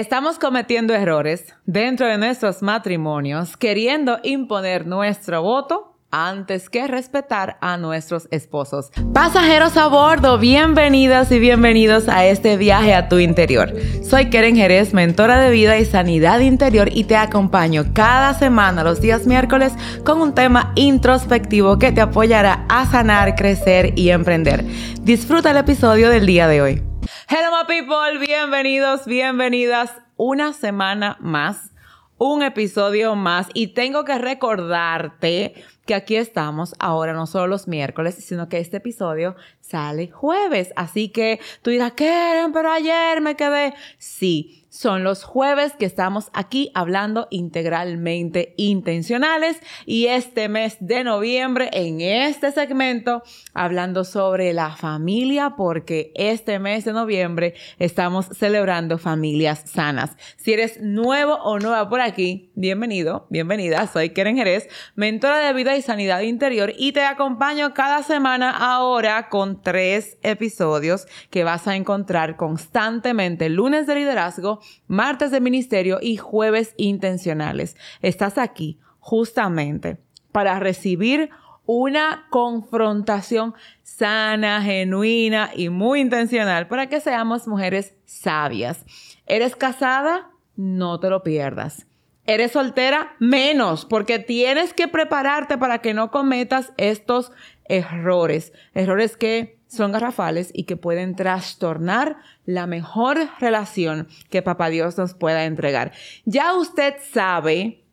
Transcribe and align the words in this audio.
Estamos 0.00 0.38
cometiendo 0.38 0.94
errores 0.94 1.56
dentro 1.66 2.06
de 2.06 2.18
nuestros 2.18 2.62
matrimonios 2.62 3.56
queriendo 3.56 4.20
imponer 4.22 4.86
nuestro 4.86 5.42
voto 5.42 5.96
antes 6.12 6.70
que 6.70 6.86
respetar 6.86 7.58
a 7.60 7.78
nuestros 7.78 8.28
esposos. 8.30 8.92
Pasajeros 9.12 9.76
a 9.76 9.88
bordo, 9.88 10.38
bienvenidas 10.38 11.32
y 11.32 11.40
bienvenidos 11.40 12.08
a 12.08 12.24
este 12.26 12.56
viaje 12.56 12.94
a 12.94 13.08
tu 13.08 13.18
interior. 13.18 13.74
Soy 14.08 14.30
Keren 14.30 14.54
Jerez, 14.54 14.94
mentora 14.94 15.40
de 15.40 15.50
vida 15.50 15.76
y 15.78 15.84
sanidad 15.84 16.38
interior 16.38 16.88
y 16.92 17.02
te 17.02 17.16
acompaño 17.16 17.86
cada 17.92 18.34
semana 18.34 18.84
los 18.84 19.00
días 19.00 19.26
miércoles 19.26 19.72
con 20.04 20.20
un 20.20 20.32
tema 20.32 20.70
introspectivo 20.76 21.80
que 21.80 21.90
te 21.90 22.02
apoyará 22.02 22.66
a 22.68 22.86
sanar, 22.86 23.34
crecer 23.34 23.98
y 23.98 24.10
emprender. 24.10 24.64
Disfruta 25.02 25.50
el 25.50 25.56
episodio 25.56 26.08
del 26.08 26.24
día 26.24 26.46
de 26.46 26.62
hoy. 26.62 26.82
Hello 27.28 27.50
my 27.50 27.66
people, 27.66 28.18
bienvenidos, 28.18 29.06
bienvenidas 29.06 29.92
una 30.16 30.52
semana 30.52 31.16
más, 31.20 31.70
un 32.18 32.42
episodio 32.42 33.14
más 33.14 33.48
y 33.54 33.68
tengo 33.68 34.04
que 34.04 34.18
recordarte 34.18 35.54
que 35.86 35.94
aquí 35.94 36.16
estamos 36.16 36.74
ahora 36.78 37.14
no 37.14 37.26
solo 37.26 37.46
los 37.46 37.66
miércoles, 37.66 38.16
sino 38.16 38.48
que 38.48 38.58
este 38.58 38.76
episodio 38.76 39.36
sale 39.60 40.10
jueves, 40.10 40.72
así 40.76 41.08
que 41.08 41.40
tú 41.62 41.70
dirás, 41.70 41.92
¿qué? 41.92 42.46
Pero 42.52 42.70
ayer 42.70 43.22
me 43.22 43.36
quedé. 43.36 43.72
Sí, 43.96 44.57
son 44.78 45.02
los 45.02 45.24
jueves 45.24 45.72
que 45.76 45.86
estamos 45.86 46.30
aquí 46.32 46.70
hablando 46.72 47.26
integralmente 47.30 48.54
intencionales 48.56 49.58
y 49.86 50.06
este 50.06 50.48
mes 50.48 50.76
de 50.78 51.02
noviembre 51.02 51.68
en 51.72 52.00
este 52.00 52.52
segmento 52.52 53.24
hablando 53.54 54.04
sobre 54.04 54.52
la 54.52 54.76
familia 54.76 55.56
porque 55.56 56.12
este 56.14 56.60
mes 56.60 56.84
de 56.84 56.92
noviembre 56.92 57.54
estamos 57.80 58.26
celebrando 58.26 58.98
familias 58.98 59.64
sanas. 59.66 60.16
Si 60.36 60.52
eres 60.52 60.80
nuevo 60.80 61.34
o 61.34 61.58
nueva 61.58 61.88
por 61.88 62.00
aquí, 62.00 62.52
bienvenido, 62.54 63.26
bienvenida. 63.30 63.84
Soy 63.88 64.10
Keren 64.10 64.36
Jerez, 64.36 64.68
mentora 64.94 65.40
de 65.40 65.54
vida 65.54 65.76
y 65.76 65.82
sanidad 65.82 66.20
interior 66.20 66.72
y 66.78 66.92
te 66.92 67.02
acompaño 67.02 67.74
cada 67.74 68.04
semana 68.04 68.56
ahora 68.56 69.28
con 69.28 69.60
tres 69.60 70.18
episodios 70.22 71.08
que 71.30 71.42
vas 71.42 71.66
a 71.66 71.74
encontrar 71.74 72.36
constantemente 72.36 73.48
lunes 73.48 73.88
de 73.88 73.96
liderazgo 73.96 74.60
martes 74.86 75.30
de 75.30 75.40
ministerio 75.40 75.98
y 76.00 76.16
jueves 76.16 76.74
intencionales. 76.76 77.76
Estás 78.02 78.38
aquí 78.38 78.78
justamente 78.98 79.98
para 80.32 80.58
recibir 80.58 81.30
una 81.66 82.26
confrontación 82.30 83.54
sana, 83.82 84.62
genuina 84.62 85.50
y 85.54 85.68
muy 85.68 86.00
intencional 86.00 86.66
para 86.66 86.88
que 86.88 87.00
seamos 87.00 87.46
mujeres 87.46 87.94
sabias. 88.06 88.84
¿Eres 89.26 89.54
casada? 89.54 90.30
No 90.56 90.98
te 90.98 91.10
lo 91.10 91.22
pierdas. 91.22 91.86
¿Eres 92.24 92.52
soltera? 92.52 93.16
Menos, 93.18 93.84
porque 93.84 94.18
tienes 94.18 94.72
que 94.72 94.88
prepararte 94.88 95.58
para 95.58 95.78
que 95.78 95.94
no 95.94 96.10
cometas 96.10 96.72
estos 96.76 97.32
errores. 97.64 98.52
Errores 98.74 99.16
que 99.16 99.57
son 99.68 99.92
garrafales 99.92 100.50
y 100.52 100.64
que 100.64 100.76
pueden 100.76 101.14
trastornar 101.14 102.16
la 102.44 102.66
mejor 102.66 103.18
relación 103.38 104.08
que 104.30 104.42
Papá 104.42 104.70
Dios 104.70 104.98
nos 104.98 105.14
pueda 105.14 105.44
entregar. 105.44 105.92
Ya 106.24 106.54
usted 106.54 106.94
sabe 107.12 107.84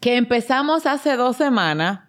que 0.00 0.16
empezamos 0.16 0.86
hace 0.86 1.16
dos 1.16 1.36
semanas 1.36 2.00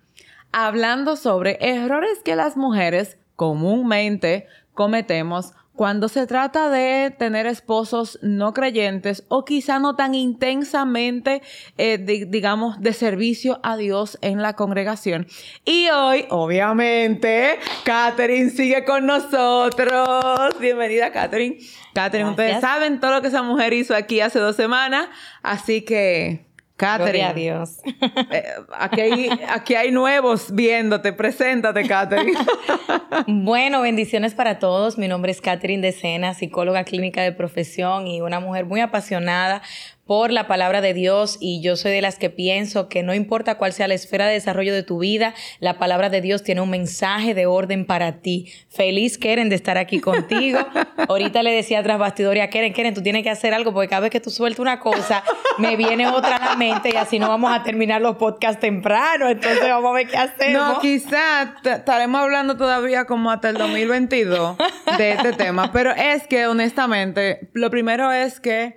hablando 0.52 1.16
sobre 1.16 1.58
errores 1.62 2.20
que 2.23 2.36
las 2.36 2.58
mujeres 2.58 3.18
comúnmente 3.36 4.48
cometemos 4.73 5.53
cuando 5.80 6.09
se 6.09 6.27
trata 6.27 6.69
de 6.69 7.09
tener 7.09 7.45
esposos 7.45 8.19
no 8.22 8.53
creyentes 8.53 9.23
o 9.30 9.45
quizá 9.45 9.80
no 9.80 9.95
tan 9.95 10.13
intensamente, 10.13 11.41
eh, 11.77 11.97
digamos, 12.27 12.81
de 12.81 12.91
servicio 12.91 13.61
a 13.63 13.77
Dios 13.77 14.17
en 14.22 14.41
la 14.41 14.57
congregación. 14.57 15.25
Y 15.63 15.88
hoy, 15.88 16.25
obviamente, 16.31 17.59
Catherine 17.85 18.50
sigue 18.50 18.84
con 18.84 19.06
nosotros. 19.06 20.59
Bienvenida, 20.59 21.13
Catherine. 21.13 21.59
Catherine, 21.94 22.31
ustedes 22.31 22.59
saben 22.59 23.00
todo 23.00 23.12
lo 23.12 23.22
que 23.22 23.29
esa 23.29 23.41
mujer 23.41 23.72
hizo 23.72 23.95
aquí 23.95 24.19
hace 24.19 24.38
dos 24.38 24.57
semanas, 24.57 25.07
así 25.44 25.84
que 25.84 26.49
Catherine. 26.79 27.25
Adiós. 27.25 27.81
Eh, 28.31 28.44
aquí, 28.78 29.01
hay, 29.01 29.29
aquí 29.50 29.75
hay 29.75 29.91
nuevos 29.91 30.53
viéndote. 30.53 31.13
Preséntate, 31.13 31.88
Catherine. 31.88 32.38
bueno, 33.28 33.81
bendiciones 33.81 34.34
para 34.35 34.59
todos. 34.59 34.97
Mi 34.97 35.07
nombre 35.07 35.31
es 35.31 35.41
Catherine 35.41 35.85
Decena, 35.85 36.34
psicóloga 36.34 36.84
clínica 36.84 37.22
de 37.22 37.31
profesión 37.31 38.07
y 38.07 38.22
una 38.22 38.39
mujer 38.39 38.66
muy 38.66 38.81
apasionada 38.81 39.62
por 40.09 40.31
la 40.31 40.47
palabra 40.47 40.81
de 40.81 40.96
Dios 40.96 41.38
y 41.40 41.62
yo 41.62 41.75
soy 41.75 41.92
de 41.92 42.02
las 42.02 42.18
que 42.18 42.31
pienso 42.31 42.90
que 42.90 43.03
no 43.03 43.14
importa 43.14 43.59
cuál 43.59 43.74
sea 43.74 43.88
la 43.88 43.94
esfera 43.94 44.25
de 44.25 44.34
desarrollo 44.34 44.74
de 44.74 44.81
tu 44.81 44.97
vida, 44.97 45.36
la 45.59 45.78
palabra 45.78 46.09
de 46.09 46.20
Dios 46.20 46.42
tiene 46.42 46.62
un 46.62 46.72
mensaje 46.72 47.36
de 47.36 47.46
orden 47.46 47.86
para 47.86 48.14
ti. 48.14 48.52
Feliz 48.69 49.19
Keren 49.19 49.50
de 49.50 49.56
estar 49.56 49.78
aquí 49.78 50.00
contigo. 50.00 50.62
Ahorita 51.08 51.44
le 51.44 51.52
decía 51.52 51.84
tras 51.84 52.00
bastidores 52.00 52.44
a 52.44 52.50
Keren, 52.50 52.74
Keren, 52.74 52.96
tú 52.96 53.03
tienes 53.03 53.22
que 53.22 53.30
hacer 53.30 53.53
algo 53.53 53.72
porque 53.72 53.88
cada 53.88 54.02
vez 54.02 54.09
que 54.09 54.19
tú 54.19 54.31
sueltas 54.31 54.59
una 54.59 54.80
cosa, 54.80 55.24
me 55.59 55.75
viene 55.75 56.08
otra 56.08 56.38
a 56.38 56.46
la 56.46 56.56
mente 56.56 56.90
y 56.92 56.98
así 56.98 57.19
no 57.19 57.28
vamos 57.28 57.52
a 57.53 57.62
terminar 57.62 58.02
los 58.02 58.16
podcasts 58.16 58.59
temprano. 58.59 59.30
Entonces 59.30 59.62
vamos 59.62 59.92
a 59.92 59.94
ver 59.94 60.08
qué 60.08 60.18
hacemos. 60.18 60.74
No, 60.74 60.80
quizás 60.80 61.50
estaremos 61.64 62.19
hablando 62.19 62.58
todavía 62.58 63.06
como 63.06 63.30
hasta 63.30 63.50
el 63.50 63.58
2022 63.58 64.58
de 64.98 65.12
este 65.12 65.34
tema, 65.38 65.72
pero 65.72 65.92
es 65.92 66.25
que 66.25 66.48
honestamente, 66.48 67.52
lo 67.53 67.69
primero 67.69 68.12
es 68.12 68.40
que 68.40 68.75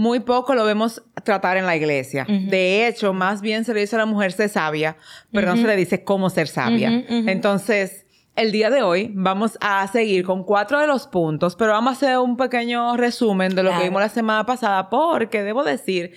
muy 0.00 0.20
poco 0.20 0.54
lo 0.54 0.64
vemos 0.64 1.02
tratar 1.24 1.58
en 1.58 1.66
la 1.66 1.76
iglesia. 1.76 2.24
De 2.26 2.86
hecho, 2.86 3.12
más 3.12 3.42
bien 3.42 3.66
se 3.66 3.74
le 3.74 3.80
dice 3.80 3.96
a 3.96 3.98
la 3.98 4.06
mujer 4.06 4.32
ser 4.32 4.48
sabia, 4.48 4.96
pero 5.30 5.48
no 5.48 5.60
se 5.60 5.66
le 5.66 5.76
dice 5.76 6.04
cómo 6.04 6.30
ser 6.30 6.48
sabia. 6.48 7.04
Entonces, 7.06 8.06
el 8.34 8.50
día 8.50 8.70
de 8.70 8.82
hoy 8.82 9.10
vamos 9.12 9.58
a 9.60 9.86
seguir 9.88 10.24
con 10.24 10.42
cuatro 10.42 10.80
de 10.80 10.86
los 10.86 11.06
puntos, 11.06 11.54
pero 11.54 11.72
vamos 11.72 11.90
a 11.90 11.96
hacer 11.96 12.16
un 12.16 12.38
pequeño 12.38 12.96
resumen 12.96 13.54
de 13.54 13.62
lo 13.62 13.76
que 13.76 13.84
vimos 13.84 14.00
la 14.00 14.08
semana 14.08 14.46
pasada, 14.46 14.88
porque 14.88 15.42
debo 15.42 15.64
decir 15.64 16.14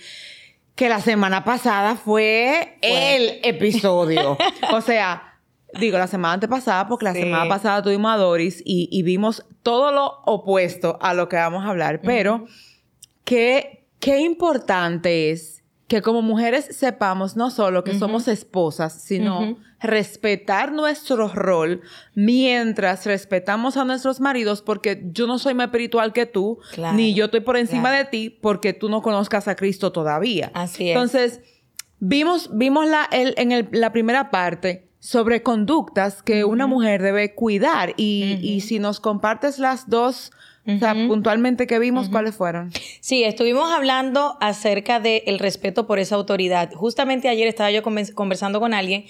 que 0.74 0.88
la 0.88 1.02
semana 1.02 1.44
pasada 1.44 1.94
fue 1.94 2.78
el 2.80 3.38
episodio. 3.42 4.38
o 4.72 4.80
sea, 4.80 5.34
digo 5.78 5.98
la 5.98 6.06
semana 6.06 6.32
antepasada, 6.32 6.88
porque 6.88 7.04
la 7.04 7.12
semana 7.12 7.46
pasada 7.50 7.82
tuvimos 7.82 8.14
a 8.14 8.16
Doris 8.16 8.62
y, 8.64 9.02
vimos 9.02 9.44
todo 9.62 9.92
lo 9.92 10.22
opuesto 10.24 10.96
a 11.02 11.12
lo 11.12 11.28
que 11.28 11.36
vamos 11.36 11.66
a 11.66 11.68
hablar, 11.68 12.00
pero 12.00 12.46
qué, 13.24 13.86
qué 14.00 14.20
importante 14.20 15.30
es 15.30 15.64
que 15.88 16.00
como 16.00 16.22
mujeres 16.22 16.66
sepamos 16.70 17.36
no 17.36 17.50
solo 17.50 17.84
que 17.84 17.98
somos 17.98 18.26
esposas, 18.26 19.02
sino 19.02 19.58
respetar 19.80 20.72
nuestro 20.72 21.28
rol 21.28 21.82
mientras 22.14 23.04
respetamos 23.04 23.76
a 23.76 23.84
nuestros 23.84 24.18
maridos, 24.18 24.62
porque 24.62 25.02
yo 25.12 25.26
no 25.26 25.38
soy 25.38 25.52
más 25.52 25.66
espiritual 25.66 26.14
que 26.14 26.24
tú, 26.24 26.58
ni 26.94 27.12
yo 27.14 27.26
estoy 27.26 27.40
por 27.40 27.58
encima 27.58 27.92
de 27.92 28.06
ti 28.06 28.30
porque 28.30 28.72
tú 28.72 28.88
no 28.88 29.02
conozcas 29.02 29.46
a 29.46 29.56
Cristo 29.56 29.92
todavía. 29.92 30.50
Así 30.54 30.88
es. 30.88 30.96
Entonces, 30.96 31.40
vimos, 32.00 32.50
vimos 32.52 32.86
la, 32.88 33.06
en 33.10 33.68
la 33.72 33.92
primera 33.92 34.30
parte 34.30 34.88
sobre 35.00 35.42
conductas 35.42 36.22
que 36.22 36.44
una 36.44 36.66
mujer 36.66 37.02
debe 37.02 37.34
cuidar 37.34 37.92
y, 37.98 38.38
y 38.42 38.62
si 38.62 38.78
nos 38.78 39.00
compartes 39.00 39.58
las 39.58 39.90
dos 39.90 40.32
o 40.66 40.78
sea, 40.78 40.94
puntualmente 40.94 41.66
¿qué 41.66 41.78
vimos, 41.78 42.08
¿cuáles 42.08 42.34
fueron? 42.34 42.72
Sí, 43.00 43.22
estuvimos 43.24 43.70
hablando 43.70 44.38
acerca 44.40 44.98
del 44.98 45.38
respeto 45.38 45.86
por 45.86 45.98
esa 45.98 46.14
autoridad. 46.14 46.72
Justamente 46.72 47.28
ayer 47.28 47.46
estaba 47.46 47.70
yo 47.70 47.82
conversando 47.82 48.60
con 48.60 48.72
alguien 48.72 49.04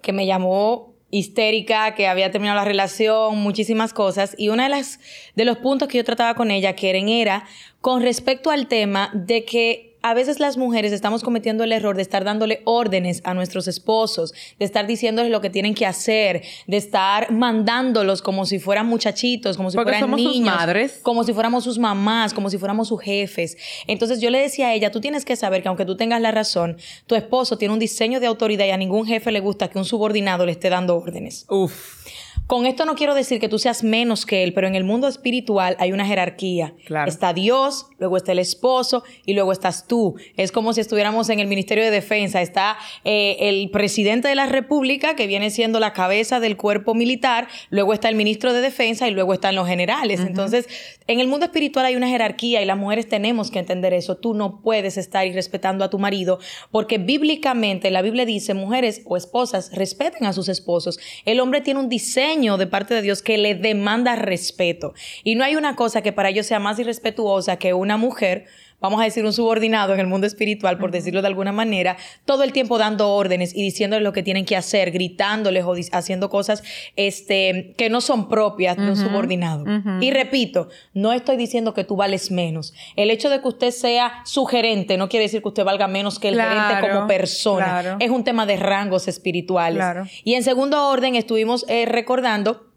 que 0.00 0.12
me 0.12 0.26
llamó 0.26 0.94
histérica, 1.10 1.94
que 1.94 2.08
había 2.08 2.30
terminado 2.30 2.58
la 2.58 2.64
relación, 2.64 3.38
muchísimas 3.38 3.92
cosas. 3.92 4.34
Y 4.36 4.48
uno 4.48 4.62
de, 4.62 4.68
las, 4.68 4.98
de 5.36 5.44
los 5.44 5.58
puntos 5.58 5.88
que 5.88 5.98
yo 5.98 6.04
trataba 6.04 6.34
con 6.34 6.50
ella, 6.50 6.74
Keren, 6.74 7.08
era 7.08 7.44
con 7.80 8.02
respecto 8.02 8.50
al 8.50 8.66
tema 8.66 9.10
de 9.14 9.44
que 9.44 9.93
a 10.04 10.12
veces 10.12 10.38
las 10.38 10.58
mujeres 10.58 10.92
estamos 10.92 11.22
cometiendo 11.22 11.64
el 11.64 11.72
error 11.72 11.96
de 11.96 12.02
estar 12.02 12.24
dándole 12.24 12.60
órdenes 12.66 13.22
a 13.24 13.32
nuestros 13.32 13.66
esposos, 13.68 14.34
de 14.58 14.66
estar 14.66 14.86
diciéndoles 14.86 15.32
lo 15.32 15.40
que 15.40 15.48
tienen 15.48 15.74
que 15.74 15.86
hacer, 15.86 16.42
de 16.66 16.76
estar 16.76 17.32
mandándolos 17.32 18.20
como 18.20 18.44
si 18.44 18.58
fueran 18.58 18.86
muchachitos, 18.86 19.56
como 19.56 19.70
si 19.70 19.78
fueran 19.78 20.10
niños, 20.14 20.54
madres. 20.54 21.00
como 21.02 21.24
si 21.24 21.32
fuéramos 21.32 21.64
sus 21.64 21.78
mamás, 21.78 22.34
como 22.34 22.50
si 22.50 22.58
fuéramos 22.58 22.88
sus 22.88 23.00
jefes. 23.00 23.56
Entonces 23.86 24.20
yo 24.20 24.28
le 24.28 24.40
decía 24.40 24.68
a 24.68 24.74
ella, 24.74 24.90
tú 24.90 25.00
tienes 25.00 25.24
que 25.24 25.36
saber 25.36 25.62
que 25.62 25.68
aunque 25.68 25.86
tú 25.86 25.96
tengas 25.96 26.20
la 26.20 26.32
razón, 26.32 26.76
tu 27.06 27.14
esposo 27.14 27.56
tiene 27.56 27.72
un 27.72 27.80
diseño 27.80 28.20
de 28.20 28.26
autoridad 28.26 28.66
y 28.66 28.72
a 28.72 28.76
ningún 28.76 29.06
jefe 29.06 29.32
le 29.32 29.40
gusta 29.40 29.68
que 29.68 29.78
un 29.78 29.86
subordinado 29.86 30.44
le 30.44 30.52
esté 30.52 30.68
dando 30.68 30.98
órdenes. 30.98 31.46
Uf. 31.48 32.04
Con 32.46 32.66
esto 32.66 32.84
no 32.84 32.94
quiero 32.94 33.14
decir 33.14 33.40
que 33.40 33.48
tú 33.48 33.58
seas 33.58 33.82
menos 33.82 34.26
que 34.26 34.44
él, 34.44 34.52
pero 34.52 34.66
en 34.66 34.74
el 34.74 34.84
mundo 34.84 35.08
espiritual 35.08 35.76
hay 35.78 35.92
una 35.92 36.04
jerarquía. 36.04 36.74
Claro. 36.84 37.10
Está 37.10 37.32
Dios, 37.32 37.86
luego 37.98 38.18
está 38.18 38.32
el 38.32 38.38
esposo 38.38 39.02
y 39.24 39.32
luego 39.32 39.50
estás 39.50 39.86
tú. 39.86 40.16
Es 40.36 40.52
como 40.52 40.74
si 40.74 40.82
estuviéramos 40.82 41.30
en 41.30 41.40
el 41.40 41.46
Ministerio 41.46 41.82
de 41.82 41.90
Defensa. 41.90 42.42
Está 42.42 42.76
eh, 43.02 43.36
el 43.40 43.70
presidente 43.70 44.28
de 44.28 44.34
la 44.34 44.44
República, 44.44 45.16
que 45.16 45.26
viene 45.26 45.48
siendo 45.48 45.80
la 45.80 45.94
cabeza 45.94 46.38
del 46.38 46.58
cuerpo 46.58 46.92
militar, 46.94 47.48
luego 47.70 47.94
está 47.94 48.10
el 48.10 48.14
ministro 48.14 48.52
de 48.52 48.60
Defensa 48.60 49.08
y 49.08 49.12
luego 49.12 49.32
están 49.32 49.54
los 49.54 49.66
generales. 49.66 50.20
Entonces, 50.20 50.68
en 51.06 51.20
el 51.20 51.28
mundo 51.28 51.46
espiritual 51.46 51.86
hay 51.86 51.96
una 51.96 52.08
jerarquía 52.08 52.60
y 52.60 52.66
las 52.66 52.76
mujeres 52.76 53.08
tenemos 53.08 53.50
que 53.50 53.58
entender 53.58 53.94
eso. 53.94 54.18
Tú 54.18 54.34
no 54.34 54.60
puedes 54.60 54.98
estar 54.98 55.26
irrespetando 55.26 55.82
a 55.82 55.88
tu 55.88 55.98
marido 55.98 56.38
porque 56.70 56.98
bíblicamente 56.98 57.90
la 57.90 58.02
Biblia 58.02 58.26
dice, 58.26 58.52
mujeres 58.52 59.00
o 59.06 59.16
esposas, 59.16 59.72
respeten 59.72 60.26
a 60.26 60.34
sus 60.34 60.50
esposos. 60.50 60.98
El 61.24 61.40
hombre 61.40 61.62
tiene 61.62 61.80
un 61.80 61.88
diseño 61.88 62.33
de 62.34 62.66
parte 62.66 62.94
de 62.94 63.02
Dios 63.02 63.22
que 63.22 63.38
le 63.38 63.54
demanda 63.54 64.16
respeto. 64.16 64.92
Y 65.22 65.36
no 65.36 65.44
hay 65.44 65.54
una 65.54 65.76
cosa 65.76 66.02
que 66.02 66.12
para 66.12 66.30
ellos 66.30 66.46
sea 66.46 66.58
más 66.58 66.78
irrespetuosa 66.80 67.58
que 67.58 67.74
una 67.74 67.96
mujer 67.96 68.46
vamos 68.84 69.00
a 69.00 69.04
decir, 69.04 69.24
un 69.24 69.32
subordinado 69.32 69.94
en 69.94 70.00
el 70.00 70.06
mundo 70.06 70.26
espiritual, 70.26 70.76
por 70.76 70.90
decirlo 70.90 71.22
de 71.22 71.28
alguna 71.28 71.52
manera, 71.52 71.96
todo 72.26 72.42
el 72.42 72.52
tiempo 72.52 72.76
dando 72.76 73.14
órdenes 73.14 73.56
y 73.56 73.62
diciéndoles 73.62 74.04
lo 74.04 74.12
que 74.12 74.22
tienen 74.22 74.44
que 74.44 74.56
hacer, 74.56 74.90
gritándoles 74.90 75.64
o 75.64 75.74
haciendo 75.92 76.28
cosas 76.28 76.62
este, 76.94 77.72
que 77.78 77.88
no 77.88 78.02
son 78.02 78.28
propias 78.28 78.76
de 78.76 78.82
un 78.90 78.96
subordinado. 78.96 79.64
Y 80.02 80.10
repito, 80.10 80.68
no 80.92 81.14
estoy 81.14 81.38
diciendo 81.38 81.72
que 81.72 81.84
tú 81.84 81.96
vales 81.96 82.30
menos. 82.30 82.74
El 82.94 83.10
hecho 83.10 83.30
de 83.30 83.40
que 83.40 83.48
usted 83.48 83.70
sea 83.70 84.20
su 84.26 84.44
gerente 84.44 84.98
no 84.98 85.08
quiere 85.08 85.24
decir 85.24 85.40
que 85.40 85.48
usted 85.48 85.64
valga 85.64 85.88
menos 85.88 86.18
que 86.18 86.28
el 86.28 86.38
gerente 86.38 86.86
como 86.86 87.06
persona. 87.06 87.64
claro. 87.64 87.96
Es 88.00 88.10
un 88.10 88.22
tema 88.22 88.44
de 88.44 88.56
rangos 88.56 89.08
espirituales. 89.08 89.78
Claro. 89.78 90.04
Y 90.24 90.34
en 90.34 90.42
segundo 90.42 90.88
orden, 90.90 91.14
estuvimos 91.14 91.64
eh, 91.68 91.86
recordando 91.86 92.73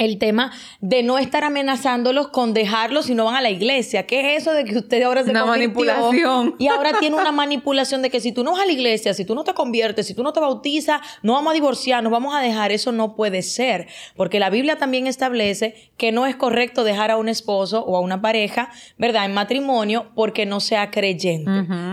el 0.00 0.18
tema 0.18 0.50
de 0.80 1.02
no 1.02 1.18
estar 1.18 1.44
amenazándolos 1.44 2.28
con 2.28 2.54
dejarlos 2.54 3.06
si 3.06 3.14
no 3.14 3.26
van 3.26 3.36
a 3.36 3.40
la 3.40 3.50
iglesia. 3.50 4.06
¿Qué 4.06 4.34
es 4.34 4.42
eso 4.42 4.52
de 4.52 4.64
que 4.64 4.76
usted 4.78 5.02
ahora 5.02 5.22
se 5.24 5.30
Una 5.30 5.44
manipulación. 5.44 6.54
Y 6.58 6.68
ahora 6.68 6.98
tiene 6.98 7.16
una 7.16 7.32
manipulación 7.32 8.02
de 8.02 8.10
que 8.10 8.18
si 8.18 8.32
tú 8.32 8.42
no 8.42 8.52
vas 8.52 8.62
a 8.62 8.66
la 8.66 8.72
iglesia, 8.72 9.12
si 9.14 9.24
tú 9.24 9.34
no 9.34 9.44
te 9.44 9.52
conviertes, 9.54 10.06
si 10.06 10.14
tú 10.14 10.22
no 10.22 10.32
te 10.32 10.40
bautizas, 10.40 11.00
no 11.22 11.34
vamos 11.34 11.50
a 11.50 11.54
divorciar, 11.54 12.02
nos 12.02 12.10
vamos 12.12 12.34
a 12.34 12.40
dejar. 12.40 12.72
Eso 12.72 12.92
no 12.92 13.14
puede 13.14 13.42
ser. 13.42 13.88
Porque 14.16 14.40
la 14.40 14.48
Biblia 14.50 14.76
también 14.76 15.06
establece 15.06 15.92
que 15.98 16.12
no 16.12 16.26
es 16.26 16.34
correcto 16.34 16.82
dejar 16.82 17.10
a 17.10 17.18
un 17.18 17.28
esposo 17.28 17.84
o 17.84 17.96
a 17.96 18.00
una 18.00 18.22
pareja, 18.22 18.70
¿verdad?, 18.96 19.26
en 19.26 19.34
matrimonio 19.34 20.10
porque 20.14 20.46
no 20.46 20.60
sea 20.60 20.90
creyente. 20.90 21.50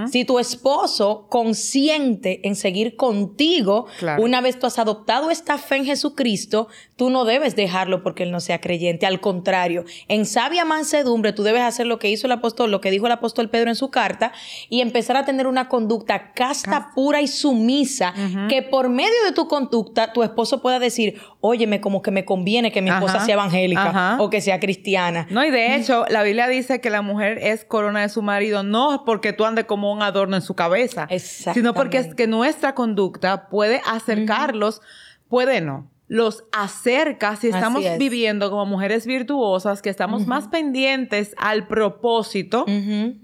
Si 0.10 0.24
tu 0.24 0.40
esposo 0.40 1.28
consiente 1.30 2.48
en 2.48 2.56
seguir 2.56 2.96
contigo, 2.96 3.86
Claro. 4.00 4.24
una 4.24 4.40
vez 4.42 4.58
tú 4.58 4.66
has 4.66 4.80
adoptado 4.80 5.30
esta 5.30 5.58
fe 5.58 5.76
en 5.78 5.86
Jesucristo, 5.86 6.68
tú 6.96 7.10
no 7.10 7.26
debes 7.26 7.56
dejarlo 7.56 7.97
porque 8.04 8.24
él 8.24 8.32
no 8.32 8.40
sea 8.40 8.62
creyente. 8.62 9.06
Al 9.06 9.20
contrario, 9.20 9.86
en 10.08 10.26
sabia 10.26 10.66
mansedumbre 10.66 11.34
tú 11.34 11.44
debes 11.44 11.62
hacer 11.62 11.88
lo 11.88 12.00
que 12.00 12.10
hizo 12.10 12.28
el 12.28 12.34
apóstol, 12.34 12.72
lo 12.72 12.82
que 12.82 12.92
dijo 12.92 13.06
el 13.06 13.12
apóstol 13.12 13.50
Pedro 13.50 13.70
en 13.70 13.76
su 13.76 13.90
carta 13.90 14.32
y 14.70 14.82
empezar 14.82 15.18
a 15.18 15.26
tener 15.26 15.48
una 15.48 15.68
conducta 15.70 16.34
casta, 16.34 16.92
pura 16.94 17.22
y 17.22 17.28
sumisa 17.28 18.14
que 18.50 18.62
por 18.62 18.90
medio 18.90 19.24
de 19.26 19.32
tu 19.32 19.48
conducta 19.48 20.14
tu 20.14 20.24
esposo 20.24 20.62
pueda 20.62 20.80
decir, 20.80 21.20
óyeme, 21.42 21.82
como 21.82 22.02
que 22.02 22.12
me 22.12 22.26
conviene 22.26 22.72
que 22.72 22.82
mi 22.82 22.90
esposa 22.90 23.18
Ajá. 23.18 23.26
sea 23.26 23.34
evangélica 23.34 23.90
Ajá. 23.90 24.18
o 24.20 24.30
que 24.30 24.42
sea 24.42 24.60
cristiana. 24.60 25.28
No, 25.30 25.44
y 25.44 25.52
de 25.52 25.76
hecho, 25.76 26.06
la 26.10 26.24
Biblia 26.24 26.48
dice 26.48 26.82
que 26.82 26.90
la 26.90 27.02
mujer 27.02 27.38
es 27.42 27.66
corona 27.66 28.02
de 28.02 28.10
su 28.10 28.22
marido, 28.22 28.64
no 28.64 29.04
porque 29.06 29.34
tú 29.34 29.46
andes 29.46 29.66
como 29.66 29.92
un 29.92 30.02
adorno 30.02 30.36
en 30.36 30.42
su 30.42 30.56
cabeza, 30.56 31.08
sino 31.18 31.74
porque 31.74 31.98
es 31.98 32.16
que 32.16 32.28
nuestra 32.28 32.76
conducta 32.76 33.48
puede 33.50 33.82
acercarlos, 33.86 34.82
puede 35.30 35.62
no, 35.62 35.90
los 36.08 36.46
acerca 36.54 37.36
si 37.36 37.50
estamos 37.50 37.84
es. 37.84 37.98
viviendo 37.98 38.50
como 38.50 38.66
mujeres 38.66 39.06
virtuosas, 39.06 39.82
que 39.82 39.90
estamos 39.90 40.26
más 40.26 40.48
pendientes 40.48 41.36
al 41.38 41.68
propósito 41.68 42.66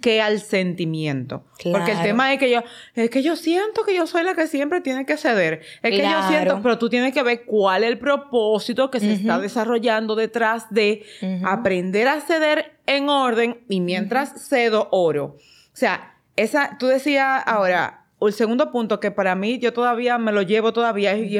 que 0.02 0.22
al 0.22 0.42
sentimiento. 0.42 1.46
Claro. 1.58 1.78
Porque 1.78 1.94
el 1.94 2.02
tema 2.02 2.34
es 2.34 2.40
que 2.40 2.50
yo, 2.50 2.62
es 2.96 3.10
que 3.10 3.24
yo 3.24 3.36
siento 3.38 3.84
que 3.86 3.96
yo 3.96 4.06
soy 4.06 4.24
la 4.24 4.36
que 4.36 4.48
siempre 4.48 4.82
tiene 4.82 5.06
que 5.06 5.16
ceder. 5.16 5.62
Es 5.82 5.92
que 5.92 6.04
yo 6.04 6.28
siento, 6.28 6.60
pero 6.62 6.78
tú 6.78 6.90
tienes 6.90 7.14
que 7.14 7.24
ver 7.24 7.46
cuál 7.46 7.84
es 7.84 7.90
el 7.90 8.00
propósito 8.00 8.92
que 8.92 9.00
se 9.00 9.14
está 9.14 9.40
desarrollando 9.40 10.16
detrás 10.16 10.66
de 10.70 11.06
aprender 11.44 12.08
a 12.08 12.20
ceder 12.20 12.78
en 12.86 13.08
orden 13.08 13.64
y 13.70 13.80
mientras 13.80 14.50
cedo 14.50 14.90
oro. 14.92 15.38
O 15.38 15.76
sea, 15.76 16.18
esa, 16.36 16.78
tú 16.78 16.88
decías 16.88 17.44
ahora, 17.46 18.06
el 18.22 18.34
segundo 18.34 18.72
punto 18.72 19.00
que 19.00 19.12
para 19.12 19.36
mí 19.36 19.60
yo 19.60 19.74
todavía 19.74 20.18
me 20.18 20.32
lo 20.32 20.42
llevo 20.42 20.74
todavía 20.74 21.16
y 21.16 21.40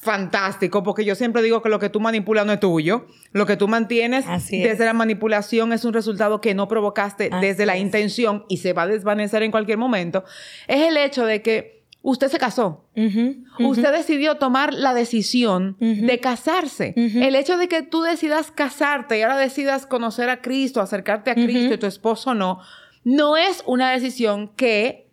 fantástico 0.00 0.82
porque 0.82 1.04
yo 1.04 1.14
siempre 1.14 1.42
digo 1.42 1.62
que 1.62 1.68
lo 1.68 1.78
que 1.78 1.90
tú 1.90 2.00
manipulas 2.00 2.46
no 2.46 2.52
es 2.52 2.60
tuyo. 2.60 3.06
Lo 3.32 3.46
que 3.46 3.56
tú 3.56 3.68
mantienes 3.68 4.24
desde 4.50 4.84
la 4.84 4.94
manipulación 4.94 5.72
es 5.72 5.84
un 5.84 5.92
resultado 5.92 6.40
que 6.40 6.54
no 6.54 6.68
provocaste 6.68 7.28
Así 7.30 7.46
desde 7.46 7.66
la 7.66 7.76
es. 7.76 7.82
intención 7.82 8.44
y 8.48 8.58
se 8.58 8.72
va 8.72 8.82
a 8.82 8.86
desvanecer 8.86 9.42
en 9.42 9.50
cualquier 9.50 9.78
momento. 9.78 10.24
Es 10.66 10.88
el 10.88 10.96
hecho 10.96 11.26
de 11.26 11.42
que 11.42 11.82
usted 12.02 12.28
se 12.28 12.38
casó. 12.38 12.84
Usted 13.58 13.92
decidió 13.92 14.36
tomar 14.36 14.72
la 14.72 14.94
decisión 14.94 15.76
de 15.78 16.18
casarse. 16.18 16.94
El 16.96 17.34
hecho 17.34 17.58
de 17.58 17.68
que 17.68 17.82
tú 17.82 18.00
decidas 18.02 18.50
casarte 18.50 19.18
y 19.18 19.22
ahora 19.22 19.36
decidas 19.36 19.86
conocer 19.86 20.30
a 20.30 20.40
Cristo, 20.40 20.80
acercarte 20.80 21.30
a 21.30 21.34
Cristo 21.34 21.74
y 21.74 21.78
tu 21.78 21.86
esposo 21.86 22.34
no, 22.34 22.60
no 23.04 23.36
es 23.36 23.62
una 23.66 23.90
decisión 23.90 24.48
que, 24.48 25.09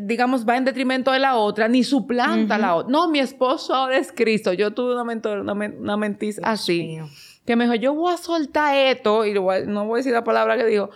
digamos, 0.00 0.46
va 0.46 0.56
en 0.56 0.64
detrimento 0.64 1.12
de 1.12 1.18
la 1.20 1.36
otra, 1.36 1.68
ni 1.68 1.82
suplanta 1.84 2.56
a 2.56 2.58
la 2.58 2.74
otra. 2.74 2.90
No, 2.92 3.08
mi 3.08 3.18
esposo 3.20 3.74
ahora 3.74 3.96
es 3.96 4.12
Cristo. 4.12 4.52
Yo 4.52 4.72
tuve 4.72 4.92
una 4.94 5.04
mentor, 5.04 5.38
una, 5.40 5.54
men- 5.54 5.76
una 5.80 5.96
mentis 5.96 6.40
así, 6.42 6.82
mío. 6.82 7.08
que 7.46 7.56
me 7.56 7.64
dijo, 7.64 7.74
yo 7.76 7.94
voy 7.94 8.12
a 8.12 8.16
soltar 8.18 8.74
esto, 8.76 9.24
y 9.24 9.32
lo 9.32 9.42
voy 9.42 9.56
a- 9.56 9.60
no 9.64 9.86
voy 9.86 9.96
a 9.96 9.98
decir 9.98 10.12
la 10.12 10.24
palabra 10.24 10.56
que 10.56 10.66
digo, 10.66 10.90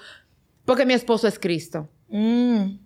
porque 0.65 0.85
mi 0.85 0.93
esposo 0.95 1.27
es 1.29 1.39
Cristo. 1.39 1.89
Mm. 2.09 2.77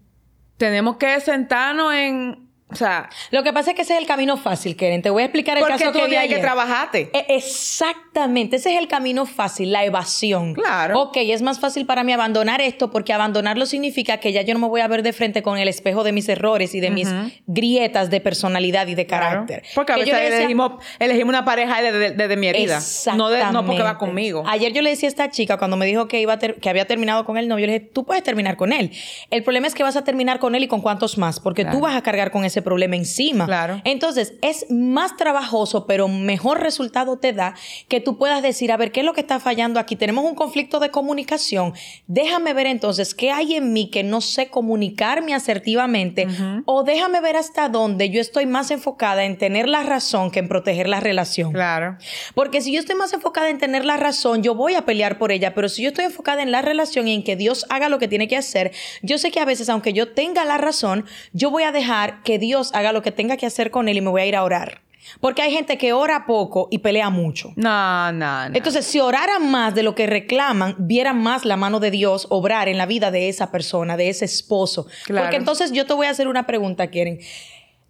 Tenemos 0.57 0.97
que 0.97 1.21
sentarnos 1.21 1.93
en, 1.93 2.46
o 2.71 2.75
sea, 2.75 3.09
Lo 3.31 3.43
que 3.43 3.53
pasa 3.53 3.71
es 3.71 3.77
que 3.77 3.83
ese 3.83 3.95
es 3.95 4.01
el 4.01 4.07
camino 4.07 4.37
fácil, 4.37 4.77
Keren. 4.77 5.01
Te 5.03 5.11
voy 5.11 5.23
a 5.23 5.27
explicar 5.27 5.57
el 5.57 5.63
porque 5.63 5.79
caso 5.79 5.93
tú 5.93 5.99
que 5.99 6.05
vi 6.05 6.11
tienes 6.11 6.29
que 6.29 6.35
ayer. 6.35 6.45
trabajarte. 6.45 7.11
E- 7.13 7.27
Exactamente, 7.37 8.57
ese 8.57 8.73
es 8.75 8.79
el 8.81 8.89
camino 8.89 9.27
fácil, 9.27 9.71
la 9.73 9.85
evasión. 9.85 10.55
Claro. 10.55 11.01
Ok, 11.01 11.17
es 11.19 11.43
más 11.43 11.61
fácil 11.61 11.87
para 11.87 12.03
mí 12.05 12.13
abandonar 12.13 12.61
esto 12.61 12.91
porque 12.91 13.13
abandonarlo 13.13 13.67
significa 13.67 14.19
que 14.19 14.33
ya 14.33 14.43
yo 14.43 14.55
no 14.55 14.61
me 14.61 14.67
voy 14.69 14.81
a 14.81 14.89
ver 14.89 15.03
de 15.03 15.13
frente 15.13 15.43
con 15.43 15.59
el 15.59 15.69
espejo 15.69 16.03
de 16.05 16.13
mis 16.13 16.29
errores 16.29 16.75
y 16.75 16.81
de 16.81 16.91
mis 16.91 17.09
grietas 17.47 18.11
de 18.11 18.21
personalidad 18.21 18.87
y 18.89 18.95
de 18.95 19.07
Claro. 19.07 19.27
carácter. 19.27 19.63
Porque 19.75 19.93
a 19.93 19.97
yo 19.99 20.05
veces 20.05 20.21
decía- 20.23 20.37
elegimos, 20.39 20.73
elegimos 20.99 21.29
una 21.29 21.45
pareja 21.45 21.81
desde 21.83 22.11
de, 22.13 22.29
de 22.29 22.37
mi 22.37 22.49
herida. 22.49 22.81
No, 23.17 23.29
de- 23.29 23.39
no 23.53 23.65
porque 23.65 23.83
va 23.83 23.91
Exactamente. 23.91 23.99
conmigo. 23.99 24.43
Ayer 24.47 24.73
yo 24.73 24.83
le 24.83 24.91
decía 24.91 25.09
a 25.09 25.11
esta 25.11 25.31
chica 25.31 25.57
cuando 25.59 25.77
me 25.77 25.87
dijo 25.87 26.09
que, 26.09 26.21
iba 26.21 26.33
a 26.35 26.39
ter- 26.39 26.57
que 26.57 26.69
había 26.69 26.87
terminado 26.87 27.25
con 27.25 27.37
el 27.39 27.47
novio, 27.49 27.67
le 27.67 27.75
dije, 27.75 27.91
tú 27.93 28.05
puedes 28.05 28.23
terminar 28.23 28.57
con 28.57 28.73
él. 28.73 28.91
El 29.31 29.43
problema 29.45 29.67
es 29.67 29.75
que 29.75 29.83
vas 29.83 29.97
a 29.97 30.05
terminar 30.05 30.39
con 30.39 30.55
él 30.55 30.63
y 30.65 30.69
con 30.69 30.81
cuántos 30.81 31.17
más, 31.19 31.39
porque 31.41 31.63
Claro. 31.63 31.77
tú 31.79 31.83
vas 31.83 31.95
a 31.97 32.03
cargar 32.03 32.31
con 32.31 32.45
ese 32.45 32.56
problema 32.63 32.97
encima. 32.97 33.47
Claro. 33.47 33.81
Entonces, 33.85 34.35
es 34.43 34.67
más 34.71 35.17
trabajoso, 35.17 35.87
pero 35.87 36.09
mejor 36.09 36.61
resultado 36.61 37.19
te 37.19 37.33
da 37.33 37.55
que 37.89 38.01
tú 38.01 38.19
puedas 38.19 38.43
decir, 38.43 38.73
a 38.73 38.77
ver, 38.77 38.93
¿qué 38.93 39.01
es 39.01 39.07
lo 39.07 39.13
que 39.13 39.21
está 39.21 39.41
fallando 39.41 39.81
aquí? 39.81 39.97
Tenemos 39.97 40.25
un 40.25 40.35
conflicto 40.35 40.81
de 40.81 40.91
comunicación. 40.91 41.75
Déjame 42.07 42.53
ver 42.55 42.67
entonces 42.67 43.15
qué 43.15 43.31
hay 43.31 43.55
en 43.55 43.73
mí 43.73 43.91
que 43.91 44.03
no 44.03 44.21
sé 44.21 44.49
comunicarme 44.49 45.35
asertivamente 45.35 46.27
o 46.65 46.83
déjame 46.83 47.21
ver 47.21 47.37
hasta 47.37 47.69
dónde 47.69 48.11
yo 48.11 48.21
estoy 48.21 48.47
más 48.47 48.71
enfocada 48.71 49.25
en 49.25 49.39
tener 49.39 49.69
la 49.69 49.83
razón 49.83 50.31
que 50.31 50.39
en 50.39 50.49
proteger 50.49 50.89
la 50.89 51.01
relación. 51.01 51.53
Claro. 51.53 51.97
Porque 52.35 52.61
si 52.61 52.73
yo 52.73 52.81
estoy 52.81 52.97
más 52.97 53.13
enfocada 53.13 53.49
en 53.51 53.59
tener 53.59 53.85
la 53.85 53.97
razón, 53.97 54.43
yo 54.43 54.55
voy 54.55 54.75
a 54.75 54.85
pelear 54.85 55.19
por 55.19 55.33
ella, 55.33 55.55
pero 55.55 55.69
si 55.69 55.83
yo 55.83 55.89
estoy 55.89 56.05
enfocada 56.07 56.43
en 56.43 56.53
la 56.53 56.63
relación 56.63 57.09
y 57.09 57.15
en 57.15 57.23
que 57.23 57.37
Dios 57.37 57.67
haga 57.69 57.89
lo 57.89 57.99
que 57.99 58.09
tiene 58.09 58.29
que 58.29 58.37
hacer, 58.37 58.73
yo 59.03 59.19
sé 59.19 59.31
que 59.31 59.41
a 59.41 59.45
veces, 59.45 59.69
aunque 59.69 59.93
yo 59.93 60.13
tenga 60.13 60.45
la 60.45 60.59
razón, 60.59 61.05
yo 61.33 61.51
voy 61.51 61.65
a 61.65 61.73
dejar 61.73 62.23
que 62.23 62.39
Dios 62.39 62.46
haga 62.73 62.93
lo 62.93 63.03
que 63.03 63.13
tenga 63.13 63.37
que 63.37 63.47
hacer 63.47 63.71
con 63.71 63.89
él 63.89 63.97
y 63.97 64.01
me 64.01 64.11
voy 64.11 64.23
a 64.23 64.27
ir 64.27 64.37
a 64.37 64.43
orar. 64.43 64.83
Porque 65.21 65.43
hay 65.43 65.53
gente 65.53 65.79
que 65.79 65.93
ora 65.93 66.27
poco 66.27 66.69
y 66.71 66.79
pelea 66.79 67.11
mucho. 67.11 67.53
No, 67.57 68.13
no, 68.13 68.49
no. 68.49 68.57
Entonces, 68.57 68.85
si 68.85 69.01
oraran 69.01 69.51
más 69.51 69.75
de 69.75 69.83
lo 69.83 69.95
que 69.95 70.07
reclaman, 70.07 70.75
vieran 70.79 71.23
más 71.23 71.45
la 71.45 71.57
mano 71.57 71.81
de 71.81 71.91
Dios 71.91 72.27
obrar 72.31 72.69
en 72.69 72.79
la 72.79 72.87
vida 72.87 73.11
de 73.11 73.29
esa 73.29 73.51
persona, 73.51 73.97
de 73.97 74.09
ese 74.09 74.25
esposo. 74.25 74.87
Claro. 75.05 75.25
Porque 75.25 75.37
entonces 75.37 75.73
yo 75.73 75.87
te 75.87 75.95
voy 75.95 76.07
a 76.07 76.11
hacer 76.11 76.29
una 76.29 76.47
pregunta, 76.47 76.91
Keren. 76.91 77.21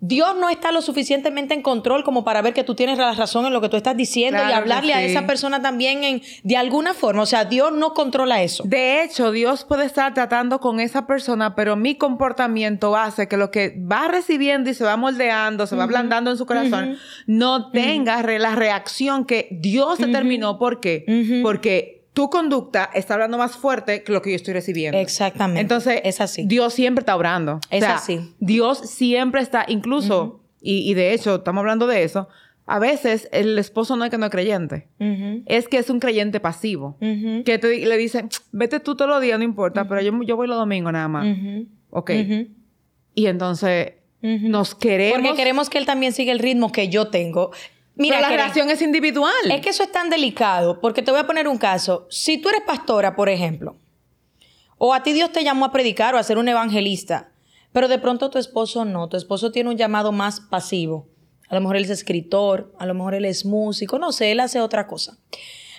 Dios 0.01 0.37
no 0.37 0.51
está 0.51 0.73
lo 0.73 0.83
suficientemente 0.83 1.55
en 1.55 1.63
control 1.63 2.05
como 2.05 2.23
para 2.23 2.43
ver 2.43 2.53
que 2.53 2.65
tú 2.65 2.75
tienes 2.75 2.99
la 2.99 3.13
razón 3.13 3.47
en 3.47 3.53
lo 3.53 3.63
que 3.63 3.71
tú 3.71 3.79
estás 3.79 3.97
diciendo 3.97 4.39
y 4.39 4.43
Claro 4.43 4.57
hablarle 4.57 4.93
a 4.93 5.03
esa 5.03 5.27
persona 5.27 5.63
también 5.63 6.05
en, 6.05 6.23
de 6.43 6.57
alguna 6.57 6.93
forma. 6.93 7.23
O 7.23 7.27
sea, 7.27 7.47
Dios 7.47 7.73
no 7.73 7.95
controla 7.95 8.43
eso. 8.43 8.63
De 8.67 9.03
hecho, 9.03 9.33
Dios 9.33 9.65
puede 9.65 9.87
estar 9.87 10.13
tratando 10.13 10.61
con 10.61 10.81
esa 10.81 11.07
persona, 11.07 11.55
pero 11.55 11.77
mi 11.77 11.95
comportamiento 11.95 12.95
hace 12.95 13.27
que 13.27 13.39
lo 13.39 13.51
que 13.51 13.75
va 13.91 14.09
recibiendo 14.09 14.69
y 14.69 14.75
se 14.75 14.85
va 14.85 14.99
moldeando, 14.99 15.67
se 15.67 15.77
va 15.77 15.85
ablandando 15.85 16.31
en 16.31 16.37
su 16.37 16.45
corazón, 16.45 16.99
no 17.27 17.71
tenga 17.71 18.23
la 18.23 18.55
reacción 18.55 19.25
que 19.25 19.49
Dios 19.51 19.99
determinó. 19.99 20.59
¿Por 20.59 20.81
qué? 20.81 21.41
Porque 21.43 21.96
tu 22.17 22.31
conducta 22.31 22.89
está 22.95 23.13
hablando 23.13 23.37
más 23.37 23.59
fuerte 23.59 24.03
que 24.03 24.11
lo 24.11 24.23
que 24.23 24.31
yo 24.31 24.37
estoy 24.37 24.55
recibiendo. 24.55 24.99
Exactamente. 24.99 25.61
Entonces, 25.61 26.01
es 26.03 26.23
así. 26.23 26.47
Dios 26.47 26.73
siempre 26.73 27.03
está 27.03 27.15
obrando. 27.15 27.61
Es 27.69 27.85
así. 27.85 28.35
Dios 28.41 28.79
siempre 28.79 29.43
está, 29.43 29.67
incluso, 29.69 30.41
y, 30.63 30.91
y 30.91 30.95
de 30.95 31.13
hecho, 31.13 31.35
estamos 31.35 31.61
hablando 31.61 31.87
de 31.87 32.05
eso, 32.05 32.27
a 32.65 32.79
veces 32.79 33.29
el 33.33 33.59
esposo 33.59 33.97
no 33.97 34.05
es 34.07 34.11
que 34.11 34.17
no 34.17 34.25
es 34.25 34.33
creyente, 34.33 34.89
es 35.45 35.69
que 35.69 35.77
es 35.77 35.91
un 35.91 36.01
creyente 36.01 36.41
pasivo. 36.41 36.97
Que 37.01 37.59
te, 37.61 37.85
le 37.85 37.97
dice, 37.99 38.25
vete 38.51 38.81
tú 38.81 38.97
todos 38.97 39.11
los 39.11 39.21
días, 39.21 39.39
no 39.39 39.45
importa, 39.45 39.87
pero 39.87 40.01
yo, 40.01 40.19
yo 40.23 40.37
voy 40.37 40.49
los 40.49 40.57
domingos 40.57 40.95
nada 40.95 41.09
más. 41.09 41.27
Ok. 41.91 42.13
Y 43.15 43.27
entonces 43.27 43.93
nos 44.23 44.75
queremos. 44.75 45.21
Porque 45.21 45.37
queremos 45.37 45.69
que 45.69 45.77
él 45.77 45.85
también 45.85 46.15
siga 46.15 46.33
el 46.33 46.39
ritmo 46.39 46.73
que 46.73 46.89
yo 46.89 47.09
tengo. 47.09 47.51
Mira, 47.97 48.19
pero 48.19 48.29
la 48.29 48.37
relación 48.37 48.71
es 48.71 48.83
individual. 48.83 49.33
es 49.51 49.61
que 49.63 49.71
eso 49.71 49.83
es 49.83 49.91
tan 49.91 50.11
delicado, 50.11 50.81
porque 50.81 51.03
te 51.03 51.11
voy 51.11 51.21
a 51.21 51.27
poner 51.27 51.49
un 51.49 51.59
caso. 51.59 52.07
Si 52.11 52.39
tú 52.39 52.51
eres 52.51 52.61
pastora, 52.67 53.17
por 53.17 53.29
ejemplo, 53.29 53.77
o 54.79 54.95
a 54.95 55.03
ti 55.03 55.13
Dios 55.13 55.33
te 55.33 55.43
llamó 55.43 55.65
a 55.65 55.73
predicar 55.73 56.15
o 56.15 56.19
a 56.19 56.23
ser 56.23 56.39
un 56.39 56.49
evangelista, 56.49 57.31
pero 57.73 57.89
de 57.89 57.99
pronto 57.99 58.31
tu 58.31 58.39
esposo 58.39 58.85
no, 58.85 59.09
tu 59.09 59.17
esposo 59.17 59.51
tiene 59.51 59.71
un 59.71 59.77
llamado 59.77 60.13
más 60.13 60.41
pasivo. 60.41 61.09
A 61.49 61.55
lo 61.55 61.61
mejor 61.61 61.77
él 61.77 61.85
es 61.85 61.91
escritor, 61.91 62.73
a 62.79 62.87
lo 62.87 62.95
mejor 62.95 63.15
él 63.15 63.25
es 63.25 63.45
músico, 63.45 63.99
no 63.99 64.13
sé, 64.13 64.33
él 64.33 64.41
hace 64.41 64.61
otra 64.61 64.87
cosa. 64.87 65.19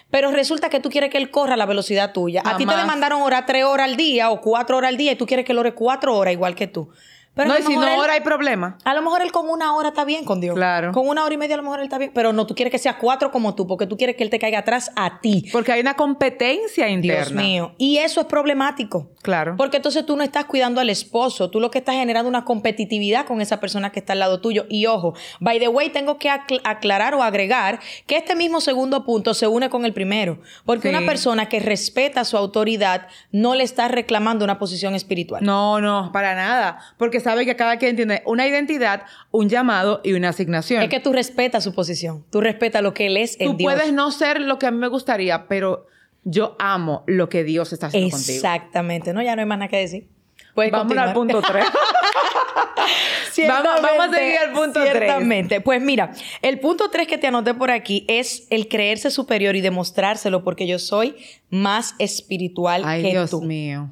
Pero 0.09 0.31
resulta 0.31 0.69
que 0.69 0.79
tú 0.79 0.89
quieres 0.89 1.09
que 1.09 1.17
él 1.17 1.29
corra 1.29 1.55
a 1.55 1.57
la 1.57 1.65
velocidad 1.65 2.13
tuya. 2.13 2.41
A 2.45 2.55
ti 2.55 2.65
te 2.65 2.75
demandaron 2.75 3.21
orar 3.21 3.45
tres 3.45 3.65
horas 3.65 3.89
al 3.89 3.97
día 3.97 4.31
o 4.31 4.41
cuatro 4.41 4.77
horas 4.77 4.89
al 4.89 4.97
día 4.97 5.11
y 5.11 5.15
tú 5.15 5.25
quieres 5.25 5.45
que 5.45 5.51
él 5.51 5.57
ore 5.57 5.73
cuatro 5.73 6.15
horas 6.15 6.33
igual 6.33 6.55
que 6.55 6.67
tú. 6.67 6.89
Pero 7.37 7.47
no, 7.49 7.57
y 7.57 7.61
si 7.61 7.75
no 7.75 7.83
él- 7.83 7.89
ahora 7.89 8.13
hay 8.13 8.21
problema. 8.21 8.77
a 8.83 8.93
lo 8.93 9.01
mejor 9.01 9.21
él 9.21 9.31
con 9.31 9.49
una 9.49 9.73
hora 9.75 9.89
está 9.89 10.03
bien 10.03 10.25
con 10.25 10.41
Dios. 10.41 10.55
Claro. 10.55 10.91
Con 10.91 11.07
una 11.07 11.23
hora 11.23 11.33
y 11.33 11.37
media 11.37 11.53
a 11.55 11.57
lo 11.57 11.63
mejor 11.63 11.79
él 11.79 11.85
está 11.85 11.97
bien. 11.97 12.11
Pero 12.13 12.33
no, 12.33 12.45
tú 12.45 12.53
quieres 12.55 12.71
que 12.71 12.79
sea 12.79 12.97
cuatro 12.97 13.31
como 13.31 13.55
tú, 13.55 13.65
porque 13.67 13.87
tú 13.87 13.95
quieres 13.95 14.17
que 14.17 14.23
él 14.23 14.29
te 14.29 14.39
caiga 14.39 14.59
atrás 14.59 14.91
a 14.97 15.21
ti. 15.21 15.45
Porque 15.53 15.71
hay 15.71 15.79
una 15.79 15.93
competencia 15.95 16.89
interna. 16.89 17.21
Dios 17.23 17.31
mío. 17.31 17.75
Y 17.77 17.97
eso 17.99 18.19
es 18.21 18.27
problemático. 18.27 19.11
Claro. 19.21 19.55
Porque 19.57 19.77
entonces 19.77 20.05
tú 20.05 20.15
no 20.17 20.23
estás 20.23 20.45
cuidando 20.45 20.81
al 20.81 20.89
esposo, 20.89 21.49
tú 21.49 21.59
lo 21.59 21.69
que 21.71 21.77
estás 21.79 21.95
generando 21.95 22.27
una 22.29 22.43
competitividad 22.45 23.25
con 23.25 23.39
esa 23.41 23.59
persona 23.59 23.91
que 23.91 23.99
está 23.99 24.13
al 24.13 24.19
lado 24.19 24.41
tuyo. 24.41 24.65
Y 24.69 24.85
ojo, 24.87 25.13
by 25.39 25.59
the 25.59 25.67
way, 25.67 25.89
tengo 25.89 26.17
que 26.17 26.29
acl- 26.29 26.61
aclarar 26.63 27.13
o 27.13 27.23
agregar 27.23 27.79
que 28.07 28.17
este 28.17 28.35
mismo 28.35 28.61
segundo 28.61 29.05
punto 29.05 29.33
se 29.33 29.47
une 29.47 29.69
con 29.69 29.85
el 29.85 29.93
primero. 29.93 30.39
Porque 30.65 30.89
Sí. 30.89 30.95
una 30.95 31.05
persona 31.05 31.49
que 31.49 31.59
respeta 31.59 32.23
su 32.25 32.37
autoridad 32.37 33.07
no 33.31 33.53
le 33.55 33.63
está 33.63 33.87
reclamando 33.87 34.43
una 34.45 34.57
posición 34.59 34.95
espiritual. 34.95 35.43
No, 35.43 35.79
no, 35.81 36.11
para 36.11 36.33
nada. 36.35 36.79
Porque 36.97 37.19
sabe 37.27 37.45
que 37.45 37.55
cada 37.55 37.77
quien 37.77 37.95
tiene 37.95 38.21
una 38.25 38.47
identidad, 38.47 39.03
un 39.31 39.49
llamado 39.49 40.01
y 40.03 40.13
una 40.13 40.29
asignación. 40.29 40.81
Es 40.81 40.89
que 40.89 40.99
tú 40.99 41.11
respetas 41.13 41.63
su 41.63 41.73
posición, 41.73 42.23
tú 42.31 42.39
respetas 42.41 42.81
lo 42.81 42.93
que 42.93 43.07
él 43.07 43.17
es 43.17 43.39
en 43.39 43.51
Tú 43.51 43.57
Dios. 43.57 43.73
puedes 43.73 43.91
no 43.93 44.11
ser 44.11 44.39
lo 44.41 44.57
que 44.59 44.65
a 44.67 44.71
mí 44.71 44.77
me 44.77 44.87
gustaría, 44.87 45.47
pero 45.47 45.87
yo 46.23 46.55
amo 46.59 47.03
lo 47.07 47.29
que 47.29 47.43
Dios 47.43 47.73
está 47.73 47.87
haciendo 47.87 48.11
contigo. 48.11 48.35
Exactamente. 48.35 49.13
No, 49.13 49.21
ya 49.21 49.35
no 49.35 49.41
hay 49.41 49.45
más 49.47 49.57
nada 49.59 49.69
que 49.69 49.77
decir. 49.77 50.07
Puedes 50.53 50.71
Vamos 50.71 50.83
continuar. 50.87 51.07
al 51.09 51.13
punto 51.13 51.41
3. 51.41 51.65
Vamos- 53.47 53.81
vamos 53.81 54.07
a 54.07 54.17
seguir 54.17 54.37
al 54.37 54.51
punto 54.53 54.79
tres. 54.81 54.91
Ciertamente. 54.93 55.61
Pues 55.61 55.81
mira, 55.81 56.11
el 56.41 56.59
punto 56.59 56.89
3 56.89 57.07
que 57.07 57.17
te 57.17 57.27
anoté 57.27 57.53
por 57.53 57.69
aquí 57.69 58.05
es 58.07 58.47
el 58.49 58.67
creerse 58.67 59.11
superior 59.11 59.55
y 59.55 59.61
demostrárselo 59.61 60.43
porque 60.43 60.65
yo 60.67 60.79
soy 60.79 61.15
más 61.49 61.93
espiritual 61.99 62.81
Ay, 62.85 63.03
que 63.03 63.09
Dios 63.11 63.29
tú. 63.31 63.41
mío. 63.41 63.89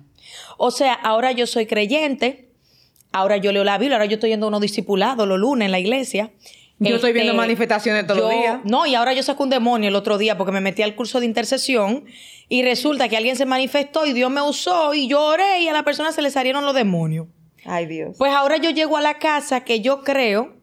O 0.57 0.71
sea, 0.71 0.93
ahora 0.93 1.31
yo 1.31 1.45
soy 1.45 1.65
creyente, 1.67 2.49
ahora 3.15 3.37
yo 3.37 3.51
leo 3.51 3.63
la 3.63 3.77
Biblia, 3.77 3.95
ahora 3.95 4.05
yo 4.05 4.15
estoy 4.15 4.31
yendo 4.31 4.47
a 4.47 4.49
unos 4.49 4.61
discipulados 4.61 5.27
los 5.27 5.39
lunes 5.39 5.65
en 5.65 5.71
la 5.71 5.79
iglesia. 5.79 6.31
Yo 6.77 6.95
estoy 6.95 7.13
viendo 7.13 7.31
Este, 7.31 7.37
manifestaciones 7.37 8.05
todos 8.05 8.19
los 8.19 8.29
días. 8.29 8.59
No, 8.65 8.85
y 8.85 8.95
ahora 8.95 9.13
yo 9.13 9.23
saco 9.23 9.43
un 9.43 9.49
demonio 9.49 9.87
el 9.87 9.95
otro 9.95 10.17
día 10.17 10.37
porque 10.37 10.51
me 10.51 10.59
metí 10.59 10.81
al 10.81 10.93
curso 10.93 11.21
de 11.21 11.25
intercesión 11.25 12.03
y 12.49 12.63
resulta 12.63 13.07
que 13.07 13.15
alguien 13.15 13.37
se 13.37 13.45
manifestó 13.45 14.05
y 14.05 14.11
Dios 14.11 14.29
me 14.29 14.41
usó 14.41 14.93
y 14.93 15.07
yo 15.07 15.21
oré 15.21 15.61
y 15.61 15.69
a 15.69 15.73
la 15.73 15.83
persona 15.83 16.11
se 16.11 16.21
le 16.21 16.29
salieron 16.29 16.65
los 16.65 16.75
demonios. 16.75 17.27
Ay, 17.63 17.85
Dios. 17.85 18.17
Pues 18.17 18.33
ahora 18.33 18.57
yo 18.57 18.71
llego 18.71 18.97
a 18.97 19.01
la 19.01 19.17
casa 19.19 19.63
que 19.63 19.79
yo 19.79 20.03
creo 20.03 20.57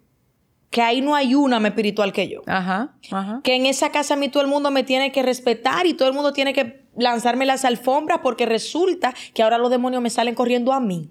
que 0.68 0.82
ahí 0.82 1.00
no 1.00 1.14
hay 1.14 1.34
una 1.34 1.58
más 1.58 1.70
espiritual 1.70 2.12
que 2.12 2.28
yo. 2.28 2.42
Ajá, 2.46 2.94
ajá. 3.10 3.40
Que 3.42 3.54
en 3.54 3.64
esa 3.64 3.90
casa 3.90 4.14
a 4.14 4.16
mí 4.18 4.28
todo 4.28 4.42
el 4.42 4.48
mundo 4.48 4.70
me 4.70 4.82
tiene 4.82 5.12
que 5.12 5.22
respetar 5.22 5.86
y 5.86 5.94
todo 5.94 6.08
el 6.08 6.14
mundo 6.14 6.34
tiene 6.34 6.52
que 6.52 6.84
lanzarme 6.96 7.46
las 7.46 7.64
alfombras 7.64 8.20
porque 8.22 8.44
resulta 8.44 9.14
que 9.32 9.42
ahora 9.42 9.56
los 9.56 9.70
demonios 9.70 10.02
me 10.02 10.10
salen 10.10 10.34
corriendo 10.34 10.74
a 10.74 10.80
mí. 10.80 11.10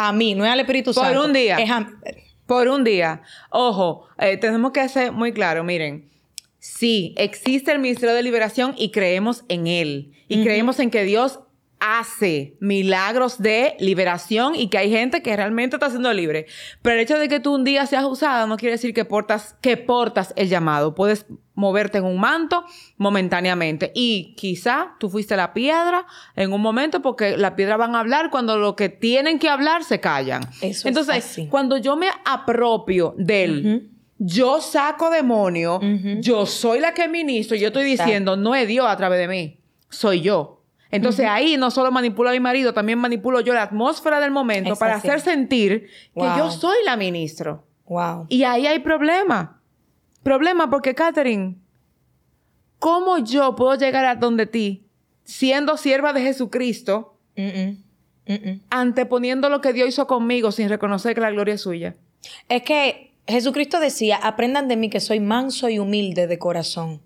A 0.00 0.12
mí, 0.12 0.34
no 0.36 0.44
es 0.44 0.50
al 0.52 0.60
Espíritu 0.60 0.92
Por 0.94 1.04
Santo. 1.04 1.24
un 1.24 1.32
día. 1.32 1.56
Es 1.56 1.70
a- 1.70 1.88
Por 2.46 2.68
un 2.68 2.84
día. 2.84 3.22
Ojo, 3.50 4.06
eh, 4.18 4.36
tenemos 4.36 4.70
que 4.72 4.88
ser 4.88 5.10
muy 5.12 5.32
claro, 5.32 5.64
miren. 5.64 6.08
Sí, 6.60 7.14
existe 7.18 7.72
el 7.72 7.78
Ministerio 7.78 8.14
de 8.14 8.22
Liberación 8.22 8.74
y 8.76 8.90
creemos 8.90 9.44
en 9.48 9.66
él. 9.66 10.12
Y 10.28 10.42
creemos 10.44 10.78
en 10.78 10.90
que 10.90 11.02
Dios 11.04 11.40
hace 11.80 12.56
milagros 12.60 13.38
de 13.38 13.76
liberación 13.78 14.54
y 14.56 14.68
que 14.68 14.78
hay 14.78 14.90
gente 14.90 15.22
que 15.22 15.36
realmente 15.36 15.76
está 15.76 15.90
siendo 15.90 16.12
libre. 16.12 16.46
Pero 16.82 16.96
el 16.96 17.02
hecho 17.02 17.18
de 17.18 17.28
que 17.28 17.38
tú 17.40 17.54
un 17.54 17.64
día 17.64 17.86
seas 17.86 18.04
usada 18.04 18.46
no 18.46 18.56
quiere 18.56 18.72
decir 18.72 18.92
que 18.94 19.04
portas, 19.04 19.56
que 19.60 19.76
portas 19.76 20.32
el 20.36 20.48
llamado. 20.48 20.94
Puedes 20.94 21.26
moverte 21.58 21.98
en 21.98 22.04
un 22.04 22.20
manto 22.20 22.64
momentáneamente. 22.96 23.90
Y 23.94 24.34
quizá 24.36 24.94
tú 25.00 25.10
fuiste 25.10 25.36
la 25.36 25.52
piedra 25.52 26.06
en 26.36 26.52
un 26.52 26.62
momento 26.62 27.02
porque 27.02 27.36
las 27.36 27.52
piedras 27.52 27.78
van 27.78 27.96
a 27.96 28.00
hablar 28.00 28.30
cuando 28.30 28.56
lo 28.56 28.76
que 28.76 28.88
tienen 28.88 29.40
que 29.40 29.48
hablar 29.48 29.82
se 29.82 29.98
callan. 29.98 30.44
Eso 30.60 30.62
es 30.62 30.86
Entonces, 30.86 31.16
así. 31.16 31.48
cuando 31.48 31.76
yo 31.76 31.96
me 31.96 32.08
apropio 32.24 33.14
del 33.18 33.90
yo 34.18 34.60
saco 34.60 35.10
demonio, 35.10 35.80
yo 36.20 36.46
soy 36.46 36.80
la 36.80 36.94
que 36.94 37.08
ministro, 37.08 37.56
yo 37.56 37.68
estoy 37.68 37.84
diciendo, 37.84 38.36
no 38.36 38.54
es 38.54 38.68
Dios 38.68 38.86
a 38.88 38.96
través 38.96 39.18
de 39.18 39.28
mí, 39.28 39.58
soy 39.88 40.20
yo. 40.20 40.62
Entonces 40.90 41.26
ahí 41.28 41.56
no 41.56 41.70
solo 41.70 41.90
manipulo 41.90 42.30
a 42.30 42.32
mi 42.32 42.40
marido, 42.40 42.72
también 42.72 42.98
manipulo 42.98 43.40
yo 43.40 43.52
la 43.52 43.62
atmósfera 43.62 44.20
del 44.20 44.30
momento 44.30 44.72
Es 44.72 44.78
para 44.78 44.96
hacer 44.96 45.20
sentir 45.20 45.88
que 46.14 46.22
yo 46.38 46.50
soy 46.50 46.76
la 46.84 46.96
ministro. 46.96 47.64
Wow. 47.86 48.26
Y 48.28 48.44
ahí 48.44 48.66
hay 48.66 48.78
problema. 48.78 49.57
Problema 50.28 50.68
porque, 50.68 50.94
Catherine, 50.94 51.54
¿cómo 52.78 53.16
yo 53.16 53.56
puedo 53.56 53.74
llegar 53.76 54.04
a 54.04 54.14
donde 54.14 54.44
ti 54.44 54.84
siendo 55.24 55.78
sierva 55.78 56.12
de 56.12 56.20
Jesucristo, 56.20 57.16
anteponiendo 58.68 59.48
lo 59.48 59.62
que 59.62 59.72
Dios 59.72 59.88
hizo 59.88 60.06
conmigo 60.06 60.52
sin 60.52 60.68
reconocer 60.68 61.14
que 61.14 61.22
la 61.22 61.30
gloria 61.30 61.54
es 61.54 61.62
suya? 61.62 61.96
Es 62.50 62.62
que 62.62 63.14
Jesucristo 63.26 63.80
decía, 63.80 64.16
aprendan 64.16 64.68
de 64.68 64.76
mí 64.76 64.90
que 64.90 65.00
soy 65.00 65.18
manso 65.18 65.70
y 65.70 65.78
humilde 65.78 66.26
de 66.26 66.38
corazón. 66.38 67.00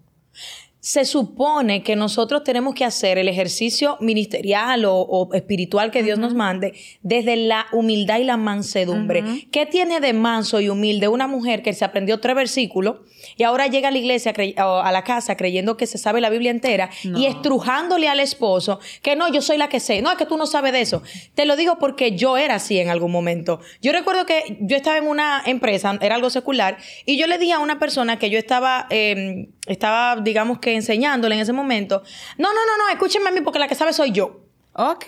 Se 0.85 1.05
supone 1.05 1.85
que 1.85 1.95
nosotros 1.95 2.43
tenemos 2.43 2.75
que 2.75 2.85
hacer 2.85 3.17
el 3.17 3.29
ejercicio 3.29 3.97
ministerial 4.01 4.85
o, 4.85 4.97
o 4.97 5.33
espiritual 5.33 5.93
que 5.93 6.03
Dios 6.03 6.19
nos 6.19 6.35
mande 6.35 6.75
desde 7.03 7.37
la 7.37 7.67
humildad 7.71 8.19
y 8.19 8.25
la 8.25 8.37
mansedumbre. 8.37 9.47
¿Qué 9.53 9.65
tiene 9.65 10.01
de 10.01 10.13
manso 10.13 10.61
y 10.61 10.69
humilde 10.69 11.07
una 11.07 11.29
mujer 11.29 11.63
que 11.63 11.73
se 11.73 11.85
aprendió 11.85 12.19
tres 12.19 12.35
versículos 12.35 12.97
y 13.37 13.45
ahora 13.45 13.69
llega 13.69 13.89
a 13.89 13.91
la 13.93 13.99
iglesia, 13.99 14.35
a 14.57 14.91
la 14.91 15.05
casa 15.05 15.37
creyendo 15.37 15.77
que 15.77 15.87
se 15.87 15.99
sabe 15.99 16.21
la 16.21 16.31
Biblia 16.31 16.51
entera 16.51 16.91
y 17.05 17.27
estrujándole 17.27 18.09
al 18.09 18.19
esposo 18.19 18.81
que 19.03 19.15
no, 19.15 19.33
yo 19.33 19.41
soy 19.41 19.59
la 19.59 19.69
que 19.69 19.79
sé. 19.79 20.03
No, 20.03 20.11
es 20.11 20.17
que 20.17 20.27
tú 20.27 20.37
no 20.37 20.47
sabes 20.47 20.73
de 20.73 20.81
eso. 20.81 21.05
Te 21.37 21.47
lo 21.47 21.55
digo 21.55 21.79
porque 21.79 22.17
yo 22.17 22.37
era 22.37 22.57
así 22.57 22.81
en 22.81 22.89
algún 22.89 23.13
momento. 23.13 23.61
Yo 23.81 23.93
recuerdo 23.93 24.27
que 24.27 24.59
yo 24.61 24.77
estaba 24.77 24.99
en 24.99 25.07
una 25.07 25.43
empresa, 25.47 25.97
era 26.01 26.17
algo 26.17 26.29
secular, 26.29 26.79
y 27.07 27.17
yo 27.17 27.29
le 27.29 27.39
dije 27.39 27.53
a 27.53 27.61
una 27.61 27.79
persona 27.79 28.19
que 28.19 28.31
yo 28.31 28.39
estaba, 28.39 28.89
eh, 28.91 29.49
estaba, 29.67 30.21
digamos 30.21 30.59
que 30.59 30.72
enseñándole 30.75 31.35
en 31.35 31.41
ese 31.41 31.53
momento, 31.53 32.03
no, 32.39 32.49
no, 32.53 32.61
no, 32.67 32.85
no, 32.85 32.89
escúchenme 32.91 33.29
a 33.29 33.33
mí 33.33 33.41
porque 33.41 33.59
la 33.59 33.69
que 33.69 33.75
sabe 33.75 33.93
soy 33.93 34.13
yo. 34.13 34.43
Ok. 34.75 35.07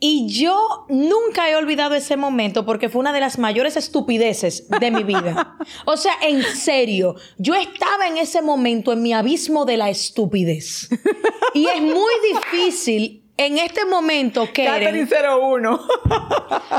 Y 0.00 0.26
yo 0.28 0.84
nunca 0.88 1.48
he 1.48 1.54
olvidado 1.54 1.94
ese 1.94 2.16
momento 2.16 2.66
porque 2.66 2.88
fue 2.88 3.00
una 3.00 3.12
de 3.12 3.20
las 3.20 3.38
mayores 3.38 3.76
estupideces 3.76 4.68
de 4.68 4.90
mi 4.90 5.04
vida. 5.04 5.56
O 5.84 5.96
sea, 5.96 6.12
en 6.22 6.42
serio, 6.42 7.16
yo 7.38 7.54
estaba 7.54 8.06
en 8.06 8.18
ese 8.18 8.42
momento 8.42 8.92
en 8.92 9.02
mi 9.02 9.12
abismo 9.12 9.64
de 9.64 9.76
la 9.76 9.90
estupidez. 9.90 10.88
Y 11.54 11.66
es 11.66 11.80
muy 11.80 12.12
difícil 12.32 13.24
en 13.36 13.58
este 13.58 13.84
momento, 13.84 14.50
Keren, 14.52 14.72
Catherine 14.72 15.08
01. 15.10 15.80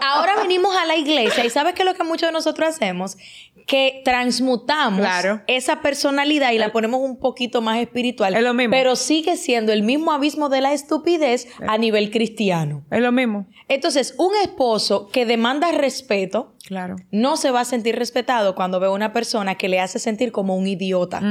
ahora 0.01 0.35
venimos 0.41 0.75
a 0.75 0.85
la 0.85 0.95
iglesia 0.95 1.45
y 1.45 1.49
¿sabes 1.49 1.73
qué 1.73 1.83
es 1.83 1.85
lo 1.85 1.93
que 1.93 2.03
muchos 2.03 2.29
de 2.29 2.33
nosotros 2.33 2.69
hacemos? 2.69 3.17
Que 3.65 4.01
transmutamos 4.05 4.99
Claro. 5.01 5.41
esa 5.47 5.81
personalidad 5.81 6.51
y 6.51 6.57
la 6.57 6.71
ponemos 6.71 7.01
un 7.01 7.17
poquito 7.19 7.61
más 7.61 7.79
espiritual. 7.79 8.35
Es 8.35 8.41
lo 8.43 8.53
mismo. 8.53 8.71
Pero 8.71 8.95
sigue 8.95 9.35
siendo 9.37 9.71
el 9.73 9.83
mismo 9.83 10.11
abismo 10.11 10.49
de 10.49 10.61
la 10.61 10.73
estupidez 10.73 11.47
a 11.67 11.77
nivel 11.77 12.11
cristiano. 12.11 12.85
es 12.91 13.01
lo 13.01 13.11
mismo. 13.11 13.47
Entonces, 13.69 14.15
un 14.17 14.31
esposo 14.43 15.07
que 15.09 15.25
demanda 15.25 15.71
respeto 15.71 16.53
Claro. 16.65 16.95
no 17.11 17.37
se 17.37 17.51
va 17.51 17.61
a 17.61 17.65
sentir 17.65 17.95
respetado 17.97 18.55
cuando 18.55 18.79
ve 18.79 18.87
a 18.87 18.91
una 18.91 19.13
persona 19.13 19.55
que 19.55 19.69
le 19.69 19.79
hace 19.79 19.99
sentir 19.99 20.31
como 20.31 20.55
un 20.55 20.67
idiota. 20.67 21.21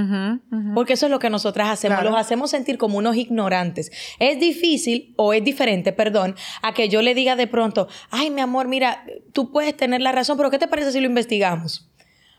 Porque 0.74 0.94
eso 0.94 1.06
es 1.06 1.10
lo 1.12 1.18
que 1.18 1.30
nosotras 1.30 1.68
hacemos, 1.68 1.98
Claro. 1.98 2.10
los 2.10 2.20
hacemos 2.20 2.50
sentir 2.50 2.78
como 2.78 2.98
unos 2.98 3.16
ignorantes. 3.16 3.90
Es 4.18 4.38
difícil 4.40 5.14
o 5.16 5.32
es 5.32 5.44
diferente, 5.44 5.92
perdón, 5.92 6.34
a 6.62 6.72
que 6.74 6.88
yo 6.88 7.02
le 7.02 7.14
diga 7.14 7.36
de 7.36 7.46
pronto, 7.46 7.88
ay, 8.10 8.30
mi 8.30 8.40
amor, 8.40 8.68
mira, 8.68 9.04
tú 9.32 9.50
puedes 9.52 9.76
tener 9.76 10.00
la 10.00 10.12
razón, 10.12 10.36
pero 10.36 10.50
¿qué 10.50 10.58
te 10.58 10.68
parece 10.68 10.92
si 10.92 11.00
lo 11.00 11.06
investigamos? 11.06 11.85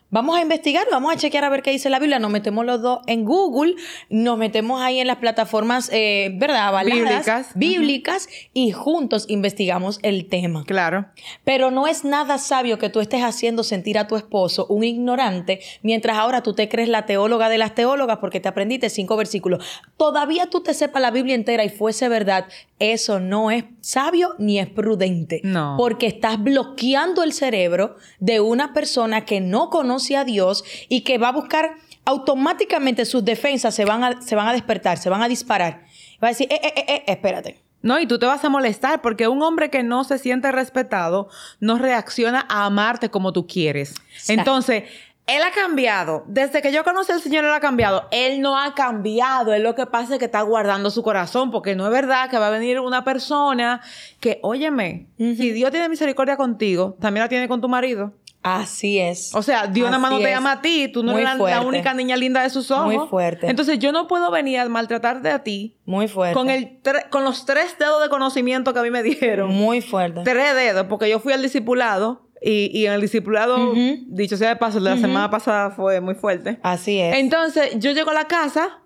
Vamos 0.09 0.37
a 0.37 0.41
investigar, 0.41 0.87
vamos 0.89 1.13
a 1.13 1.17
chequear 1.17 1.43
a 1.43 1.49
ver 1.49 1.61
qué 1.61 1.71
dice 1.71 1.89
la 1.89 1.99
Biblia. 1.99 2.17
Nos 2.17 2.31
metemos 2.31 2.65
los 2.65 2.81
dos 2.81 2.99
en 3.07 3.25
Google, 3.25 3.75
nos 4.09 4.37
metemos 4.37 4.81
ahí 4.81 5.01
en 5.01 5.07
las 5.07 5.17
plataformas, 5.17 5.89
eh, 5.91 6.31
¿verdad? 6.35 6.69
Avaladas, 6.69 6.95
Bíblicas. 6.95 7.51
Bíblicas 7.55 8.29
y 8.53 8.71
juntos 8.71 9.25
investigamos 9.27 9.99
el 10.03 10.29
tema. 10.29 10.63
Claro. 10.65 11.07
Pero 11.43 11.71
no 11.71 11.87
es 11.87 12.05
nada 12.05 12.37
sabio 12.37 12.79
que 12.79 12.87
tú 12.87 13.01
estés 13.01 13.21
haciendo 13.21 13.65
sentir 13.65 13.97
a 13.97 14.07
tu 14.07 14.15
esposo 14.15 14.65
un 14.67 14.85
ignorante 14.85 15.59
mientras 15.81 16.15
ahora 16.15 16.41
tú 16.41 16.53
te 16.53 16.69
crees 16.69 16.87
la 16.87 17.05
teóloga 17.05 17.49
de 17.49 17.57
las 17.57 17.75
teólogas 17.75 18.19
porque 18.19 18.39
te 18.39 18.47
aprendiste 18.47 18.89
cinco 18.89 19.17
versículos. 19.17 19.65
Todavía 19.97 20.45
tú 20.45 20.61
te 20.61 20.73
sepas 20.73 21.01
la 21.01 21.11
Biblia 21.11 21.35
entera 21.35 21.65
y 21.65 21.69
fuese 21.69 22.07
verdad, 22.07 22.45
eso 22.79 23.19
no 23.19 23.51
es 23.51 23.65
sabio 23.81 24.35
ni 24.37 24.57
es 24.57 24.69
prudente. 24.69 25.41
No. 25.43 25.75
Porque 25.77 26.07
estás 26.07 26.41
bloqueando 26.41 27.23
el 27.23 27.33
cerebro 27.33 27.97
de 28.19 28.39
una 28.39 28.73
persona 28.73 29.25
que 29.25 29.41
no 29.41 29.69
conoce 29.69 29.96
a 30.15 30.23
Dios 30.23 30.63
y 30.89 31.01
que 31.01 31.17
va 31.17 31.29
a 31.29 31.31
buscar 31.31 31.75
automáticamente 32.05 33.05
sus 33.05 33.25
defensas 33.25 33.75
se 33.75 33.83
van 33.83 34.03
a, 34.03 34.21
se 34.21 34.35
van 34.35 34.47
a 34.47 34.53
despertar, 34.53 34.97
se 34.97 35.09
van 35.09 35.21
a 35.21 35.27
disparar. 35.27 35.83
Va 36.23 36.29
a 36.29 36.31
decir, 36.31 36.47
eh, 36.49 36.59
eh, 36.63 36.73
eh, 36.75 36.83
eh, 36.87 37.03
espérate. 37.07 37.61
No, 37.81 37.99
y 37.99 38.07
tú 38.07 38.17
te 38.17 38.25
vas 38.25 38.43
a 38.43 38.49
molestar 38.49 39.01
porque 39.01 39.27
un 39.27 39.41
hombre 39.41 39.69
que 39.69 39.83
no 39.83 40.03
se 40.03 40.17
siente 40.17 40.51
respetado 40.51 41.29
no 41.59 41.77
reacciona 41.77 42.45
a 42.49 42.65
amarte 42.65 43.09
como 43.09 43.33
tú 43.33 43.45
quieres. 43.45 43.95
Exacto. 44.13 44.33
Entonces, 44.33 44.83
él 45.27 45.43
ha 45.43 45.51
cambiado. 45.51 46.23
Desde 46.27 46.61
que 46.61 46.71
yo 46.71 46.85
conocí 46.85 47.11
al 47.11 47.21
Señor, 47.21 47.43
él 47.43 47.51
ha 47.51 47.59
cambiado. 47.59 48.07
Él 48.11 48.39
no 48.39 48.57
ha 48.57 48.73
cambiado. 48.73 49.53
Él 49.53 49.61
lo 49.61 49.75
que 49.75 49.85
pasa 49.85 50.13
es 50.13 50.19
que 50.19 50.25
está 50.25 50.41
guardando 50.41 50.89
su 50.89 51.03
corazón 51.03 51.51
porque 51.51 51.75
no 51.75 51.85
es 51.85 51.91
verdad 51.91 52.29
que 52.29 52.39
va 52.39 52.47
a 52.47 52.51
venir 52.51 52.79
una 52.79 53.03
persona 53.03 53.81
que, 54.21 54.39
óyeme, 54.41 55.07
si 55.17 55.51
Dios 55.51 55.69
tiene 55.71 55.89
misericordia 55.89 56.37
contigo, 56.37 56.95
también 57.01 57.25
la 57.25 57.29
tiene 57.29 57.49
con 57.49 57.59
tu 57.59 57.67
marido. 57.67 58.13
Así 58.55 58.99
es. 58.99 59.35
O 59.35 59.43
sea, 59.43 59.67
Dios 59.67 59.87
nada 59.87 59.99
más 59.99 60.11
no 60.11 60.19
te 60.19 60.29
llama 60.29 60.53
a 60.53 60.61
ti, 60.61 60.87
tú 60.87 61.03
no 61.03 61.11
Muy 61.11 61.21
eres 61.21 61.37
la, 61.37 61.61
única 61.61 61.93
niña 61.93 62.15
linda 62.15 62.43
de 62.43 62.49
sus 62.49 62.71
ojos. 62.71 62.93
Muy 62.93 63.07
fuerte. 63.07 63.49
Entonces 63.49 63.77
yo 63.79 63.91
no 63.91 64.07
puedo 64.07 64.31
venir 64.31 64.59
a 64.59 64.69
maltratarte 64.69 65.29
a 65.29 65.43
ti 65.43 65.77
Muy 65.85 66.07
fuerte. 66.07 66.33
con, 66.33 66.49
el 66.49 66.79
con 67.09 67.23
los 67.23 67.45
tres 67.45 67.77
dedos 67.77 68.01
de 68.01 68.09
conocimiento 68.09 68.73
que 68.73 68.79
a 68.79 68.83
mí 68.83 68.91
me 68.91 69.03
dieron. 69.03 69.53
Muy 69.53 69.81
fuerte. 69.81 70.21
Tres 70.23 70.55
dedos, 70.55 70.85
porque 70.87 71.09
yo 71.09 71.19
fui 71.19 71.33
al 71.33 71.41
discipulado 71.41 72.29
y, 72.41 72.69
y 72.73 72.85
en 72.85 72.93
el 72.93 73.01
discipulado, 73.01 73.73
dicho 74.07 74.37
sea 74.37 74.49
de 74.49 74.55
paso, 74.55 74.77
el 74.77 74.83
de 74.85 74.91
la 74.91 74.97
semana 74.97 75.29
pasada 75.29 75.71
fue 75.71 75.99
muy 76.01 76.15
fuerte. 76.15 76.59
Así 76.63 76.99
es. 76.99 77.17
Entonces 77.17 77.77
yo 77.79 77.91
llego 77.91 78.11
a 78.11 78.13
la 78.13 78.25
casa 78.25 78.79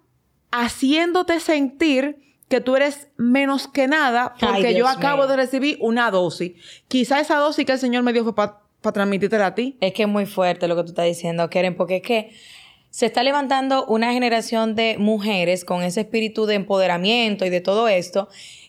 haciéndote 0.51 1.39
sentir 1.39 2.17
que 2.51 2.61
tú 2.61 2.75
eres 2.75 3.07
menos 3.17 3.67
que 3.67 3.87
nada 3.87 4.35
porque 4.39 4.67
Ay, 4.67 4.77
yo 4.77 4.87
acabo 4.87 5.23
mío. 5.23 5.27
de 5.27 5.35
recibir 5.37 5.77
una 5.79 6.11
dosis. 6.11 6.51
Quizá 6.87 7.19
esa 7.21 7.37
dosis 7.37 7.65
que 7.65 7.71
el 7.71 7.79
Señor 7.79 8.03
me 8.03 8.11
dio 8.11 8.23
fue 8.23 8.35
para 8.35 8.60
transmitírtela 8.81 9.47
a 9.47 9.55
ti. 9.55 9.77
Es 9.79 9.93
que 9.93 10.03
es 10.03 10.09
muy 10.09 10.25
fuerte 10.25 10.67
lo 10.67 10.75
que 10.75 10.83
tú 10.83 10.89
estás 10.89 11.05
diciendo, 11.05 11.49
Keren, 11.49 11.75
porque 11.75 11.97
es 11.97 12.01
que 12.01 12.31
se 12.89 13.05
está 13.05 13.23
levantando 13.23 13.85
una 13.85 14.11
generación 14.11 14.75
de 14.75 14.97
mujeres 14.97 15.63
con 15.63 15.83
ese 15.83 16.01
espíritu 16.01 16.45
de 16.45 16.55
empoderamiento 16.55 17.45
y 17.45 17.49
de 17.49 17.61
todo 17.61 17.87
esto, 17.87 18.27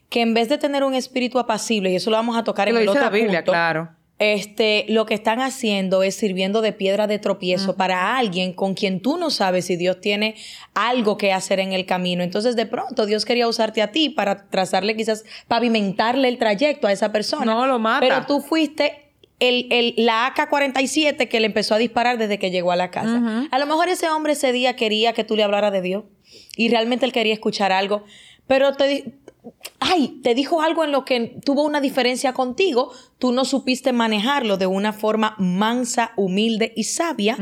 que 0.09 0.21
en 0.21 0.35
vez 0.35 0.49
de 0.49 0.59
tener 0.59 0.85
un 0.85 0.95
espíritu 0.95 1.39
apacible, 1.39 1.91
y 1.91 1.97
eso 1.97 2.11
lo 2.11 2.17
vamos 2.17 2.37
a 2.37 2.45
tocar 2.45 2.69
en 2.69 2.75
lo 2.75 2.81
el 2.81 2.87
dice 2.87 2.99
otro 2.99 3.05
la 3.05 3.11
Biblia, 3.11 3.39
punto, 3.41 3.53
claro. 3.53 3.89
Este, 4.19 4.85
lo 4.89 5.05
que 5.05 5.15
están 5.15 5.41
haciendo 5.41 6.05
es 6.05 6.15
sirviendo 6.15 6.61
de 6.61 6.73
piedra 6.73 7.09
de 7.09 7.19
tropiezo 7.19 7.75
para 7.75 8.17
alguien 8.17 8.53
con 8.53 8.75
quien 8.75 9.01
tú 9.01 9.17
no 9.17 9.31
sabes 9.31 9.65
si 9.65 9.75
Dios 9.75 10.01
tiene 10.01 10.37
algo 10.75 11.17
que 11.17 11.33
hacer 11.33 11.59
en 11.59 11.73
el 11.73 11.87
camino. 11.87 12.23
Entonces, 12.23 12.55
de 12.55 12.67
pronto, 12.67 13.05
Dios 13.05 13.25
quería 13.25 13.49
usarte 13.49 13.83
a 13.83 13.91
ti 13.91 14.11
para 14.11 14.49
trazarle 14.49 14.95
quizás, 14.95 15.25
pavimentarle 15.49 16.29
el 16.29 16.39
trayecto 16.39 16.87
a 16.87 16.93
esa 16.93 17.11
persona. 17.11 17.47
No, 17.47 17.67
lo 17.67 17.81
mata. 17.81 17.99
Pero 17.99 18.25
tú 18.27 18.41
fuiste 18.41 19.02
el, 19.49 19.67
el- 19.71 19.95
la 19.97 20.27
AK-47 20.35 21.29
que 21.29 21.41
le 21.41 21.47
empezó 21.47 21.75
a 21.75 21.79
disparar 21.79 22.17
desde 22.19 22.39
que 22.39 22.51
llegó 22.51 22.71
a 22.73 22.77
la 22.77 22.91
casa. 22.91 23.17
A 23.51 23.59
lo 23.59 23.67
mejor 23.67 23.89
ese 23.89 24.09
hombre 24.09 24.33
ese 24.35 24.53
día 24.53 24.77
quería 24.77 25.13
que 25.13 25.25
tú 25.25 25.37
le 25.37 25.43
hablaras 25.43 25.73
de 25.73 25.83
Dios 25.83 26.05
y 26.57 26.69
realmente 26.69 27.05
él 27.07 27.13
quería 27.13 27.35
escuchar 27.35 27.73
algo, 27.73 28.05
pero 28.47 28.75
te, 28.75 29.15
ay, 29.81 30.21
te 30.23 30.35
dijo 30.35 30.63
algo 30.63 30.85
en 30.85 30.93
lo 30.93 31.05
que 31.05 31.37
tuvo 31.45 31.63
una 31.65 31.81
diferencia 31.81 32.33
contigo, 32.33 32.93
tú 33.19 33.33
no 33.33 33.45
supiste 33.45 33.93
manejarlo 33.93 34.57
de 34.57 34.67
una 34.67 34.93
forma 34.93 35.35
mansa, 35.39 36.13
humilde 36.17 36.73
y 36.77 36.85
sabia, 36.85 37.37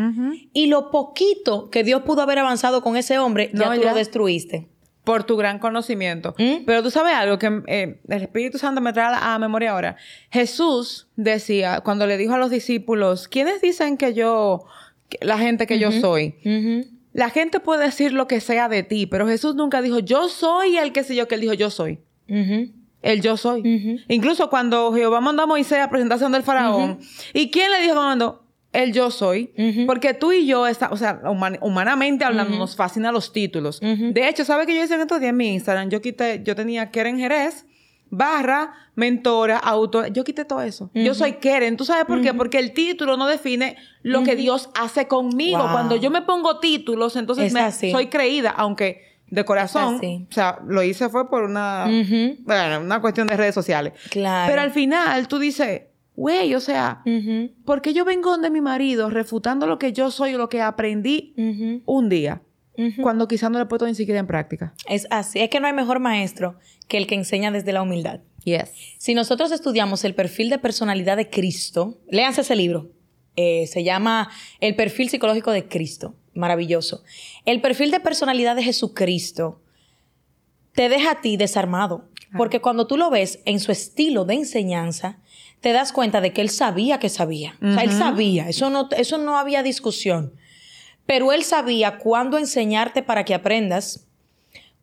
y 0.53 0.67
lo 0.67 0.91
poquito 0.91 1.71
que 1.71 1.85
Dios 1.85 2.03
pudo 2.03 2.23
haber 2.23 2.39
avanzado 2.39 2.83
con 2.83 2.97
ese 2.97 3.19
hombre, 3.19 3.51
ya 3.53 3.65
tú 3.75 3.83
ya. 3.83 3.91
lo 3.91 3.97
destruiste. 3.97 4.69
Por 5.11 5.25
tu 5.25 5.37
gran 5.37 5.59
conocimiento. 5.59 6.37
¿Mm? 6.39 6.65
Pero 6.67 6.85
tú 6.85 6.91
sabes 6.93 7.15
algo 7.15 7.37
que 7.37 7.63
eh, 7.67 8.01
el 8.09 8.23
Espíritu 8.23 8.59
Santo 8.59 8.81
me 8.81 8.93
trae 8.93 9.13
a 9.21 9.39
memoria 9.41 9.73
ahora. 9.73 9.97
Jesús 10.31 11.09
decía, 11.17 11.81
cuando 11.81 12.07
le 12.07 12.17
dijo 12.17 12.35
a 12.35 12.39
los 12.39 12.49
discípulos, 12.51 13.27
¿quiénes 13.27 13.61
dicen 13.61 13.97
que 13.97 14.15
yo, 14.15 14.65
que- 15.09 15.19
la 15.23 15.37
gente 15.39 15.67
que 15.67 15.81
yo 15.81 15.91
soy? 16.01 16.37
La 17.13 17.29
gente 17.31 17.59
puede 17.59 17.85
decir 17.87 18.13
lo 18.13 18.29
que 18.29 18.41
sea 18.41 18.69
de 18.69 18.85
ti, 18.85 19.07
pero 19.07 19.27
Jesús 19.27 19.57
nunca 19.57 19.83
dijo, 19.83 19.99
yo 19.99 20.29
soy 20.29 20.77
el 20.79 20.93
que 20.93 21.03
sé 21.03 21.17
yo, 21.17 21.27
que 21.27 21.35
él 21.35 21.41
dijo, 21.41 21.55
yo 21.55 21.69
soy. 21.71 21.99
El 23.03 23.21
yo 23.21 23.37
soy. 23.37 23.63
Incluso 24.09 24.49
cuando 24.49 24.93
Jehová 24.93 25.21
mandó 25.21 25.43
a 25.43 25.47
Moisés 25.47 25.81
a 25.81 25.91
presentación 25.91 26.31
del 26.31 26.43
faraón, 26.45 27.01
¿y 27.35 27.51
quién 27.51 27.73
le 27.73 27.81
dijo 27.83 27.95
cuando 27.95 28.09
mandó? 28.11 28.45
El 28.73 28.93
yo 28.93 29.11
soy. 29.11 29.53
Porque 29.87 30.15
tú 30.15 30.33
y 30.33 30.47
yo, 30.47 30.67
está, 30.67 30.89
o 30.91 30.97
sea, 30.97 31.21
human- 31.25 31.59
humanamente 31.61 32.25
hablando, 32.25 32.57
nos 32.57 32.77
fascinan 32.77 33.13
los 33.13 33.33
títulos. 33.33 33.81
De 33.81 34.29
hecho, 34.29 34.45
¿sabe 34.45 34.67
qué 34.67 34.77
yo 34.77 34.85
hice 34.85 34.95
en 34.95 35.01
estos 35.01 35.19
días 35.21 35.31
en 35.31 35.37
mi 35.37 35.49
Instagram? 35.55 35.89
Yo 35.91 36.01
quité, 36.01 36.43
yo 36.45 36.55
tenía 36.55 36.91
Keren 36.91 37.19
Jerez, 37.19 37.67
barra, 38.11 38.73
mentora, 38.97 39.57
autor. 39.59 40.13
Yo 40.13 40.25
quité 40.25 40.45
todo 40.45 40.63
eso. 40.63 40.91
Yo 40.95 41.15
soy 41.15 41.35
Keren. 41.35 41.77
¿Tú 41.77 41.85
sabes 41.85 42.05
por 42.05 42.21
qué? 42.23 42.33
Porque 42.35 42.59
el 42.59 42.73
título 42.73 43.17
no 43.17 43.27
define 43.27 43.77
lo 44.03 44.23
que 44.25 44.37
Dios 44.37 44.71
hace 44.79 45.07
conmigo. 45.09 45.59
Wow. 45.63 45.73
Cuando 45.73 45.97
yo 45.97 46.11
me 46.11 46.23
pongo 46.23 46.59
títulos, 46.61 47.17
entonces 47.17 47.47
Es 47.47 47.53
me- 47.53 47.91
soy 47.93 48.07
creída, 48.07 48.51
aunque 48.51 49.09
de 49.29 49.45
corazón, 49.45 50.01
o 50.29 50.33
sea, 50.33 50.59
lo 50.67 50.83
hice 50.83 51.09
fue 51.09 51.31
por 51.31 51.45
una, 51.45 51.87
bueno, 52.41 52.81
una 52.81 53.01
cuestión 53.01 53.29
de 53.29 53.37
redes 53.37 53.55
sociales. 53.55 53.93
Claro. 54.11 54.51
Pero 54.51 54.63
al 54.63 54.73
final 54.73 55.29
tú 55.29 55.39
dices, 55.39 55.83
güey, 56.21 56.55
o 56.55 56.61
sea, 56.61 57.01
Ujú. 57.07 57.51
¿por 57.65 57.81
qué 57.81 57.95
yo 57.95 58.05
vengo 58.05 58.31
donde 58.31 58.51
mi 58.51 58.61
marido 58.61 59.09
refutando 59.09 59.67
lo 59.67 59.79
que 59.79 59.95
yo 59.95 60.11
soy 60.11 60.35
o 60.35 60.39
lo 60.39 60.51
que 60.51 60.61
aprendí 60.61 61.33
un 61.87 62.09
día? 62.11 62.43
Cuando 63.03 63.27
quizás 63.27 63.51
no 63.51 63.59
lo 63.59 63.65
he 63.65 63.69
puesto 63.69 63.87
ni 63.87 63.95
siquiera 63.95 64.21
en 64.21 64.27
práctica. 64.27 64.75
Es 64.87 65.07
así. 65.11 65.39
Es 65.41 65.51
que 65.51 65.61
no 65.61 65.67
hay 65.67 65.73
mejor 65.75 65.99
maestro 65.99 66.59
que 66.89 66.97
el 66.97 67.07
que 67.07 67.15
enseña 67.15 67.51
desde 67.51 67.73
la 67.73 67.83
humildad. 67.83 68.21
Yes. 68.45 68.73
Si 68.99 69.15
nosotros 69.15 69.53
estudiamos 69.53 70.05
el 70.05 70.15
perfil 70.15 70.49
de 70.49 70.59
personalidad 70.59 71.17
de 71.19 71.29
Cristo, 71.29 71.99
léanse 72.09 72.41
ese 72.41 72.57
libro. 72.57 72.91
Eh, 73.37 73.67
se 73.67 73.85
llama 73.85 74.31
El 74.61 74.77
perfil 74.77 75.11
psicológico 75.11 75.53
de 75.53 75.69
Cristo. 75.69 76.15
Maravilloso. 76.35 77.03
El 77.45 77.61
perfil 77.61 77.91
de 77.91 78.01
personalidad 78.01 78.57
de 78.57 78.63
Jesucristo 78.63 79.63
te 80.73 80.89
deja 80.89 81.13
a 81.13 81.21
ti 81.21 81.37
desarmado. 81.37 82.09
Porque 82.37 82.61
cuando 82.61 82.87
tú 82.87 82.97
lo 82.97 83.11
ves 83.11 83.41
en 83.45 83.59
su 83.61 83.73
estilo 83.73 84.25
de 84.25 84.35
enseñanza, 84.35 85.20
te 85.61 85.73
das 85.73 85.93
cuenta 85.93 86.21
de 86.21 86.33
que 86.33 86.41
él 86.41 86.51
sabía 86.51 86.99
que 86.99 87.09
sabía. 87.09 87.57
O 87.63 87.73
sea, 87.73 87.83
él 87.83 87.93
sabía. 87.93 88.49
Eso 88.49 88.71
no, 88.71 88.89
eso 88.97 89.19
no 89.19 89.37
había 89.39 89.63
discusión. 89.63 90.35
Pero 91.07 91.33
él 91.33 91.45
sabía 91.45 91.99
cuándo 91.99 92.39
enseñarte 92.39 93.03
para 93.03 93.25
que 93.25 93.35
aprendas, 93.35 94.07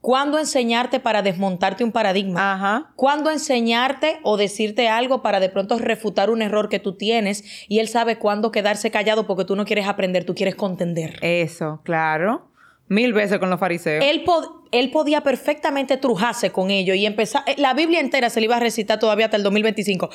cuándo 0.01 0.37
enseñarte 0.39 0.99
para 0.99 1.21
desmontarte 1.21 1.83
un 1.83 1.91
paradigma 1.91 2.53
Ajá. 2.53 2.91
cuándo 2.95 3.31
enseñarte 3.31 4.19
o 4.23 4.37
decirte 4.37 4.87
algo 4.87 5.21
para 5.21 5.39
de 5.39 5.49
pronto 5.49 5.77
refutar 5.79 6.29
un 6.29 6.41
error 6.41 6.69
que 6.69 6.79
tú 6.79 6.93
tienes 6.93 7.43
y 7.67 7.79
él 7.79 7.87
sabe 7.87 8.17
cuándo 8.17 8.51
quedarse 8.51 8.91
callado 8.91 9.25
porque 9.25 9.45
tú 9.45 9.55
no 9.55 9.65
quieres 9.65 9.87
aprender, 9.87 10.23
tú 10.23 10.35
quieres 10.35 10.55
contender. 10.55 11.17
Eso, 11.21 11.81
claro. 11.83 12.49
Mil 12.87 13.11
veces 13.11 13.39
con 13.39 13.49
los 13.49 13.59
fariseos. 13.59 14.05
Él, 14.05 14.23
él 14.71 14.91
podía 14.91 15.21
perfectamente 15.21 15.97
trujarse 15.97 16.51
con 16.51 16.71
ello 16.71 16.93
y 16.93 17.05
empezar, 17.05 17.43
eh, 17.47 17.55
la 17.57 17.73
Biblia 17.73 17.99
entera 17.99 18.29
se 18.29 18.39
le 18.39 18.45
iba 18.45 18.57
a 18.57 18.59
recitar 18.59 18.99
todavía 18.99 19.25
hasta 19.25 19.37
el 19.37 19.43
2025, 19.43 20.09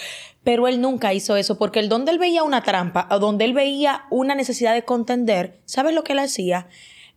pero 0.45 0.69
él 0.69 0.81
nunca 0.81 1.13
hizo 1.15 1.37
eso 1.37 1.59
porque 1.59 1.81
el 1.81 1.89
donde 1.89 2.13
él 2.13 2.19
veía 2.19 2.43
una 2.43 2.63
trampa 2.63 3.07
o 3.11 3.19
donde 3.19 3.45
él 3.45 3.55
veía 3.55 4.05
una 4.11 4.35
necesidad 4.35 4.75
de 4.75 4.83
contender, 4.85 5.59
¿sabes 5.65 5.95
lo 5.95 6.05
que 6.05 6.13
él 6.13 6.19
hacía? 6.19 6.69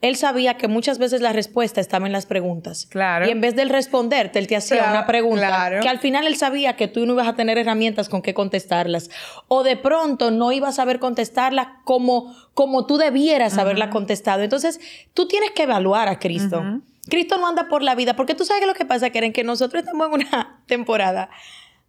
Él 0.02 0.18
sabía 0.18 0.56
que 0.58 0.68
muchas 0.68 1.00
veces 1.00 1.22
la 1.22 1.32
respuesta 1.32 1.80
estaba 1.82 2.06
en 2.06 2.12
las 2.12 2.26
preguntas. 2.26 2.86
Claro. 2.88 3.28
Y 3.28 3.32
en 3.32 3.40
vez 3.42 3.56
de 3.56 3.62
él 3.64 3.70
responderte, 3.70 4.38
él 4.38 4.46
te 4.46 4.56
hacía 4.56 4.78
Claro, 4.78 4.92
una 4.92 5.08
pregunta 5.08 5.48
claro. 5.48 5.80
que 5.82 5.88
al 5.88 6.00
final 6.00 6.28
él 6.28 6.36
sabía 6.36 6.76
que 6.76 6.88
tú 6.88 7.06
no 7.06 7.14
ibas 7.14 7.28
a 7.28 7.36
tener 7.36 7.58
herramientas 7.58 8.10
con 8.10 8.22
qué 8.22 8.34
contestarlas. 8.34 9.10
O 9.48 9.64
de 9.64 9.78
pronto 9.78 10.32
no 10.32 10.52
ibas 10.52 10.72
a 10.72 10.76
saber 10.76 11.00
contestarla 11.00 11.80
como, 11.86 12.36
como 12.54 12.86
tú 12.86 12.98
debieras 12.98 13.58
haberla 13.58 13.90
contestado. 13.90 14.44
Entonces, 14.44 14.80
tú 15.14 15.28
tienes 15.28 15.52
que 15.52 15.64
evaluar 15.64 16.10
a 16.10 16.20
Cristo. 16.20 16.62
Cristo 17.10 17.38
no 17.38 17.48
anda 17.48 17.68
por 17.70 17.84
la 17.84 17.96
vida, 17.96 18.16
porque 18.16 18.36
tú 18.36 18.46
sabes 18.46 18.62
que 18.62 18.68
lo 18.68 18.74
que 18.74 18.86
pasa, 18.86 19.10
Keren, 19.10 19.34
que 19.34 19.44
nosotros 19.44 19.84
estamos 19.84 20.08
en 20.08 20.28
una 20.28 20.64
temporada 20.68 21.30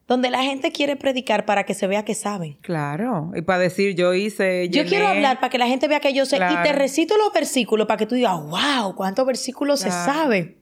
donde 0.06 0.30
la 0.30 0.42
gente 0.42 0.70
quiere 0.70 0.94
predicar 0.94 1.44
para 1.44 1.64
que 1.64 1.74
se 1.74 1.86
vea 1.86 2.04
que 2.04 2.14
saben. 2.14 2.58
Claro. 2.62 3.32
Y 3.34 3.42
para 3.42 3.58
decir, 3.58 3.96
yo 3.96 4.14
hice. 4.14 4.68
Yo 4.68 4.84
quiero 4.84 5.08
hablar 5.08 5.40
para 5.40 5.50
que 5.50 5.58
la 5.58 5.66
gente 5.66 5.88
vea 5.88 5.98
que 6.00 6.14
yo 6.14 6.26
sé 6.26 6.36
y 6.36 6.62
te 6.62 6.72
recito 6.72 7.16
los 7.16 7.32
versículos 7.32 7.86
para 7.86 7.98
que 7.98 8.06
tú 8.06 8.14
digas, 8.14 8.34
wow, 8.40 8.94
cuántos 8.94 9.26
versículos 9.26 9.80
se 9.80 9.90
sabe. 9.90 10.58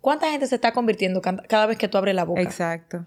¿Cuánta 0.00 0.30
gente 0.30 0.46
se 0.46 0.54
está 0.54 0.72
convirtiendo 0.72 1.20
cada 1.20 1.66
vez 1.66 1.78
que 1.78 1.88
tú 1.88 1.98
abres 1.98 2.14
la 2.14 2.24
boca? 2.24 2.42
Exacto. 2.42 3.06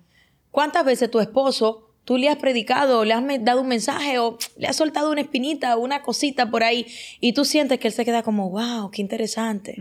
¿Cuántas 0.51 0.83
veces 0.83 1.11
tu 1.11 1.19
esposo, 1.19 1.88
tú 2.09 2.17
le 2.17 2.27
has 2.27 2.37
predicado, 2.37 3.05
le 3.05 3.13
has 3.13 3.23
dado 3.41 3.61
un 3.61 3.67
mensaje, 3.67 4.17
o 4.17 4.39
le 4.57 4.65
has 4.65 4.75
soltado 4.75 5.11
una 5.11 5.21
espinita, 5.21 5.77
o 5.77 5.81
una 5.81 6.01
cosita 6.01 6.49
por 6.49 6.63
ahí, 6.63 6.87
y 7.21 7.33
tú 7.33 7.45
sientes 7.45 7.79
que 7.79 7.87
él 7.87 7.93
se 7.93 8.03
queda 8.03 8.23
como, 8.23 8.49
wow, 8.49 8.89
qué 8.89 9.03
interesante. 9.03 9.75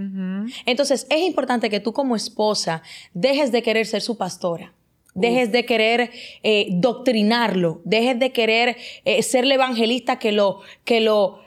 Entonces, 0.66 1.06
es 1.08 1.22
importante 1.22 1.70
que 1.70 1.80
tú 1.80 1.94
como 1.94 2.16
esposa 2.16 2.82
dejes 3.14 3.50
de 3.50 3.62
querer 3.62 3.86
ser 3.86 4.02
su 4.02 4.18
pastora. 4.18 4.74
Dejes 5.14 5.52
de 5.52 5.64
querer 5.64 6.10
eh, 6.42 6.66
doctrinarlo, 6.72 7.80
dejes 7.86 8.18
de 8.18 8.30
querer 8.30 8.76
eh, 9.06 9.22
ser 9.22 9.44
el 9.44 9.52
evangelista 9.52 10.18
que 10.18 10.30
lo, 10.30 10.60
que 10.84 11.00
lo, 11.00 11.40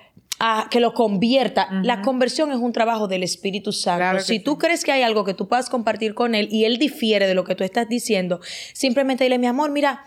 que 0.71 0.79
lo 0.79 0.95
convierta. 0.95 1.67
La 1.83 2.01
conversión 2.01 2.51
es 2.51 2.57
un 2.57 2.73
trabajo 2.73 3.07
del 3.07 3.21
Espíritu 3.21 3.71
Santo. 3.71 4.23
si 4.23 4.39
tú 4.39 4.57
crees 4.57 4.83
que 4.83 4.91
hay 4.91 5.03
algo 5.03 5.25
que 5.25 5.35
tú 5.35 5.47
puedas 5.47 5.69
compartir 5.69 6.15
con 6.15 6.33
él 6.33 6.47
y 6.51 6.65
él 6.65 6.79
difiere 6.79 7.27
de 7.27 7.35
lo 7.35 7.43
que 7.43 7.53
tú 7.53 7.63
estás 7.63 7.87
diciendo, 7.87 8.39
simplemente 8.73 9.25
dile, 9.25 9.37
mi 9.37 9.45
amor, 9.45 9.69
mira, 9.69 10.03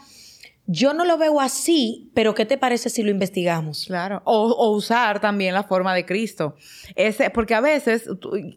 yo 0.67 0.95
no 0.95 1.05
lo 1.05 1.19
veo 1.19 1.41
así, 1.41 2.11
pero 2.15 2.35
¿qué 2.35 2.47
te 2.47 2.57
parece 2.57 2.89
si 2.89 3.03
lo 3.03 3.11
investigamos? 3.11 3.85
Claro. 3.87 4.23
O, 4.25 4.71
usar 4.71 5.21
también 5.21 5.53
la 5.53 5.65
forma 5.65 5.95
de 5.95 6.07
Cristo. 6.07 6.57
Ese, 6.95 7.29
porque 7.29 7.55
a 7.55 7.61
veces, 7.61 8.09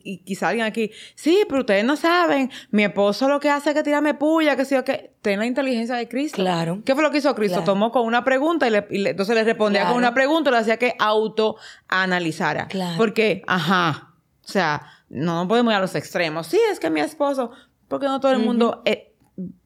y 0.04 0.20
quizá 0.20 0.50
alguien 0.50 0.66
aquí, 0.66 0.92
sí, 1.16 1.40
pero 1.50 1.62
ustedes 1.62 1.84
no 1.84 1.98
saben, 1.98 2.50
mi 2.72 2.86
esposo 2.86 3.28
lo 3.28 3.42
que 3.42 3.50
hace 3.50 3.72
es 3.72 3.76
que 3.76 3.84
tirarme 3.84 4.14
puya, 4.14 4.56
que 4.56 4.66
sí 4.66 4.76
o 4.76 4.84
que. 4.84 5.16
Ten 5.22 5.40
la 5.40 5.46
inteligencia 5.46 5.96
de 5.96 6.08
Cristo. 6.08 6.38
Claro. 6.38 6.82
¿Qué 6.86 6.94
fue 6.94 7.04
lo 7.04 7.12
que 7.12 7.18
hizo 7.18 7.36
Cristo? 7.36 7.62
Tomó 7.64 7.92
con 7.92 8.06
una 8.06 8.24
pregunta 8.24 8.66
y, 8.68 8.70
le, 8.70 8.86
entonces 8.90 9.36
le 9.36 9.44
respondía 9.44 9.86
con 9.86 9.98
una 9.98 10.14
pregunta 10.14 10.50
y 10.50 10.54
le 10.54 10.60
hacía 10.60 10.78
que 10.78 10.96
autoanalizara. 10.98 12.68
Claro. 12.68 12.96
Porque, 12.98 13.44
ajá, 13.46 14.14
o 14.46 14.48
sea, 14.48 14.84
no 15.10 15.46
podemos 15.50 15.74
ir 15.74 15.78
a 15.78 15.82
los 15.82 15.96
extremos. 15.96 16.48
Sí, 16.48 16.60
es 16.72 16.80
que 16.80 16.90
mi 16.90 17.02
esposo, 17.02 17.52
porque 17.90 18.06
no 18.06 18.22
todo 18.22 18.32
el 18.32 18.40
mundo, 18.40 18.84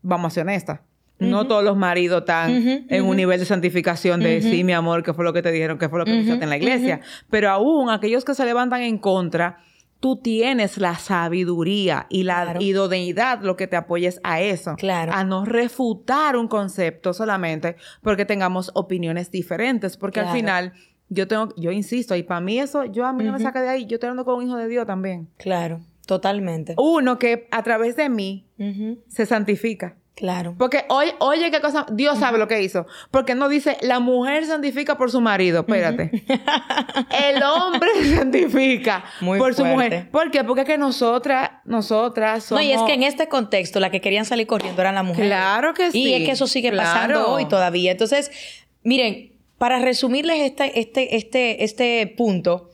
vamos 0.02 0.32
a 0.32 0.34
ser 0.34 0.44
honestas 0.44 0.80
no 1.22 1.48
todos 1.48 1.64
los 1.64 1.78
maridos 1.78 2.22
están 2.22 2.52
en 2.90 3.06
un 3.06 3.16
nivel 3.16 3.40
de 3.40 3.46
santificación 3.46 4.20
de 4.20 4.42
sí, 4.42 4.64
mi 4.64 4.74
amor, 4.74 5.04
qué 5.04 5.14
fue 5.14 5.24
lo 5.24 5.34
que 5.34 5.42
te 5.42 5.52
dijeron, 5.52 5.78
qué 5.78 5.88
fue 5.88 6.00
lo 6.00 6.06
que 6.06 6.16
hiciste 6.16 6.44
en 6.44 6.50
la 6.50 6.58
iglesia. 6.58 7.00
Pero 7.30 7.50
aún 7.50 7.90
aquellos 7.90 8.26
que 8.26 8.34
se 8.36 8.46
levantan 8.46 8.82
en 8.82 8.98
contra, 8.98 9.60
tú 10.02 10.18
tienes 10.18 10.78
la 10.78 10.96
sabiduría 10.96 12.08
y 12.10 12.24
la 12.24 12.56
idoneidad 12.60 13.42
lo 13.42 13.56
que 13.56 13.68
te 13.68 13.78
apoyes 13.78 14.20
a 14.24 14.42
eso. 14.42 14.76
Claro. 14.76 15.14
A 15.14 15.24
no 15.24 15.46
refutar 15.46 16.36
un 16.36 16.48
concepto 16.48 17.14
solamente 17.14 17.78
porque 18.02 18.26
tengamos 18.26 18.72
opiniones 18.74 19.32
diferentes. 19.32 19.96
Porque 19.96 20.20
al 20.20 20.34
final, 20.34 20.74
yo 21.08 21.28
tengo, 21.28 21.54
yo 21.56 21.72
insisto, 21.72 22.16
y 22.16 22.24
para 22.24 22.42
mí 22.42 22.60
eso, 22.60 22.84
yo 22.86 23.06
a 23.06 23.14
mí 23.14 23.24
no 23.24 23.32
me 23.32 23.40
saca 23.40 23.62
de 23.62 23.70
ahí, 23.70 23.86
yo 23.86 23.96
estoy 23.96 24.08
hablando 24.08 24.26
con 24.26 24.36
un 24.36 24.48
hijo 24.48 24.58
de 24.58 24.68
Dios 24.68 24.86
también. 24.88 25.30
Claro, 25.38 25.82
totalmente. 26.08 26.74
Uno 26.78 27.20
que 27.20 27.48
a 27.52 27.62
través 27.64 27.96
de 27.96 28.10
mí 28.10 28.48
se 29.08 29.26
santifica. 29.26 29.98
Claro. 30.16 30.56
Porque 30.58 30.86
oye, 30.90 31.16
oye 31.20 31.50
qué 31.50 31.62
cosa, 31.62 31.86
Dios 31.92 32.20
sabe 32.20 32.38
lo 32.38 32.48
que 32.48 32.62
hizo. 32.62 32.86
Porque 33.10 33.34
no 33.34 33.50
dice, 33.50 33.78
la 33.82 34.00
mujer 34.00 34.46
santifica 34.46 34.98
por 34.98 35.10
su 35.10 35.22
marido. 35.22 35.62
Espérate. 35.62 36.12
El 37.28 37.42
hombre 37.42 37.90
santifica 38.16 39.04
por 39.20 39.56
su 39.56 39.66
mujer. 39.66 40.10
¿Por 40.12 40.30
qué? 40.30 40.44
Porque 40.44 40.62
es 40.62 40.68
que 40.68 40.78
nosotras, 40.78 41.52
nosotras 41.66 42.44
somos... 42.44 42.64
No, 42.64 42.70
y 42.70 42.74
es 42.74 42.82
que 42.84 42.94
en 42.94 43.04
este 43.04 43.28
contexto 43.30 43.80
la 43.80 43.90
que 43.90 44.02
querían 44.02 44.26
salir 44.26 44.48
corriendo 44.48 44.82
eran 44.82 44.96
las 44.96 45.06
mujeres. 45.06 45.30
Claro 45.30 45.74
que 45.74 45.92
sí. 45.92 46.04
Y 46.04 46.14
es 46.14 46.26
que 46.26 46.32
eso 46.32 46.46
sigue 46.46 46.72
pasando 46.72 47.30
hoy 47.30 47.48
todavía. 47.48 47.92
Entonces, 47.92 48.32
miren, 48.84 49.32
para 49.58 49.80
resumirles 49.80 50.40
este, 50.42 50.80
este, 50.80 51.16
este, 51.16 51.64
este 51.64 52.14
punto, 52.18 52.70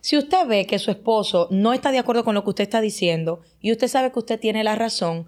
si 0.00 0.16
usted 0.16 0.46
ve 0.46 0.66
que 0.66 0.78
su 0.78 0.90
esposo 0.90 1.48
no 1.50 1.72
está 1.72 1.92
de 1.92 1.98
acuerdo 1.98 2.24
con 2.24 2.34
lo 2.34 2.42
que 2.42 2.50
usted 2.50 2.64
está 2.64 2.80
diciendo 2.80 3.40
y 3.60 3.72
usted 3.72 3.88
sabe 3.88 4.12
que 4.12 4.18
usted 4.18 4.40
tiene 4.40 4.64
la 4.64 4.74
razón, 4.74 5.26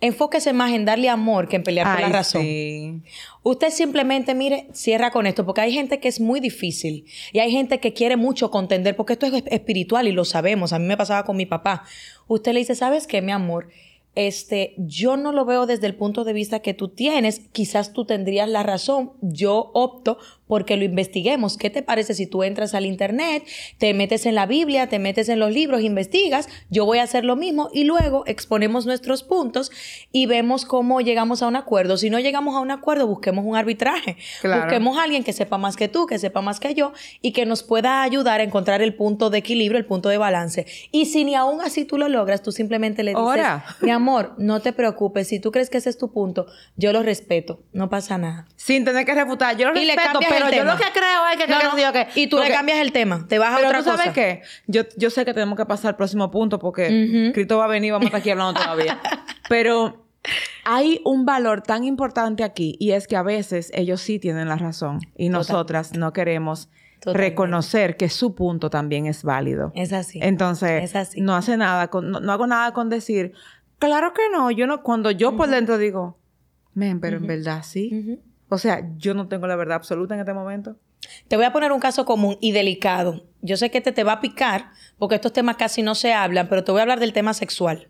enfóquese 0.00 0.52
más 0.52 0.72
en 0.72 0.84
darle 0.84 1.08
amor 1.08 1.48
que 1.48 1.56
en 1.56 1.62
pelear 1.62 1.90
por 1.92 2.00
la 2.00 2.08
razón. 2.08 3.02
Usted 3.42 3.70
simplemente, 3.70 4.34
mire, 4.34 4.68
cierra 4.72 5.10
con 5.10 5.26
esto, 5.26 5.44
porque 5.44 5.62
hay 5.62 5.72
gente 5.72 6.00
que 6.00 6.08
es 6.08 6.20
muy 6.20 6.40
difícil 6.40 7.06
y 7.32 7.38
hay 7.38 7.50
gente 7.50 7.80
que 7.80 7.92
quiere 7.92 8.16
mucho 8.16 8.50
contender, 8.50 8.96
porque 8.96 9.14
esto 9.14 9.26
es 9.26 9.42
espiritual 9.46 10.08
y 10.08 10.12
lo 10.12 10.24
sabemos. 10.24 10.72
A 10.72 10.78
mí 10.78 10.86
me 10.86 10.96
pasaba 10.96 11.24
con 11.24 11.36
mi 11.36 11.46
papá. 11.46 11.84
Usted 12.26 12.52
le 12.52 12.60
dice, 12.60 12.74
¿sabes 12.74 13.06
qué, 13.06 13.22
mi 13.22 13.32
amor? 13.32 13.68
Este, 14.14 14.74
yo 14.78 15.16
no 15.16 15.32
lo 15.32 15.44
veo 15.44 15.66
desde 15.66 15.88
el 15.88 15.96
punto 15.96 16.22
de 16.24 16.32
vista 16.32 16.60
que 16.60 16.72
tú 16.72 16.88
tienes. 16.88 17.40
Quizás 17.52 17.92
tú 17.92 18.04
tendrías 18.04 18.48
la 18.48 18.62
razón. 18.62 19.12
Yo 19.22 19.70
opto 19.74 20.18
porque 20.46 20.76
lo 20.76 20.84
investiguemos. 20.84 21.56
¿Qué 21.56 21.70
te 21.70 21.82
parece 21.82 22.14
si 22.14 22.26
tú 22.26 22.42
entras 22.42 22.74
al 22.74 22.86
internet, 22.86 23.44
te 23.78 23.94
metes 23.94 24.26
en 24.26 24.34
la 24.34 24.46
Biblia, 24.46 24.88
te 24.88 24.98
metes 24.98 25.28
en 25.28 25.40
los 25.40 25.52
libros, 25.52 25.82
investigas? 25.82 26.48
Yo 26.70 26.84
voy 26.84 26.98
a 26.98 27.04
hacer 27.04 27.24
lo 27.24 27.36
mismo 27.36 27.70
y 27.72 27.84
luego 27.84 28.24
exponemos 28.26 28.86
nuestros 28.86 29.22
puntos 29.22 29.70
y 30.12 30.26
vemos 30.26 30.64
cómo 30.64 31.00
llegamos 31.00 31.42
a 31.42 31.46
un 31.46 31.56
acuerdo. 31.56 31.96
Si 31.96 32.10
no 32.10 32.18
llegamos 32.18 32.54
a 32.54 32.60
un 32.60 32.70
acuerdo, 32.70 33.06
busquemos 33.06 33.44
un 33.44 33.56
arbitraje. 33.56 34.16
Busquemos 34.42 34.98
a 34.98 35.04
alguien 35.04 35.24
que 35.24 35.32
sepa 35.32 35.58
más 35.58 35.76
que 35.76 35.88
tú, 35.88 36.06
que 36.06 36.18
sepa 36.18 36.40
más 36.40 36.60
que 36.60 36.74
yo 36.74 36.92
y 37.20 37.32
que 37.32 37.46
nos 37.46 37.62
pueda 37.62 38.02
ayudar 38.02 38.40
a 38.40 38.44
encontrar 38.44 38.82
el 38.82 38.94
punto 38.94 39.30
de 39.30 39.38
equilibrio, 39.38 39.78
el 39.78 39.86
punto 39.86 40.08
de 40.08 40.18
balance. 40.18 40.66
Y 40.90 41.06
si 41.06 41.24
ni 41.24 41.34
aún 41.34 41.60
así 41.60 41.84
tú 41.84 41.98
lo 41.98 42.08
logras, 42.08 42.42
tú 42.42 42.52
simplemente 42.52 43.02
le 43.02 43.14
dices, 43.14 43.46
mi 43.80 43.90
amor, 43.90 44.34
no 44.38 44.60
te 44.60 44.72
preocupes, 44.72 45.28
si 45.28 45.40
tú 45.40 45.50
crees 45.52 45.70
que 45.70 45.78
ese 45.78 45.90
es 45.90 45.98
tu 45.98 46.12
punto, 46.12 46.46
yo 46.76 46.92
lo 46.92 47.02
respeto, 47.02 47.62
no 47.72 47.88
pasa 47.88 48.18
nada. 48.18 48.46
Sin 48.56 48.84
tener 48.84 49.04
que 49.04 49.14
refutar, 49.14 49.56
yo 49.56 49.68
lo 49.68 49.74
respeto, 49.74 50.20
pero 50.34 50.50
yo 50.50 50.64
lo 50.64 50.76
que 50.76 50.84
creo 50.92 51.26
es 51.32 51.36
que... 51.38 51.46
No, 51.46 51.92
que, 51.92 52.20
y 52.20 52.26
tú 52.26 52.38
le 52.38 52.50
cambias 52.50 52.78
el 52.78 52.92
tema, 52.92 53.26
te 53.28 53.38
vas 53.38 53.54
a 53.54 53.66
otra 53.66 53.78
tú 53.78 53.84
sabes 53.84 54.10
qué? 54.12 54.42
Yo, 54.66 54.82
yo 54.96 55.10
sé 55.10 55.24
que 55.24 55.34
tenemos 55.34 55.56
que 55.56 55.66
pasar 55.66 55.90
al 55.90 55.96
próximo 55.96 56.30
punto 56.30 56.58
porque 56.58 57.30
Cristo 57.32 57.58
va 57.58 57.64
a 57.64 57.68
venir, 57.68 57.92
vamos 57.92 58.06
a 58.06 58.08
estar 58.08 58.20
aquí 58.20 58.30
hablando 58.30 58.60
todavía. 58.60 59.00
Pero 59.48 60.06
hay 60.64 61.00
un 61.04 61.24
valor 61.24 61.62
tan 61.62 61.84
importante 61.84 62.42
aquí 62.42 62.76
y 62.80 62.92
es 62.92 63.06
que 63.06 63.16
a 63.16 63.22
veces 63.22 63.70
ellos 63.74 64.00
sí 64.00 64.18
tienen 64.18 64.48
la 64.48 64.56
razón 64.56 65.00
y 65.16 65.28
nosotras 65.28 65.94
no 65.94 66.12
queremos 66.12 66.68
reconocer 67.04 67.96
que 67.96 68.08
su 68.08 68.34
punto 68.34 68.70
también 68.70 69.06
es 69.06 69.22
válido. 69.22 69.72
Es 69.74 69.92
así. 69.92 70.18
Entonces, 70.22 70.92
no 71.16 71.34
hace 71.34 71.56
nada 71.56 71.88
con, 71.88 72.10
no, 72.10 72.32
hago 72.32 72.46
nada 72.46 72.72
con 72.72 72.88
decir, 72.88 73.32
claro 73.78 74.14
que 74.14 74.22
no, 74.32 74.50
yo 74.50 74.66
no, 74.66 74.82
cuando 74.82 75.10
yo 75.10 75.36
por 75.36 75.50
dentro 75.50 75.76
digo, 75.76 76.18
men, 76.72 77.00
pero 77.00 77.18
en 77.18 77.26
verdad 77.26 77.62
sí. 77.62 78.20
O 78.48 78.58
sea, 78.58 78.88
yo 78.98 79.14
no 79.14 79.28
tengo 79.28 79.46
la 79.46 79.56
verdad 79.56 79.76
absoluta 79.76 80.14
en 80.14 80.20
este 80.20 80.34
momento. 80.34 80.76
Te 81.28 81.36
voy 81.36 81.44
a 81.44 81.52
poner 81.52 81.72
un 81.72 81.80
caso 81.80 82.04
común 82.04 82.38
y 82.40 82.52
delicado. 82.52 83.24
Yo 83.42 83.56
sé 83.56 83.70
que 83.70 83.78
este 83.78 83.92
te 83.92 84.04
va 84.04 84.12
a 84.12 84.20
picar 84.20 84.70
porque 84.98 85.16
estos 85.16 85.32
temas 85.32 85.56
casi 85.56 85.82
no 85.82 85.94
se 85.94 86.12
hablan, 86.12 86.48
pero 86.48 86.64
te 86.64 86.72
voy 86.72 86.80
a 86.80 86.82
hablar 86.82 87.00
del 87.00 87.12
tema 87.12 87.34
sexual. 87.34 87.88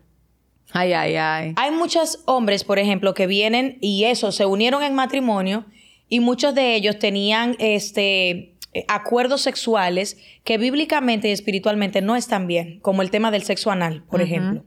Ay, 0.71 0.93
ay, 0.93 1.15
ay. 1.15 1.53
Hay 1.55 1.71
muchos 1.71 2.23
hombres, 2.25 2.63
por 2.63 2.79
ejemplo, 2.79 3.13
que 3.13 3.27
vienen 3.27 3.77
y 3.81 4.05
eso, 4.05 4.31
se 4.31 4.45
unieron 4.45 4.83
en 4.83 4.95
matrimonio 4.95 5.65
y 6.09 6.19
muchos 6.19 6.55
de 6.55 6.75
ellos 6.75 6.99
tenían 6.99 7.55
este 7.59 8.55
acuerdos 8.89 9.41
sexuales 9.41 10.17
que 10.43 10.57
bíblicamente 10.57 11.29
y 11.29 11.31
espiritualmente 11.31 12.01
no 12.01 12.15
están 12.17 12.45
bien, 12.47 12.79
como 12.81 13.01
el 13.01 13.09
tema 13.11 13.31
del 13.31 13.43
sexo 13.43 13.71
anal, 13.71 14.03
por 14.09 14.21
ejemplo. 14.21 14.65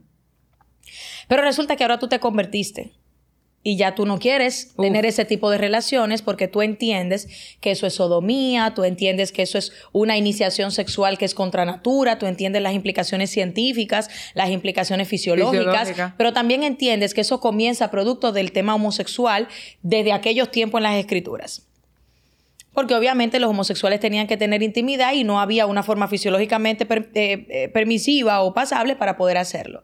Pero 1.27 1.43
resulta 1.43 1.75
que 1.75 1.83
ahora 1.83 1.99
tú 1.99 2.07
te 2.07 2.19
convertiste 2.19 2.91
y 3.61 3.75
ya 3.75 3.93
tú 3.93 4.05
no 4.05 4.19
quieres 4.19 4.73
tener 4.77 5.05
ese 5.05 5.25
tipo 5.25 5.51
de 5.51 5.57
relaciones 5.57 6.21
porque 6.21 6.47
tú 6.47 6.61
entiendes 6.61 7.27
que 7.59 7.71
eso 7.71 7.85
es 7.87 7.95
sodomía, 7.95 8.73
tú 8.73 8.85
entiendes 8.85 9.31
que 9.31 9.41
eso 9.41 9.57
es 9.57 9.73
una 9.91 10.17
iniciación 10.17 10.71
sexual 10.71 11.17
que 11.17 11.25
es 11.25 11.33
contra 11.33 11.65
natura, 11.65 12.17
tú 12.17 12.25
entiendes 12.25 12.61
las 12.61 12.73
implicaciones 12.73 13.29
científicas, 13.29 14.09
las 14.33 14.49
implicaciones 14.49 15.09
fisiológicas, 15.09 15.93
pero 16.17 16.31
también 16.31 16.63
entiendes 16.63 17.13
que 17.13 17.21
eso 17.21 17.41
comienza 17.41 17.91
producto 17.91 18.31
del 18.31 18.53
tema 18.53 18.75
homosexual 18.75 19.49
desde 19.81 20.13
aquellos 20.13 20.51
tiempos 20.51 20.79
en 20.79 20.83
las 20.83 20.95
escrituras. 20.95 21.63
Porque 22.73 22.93
obviamente 22.95 23.39
los 23.39 23.49
homosexuales 23.49 23.99
tenían 23.99 24.27
que 24.27 24.37
tener 24.37 24.63
intimidad 24.63 25.13
y 25.13 25.25
no 25.25 25.41
había 25.41 25.65
una 25.65 25.83
forma 25.83 26.07
fisiológicamente 26.07 26.87
eh, 26.89 27.45
eh, 27.49 27.69
permisiva 27.69 28.41
o 28.41 28.53
pasable 28.53 28.95
para 28.95 29.17
poder 29.17 29.37
hacerlo 29.37 29.83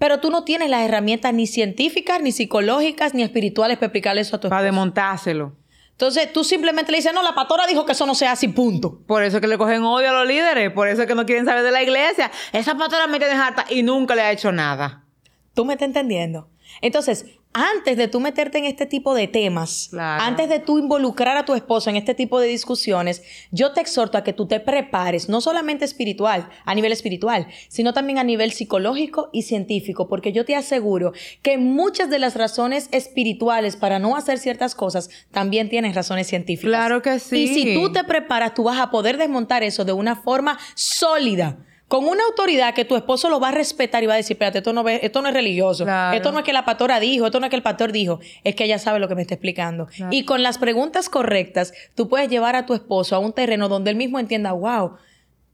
pero 0.00 0.18
tú 0.18 0.30
no 0.30 0.44
tienes 0.44 0.70
las 0.70 0.80
herramientas 0.80 1.34
ni 1.34 1.46
científicas, 1.46 2.22
ni 2.22 2.32
psicológicas, 2.32 3.12
ni 3.12 3.22
espirituales 3.22 3.76
para 3.76 3.88
explicarle 3.88 4.22
eso 4.22 4.36
a 4.36 4.40
tu 4.40 4.48
Para 4.48 4.62
desmontárselo. 4.62 5.58
Entonces 5.90 6.32
tú 6.32 6.42
simplemente 6.42 6.90
le 6.90 6.96
dices, 6.96 7.12
no, 7.12 7.22
la 7.22 7.34
pastora 7.34 7.66
dijo 7.66 7.84
que 7.84 7.92
eso 7.92 8.06
no 8.06 8.14
sea 8.14 8.32
así, 8.32 8.48
punto. 8.48 9.02
Por 9.06 9.22
eso 9.22 9.36
es 9.36 9.40
que 9.42 9.46
le 9.46 9.58
cogen 9.58 9.82
odio 9.82 10.08
a 10.08 10.12
los 10.12 10.26
líderes, 10.26 10.72
por 10.72 10.88
eso 10.88 11.02
es 11.02 11.06
que 11.06 11.14
no 11.14 11.26
quieren 11.26 11.44
saber 11.44 11.62
de 11.62 11.70
la 11.70 11.82
iglesia. 11.82 12.30
Esa 12.54 12.78
pastora 12.78 13.08
me 13.08 13.18
tiene 13.18 13.34
harta 13.34 13.66
y 13.68 13.82
nunca 13.82 14.14
le 14.14 14.22
ha 14.22 14.32
hecho 14.32 14.52
nada. 14.52 15.04
¿Tú 15.52 15.66
me 15.66 15.74
estás 15.74 15.88
entendiendo? 15.88 16.48
Entonces, 16.80 17.26
antes 17.52 17.96
de 17.96 18.06
tú 18.06 18.20
meterte 18.20 18.58
en 18.58 18.64
este 18.64 18.86
tipo 18.86 19.14
de 19.14 19.26
temas, 19.26 19.90
antes 19.92 20.48
de 20.48 20.60
tú 20.60 20.78
involucrar 20.78 21.36
a 21.36 21.44
tu 21.44 21.54
esposo 21.54 21.90
en 21.90 21.96
este 21.96 22.14
tipo 22.14 22.38
de 22.38 22.46
discusiones, 22.46 23.22
yo 23.50 23.72
te 23.72 23.80
exhorto 23.80 24.16
a 24.16 24.22
que 24.22 24.32
tú 24.32 24.46
te 24.46 24.60
prepares, 24.60 25.28
no 25.28 25.40
solamente 25.40 25.84
espiritual, 25.84 26.48
a 26.64 26.74
nivel 26.74 26.92
espiritual, 26.92 27.48
sino 27.68 27.92
también 27.92 28.18
a 28.18 28.24
nivel 28.24 28.52
psicológico 28.52 29.30
y 29.32 29.42
científico, 29.42 30.08
porque 30.08 30.32
yo 30.32 30.44
te 30.44 30.54
aseguro 30.54 31.12
que 31.42 31.58
muchas 31.58 32.08
de 32.08 32.20
las 32.20 32.36
razones 32.36 32.88
espirituales 32.92 33.76
para 33.76 33.98
no 33.98 34.16
hacer 34.16 34.38
ciertas 34.38 34.76
cosas 34.76 35.10
también 35.32 35.68
tienen 35.68 35.92
razones 35.92 36.28
científicas. 36.28 36.70
Claro 36.70 37.02
que 37.02 37.18
sí. 37.18 37.44
Y 37.44 37.48
si 37.48 37.74
tú 37.74 37.90
te 37.90 38.04
preparas, 38.04 38.54
tú 38.54 38.64
vas 38.64 38.78
a 38.78 38.90
poder 38.90 39.16
desmontar 39.16 39.64
eso 39.64 39.84
de 39.84 39.92
una 39.92 40.14
forma 40.14 40.58
sólida 40.74 41.58
con 41.90 42.06
una 42.06 42.22
autoridad 42.22 42.72
que 42.72 42.84
tu 42.84 42.94
esposo 42.94 43.28
lo 43.28 43.40
va 43.40 43.48
a 43.48 43.50
respetar 43.50 44.04
y 44.04 44.06
va 44.06 44.14
a 44.14 44.16
decir, 44.16 44.36
espérate, 44.36 44.58
esto 44.58 44.72
no, 44.72 44.88
esto 44.88 45.22
no 45.22 45.28
es 45.28 45.34
religioso, 45.34 45.84
esto 46.12 46.30
no 46.30 46.38
es 46.38 46.44
que 46.44 46.52
la 46.52 46.64
pastora 46.64 47.00
dijo, 47.00 47.26
esto 47.26 47.40
no 47.40 47.46
es 47.46 47.50
que 47.50 47.56
el 47.56 47.64
pastor 47.64 47.90
dijo, 47.90 48.20
es 48.44 48.54
que 48.54 48.62
ella 48.62 48.78
sabe 48.78 49.00
lo 49.00 49.08
que 49.08 49.16
me 49.16 49.22
está 49.22 49.34
explicando. 49.34 49.88
Y 50.08 50.24
con 50.24 50.44
las 50.44 50.58
preguntas 50.58 51.08
correctas, 51.08 51.74
tú 51.96 52.08
puedes 52.08 52.28
llevar 52.28 52.54
a 52.54 52.64
tu 52.64 52.74
esposo 52.74 53.16
a 53.16 53.18
un 53.18 53.32
terreno 53.32 53.68
donde 53.68 53.90
él 53.90 53.96
mismo 53.96 54.20
entienda, 54.20 54.52
wow, 54.52 54.98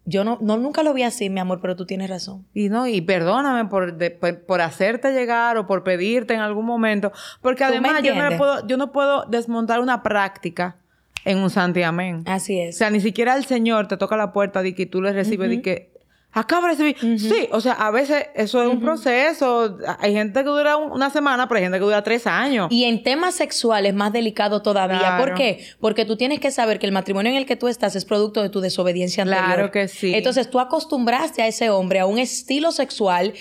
yo 0.04 0.24
no, 0.24 0.36
no 0.42 0.58
nunca 0.58 0.82
lo 0.82 0.92
vi 0.92 1.04
así, 1.04 1.30
mi 1.30 1.40
amor, 1.40 1.62
pero 1.62 1.74
tú 1.74 1.86
tienes 1.86 2.10
razón. 2.10 2.44
Y 2.52 2.68
no, 2.68 2.86
y 2.86 3.00
perdóname 3.00 3.70
por, 3.70 3.96
por, 4.44 4.60
hacerte 4.60 5.12
llegar 5.12 5.56
o 5.56 5.66
por 5.66 5.84
pedirte 5.84 6.34
en 6.34 6.40
algún 6.40 6.66
momento, 6.66 7.12
porque 7.40 7.64
además 7.64 8.02
yo 8.02 8.14
no, 8.14 8.36
puedo, 8.36 8.66
yo 8.66 8.76
no 8.76 8.92
puedo 8.92 9.24
desmontar 9.24 9.80
una 9.80 10.02
práctica 10.02 10.76
en 11.24 11.38
un 11.38 11.48
santiamén. 11.48 12.24
Así 12.26 12.60
es. 12.60 12.76
O 12.76 12.78
sea, 12.78 12.90
ni 12.90 13.00
siquiera 13.00 13.34
el 13.36 13.46
Señor 13.46 13.88
te 13.88 13.96
toca 13.96 14.18
la 14.18 14.34
puerta 14.34 14.60
de 14.60 14.74
que 14.74 14.84
tú 14.84 15.00
le 15.00 15.14
recibes 15.14 15.48
de 15.48 15.62
que 15.62 15.95
Acaba 16.36 16.68
de 16.68 16.74
recibir. 16.74 17.18
Sí, 17.18 17.48
o 17.50 17.62
sea, 17.62 17.72
a 17.72 17.90
veces 17.90 18.26
eso 18.34 18.62
es 18.62 18.68
un 18.68 18.78
proceso. 18.78 19.78
Hay 19.98 20.12
gente 20.12 20.40
que 20.40 20.50
dura 20.50 20.76
una 20.76 21.08
semana, 21.08 21.48
pero 21.48 21.56
hay 21.56 21.64
gente 21.64 21.78
que 21.78 21.84
dura 21.84 22.04
tres 22.04 22.26
años. 22.26 22.68
Y 22.70 22.84
en 22.84 23.02
temas 23.02 23.34
sexuales 23.34 23.94
más 23.94 24.12
delicado 24.12 24.60
todavía. 24.60 25.16
¿Por 25.18 25.34
qué? 25.34 25.64
Porque 25.80 26.04
tú 26.04 26.18
tienes 26.18 26.38
que 26.38 26.50
saber 26.50 26.78
que 26.78 26.84
el 26.84 26.92
matrimonio 26.92 27.32
en 27.32 27.38
el 27.38 27.46
que 27.46 27.56
tú 27.56 27.68
estás 27.68 27.96
es 27.96 28.04
producto 28.04 28.42
de 28.42 28.50
tu 28.50 28.60
desobediencia 28.60 29.22
anterior. 29.22 29.46
Claro 29.46 29.70
que 29.70 29.88
sí. 29.88 30.12
Entonces 30.14 30.50
tú 30.50 30.60
acostumbraste 30.60 31.40
a 31.40 31.46
ese 31.46 31.70
hombre 31.70 32.00
a 32.00 32.06
un 32.06 32.18
estilo 32.18 32.70
sexual 32.70 33.32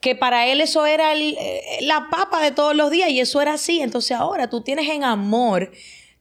que 0.00 0.14
para 0.14 0.46
él 0.46 0.62
eso 0.62 0.86
era 0.86 1.14
eh, 1.14 1.34
la 1.82 2.08
papa 2.10 2.40
de 2.40 2.52
todos 2.52 2.74
los 2.74 2.90
días 2.90 3.10
y 3.10 3.20
eso 3.20 3.42
era 3.42 3.52
así. 3.52 3.80
Entonces 3.80 4.16
ahora 4.16 4.48
tú 4.48 4.62
tienes 4.62 4.88
en 4.88 5.04
amor 5.04 5.70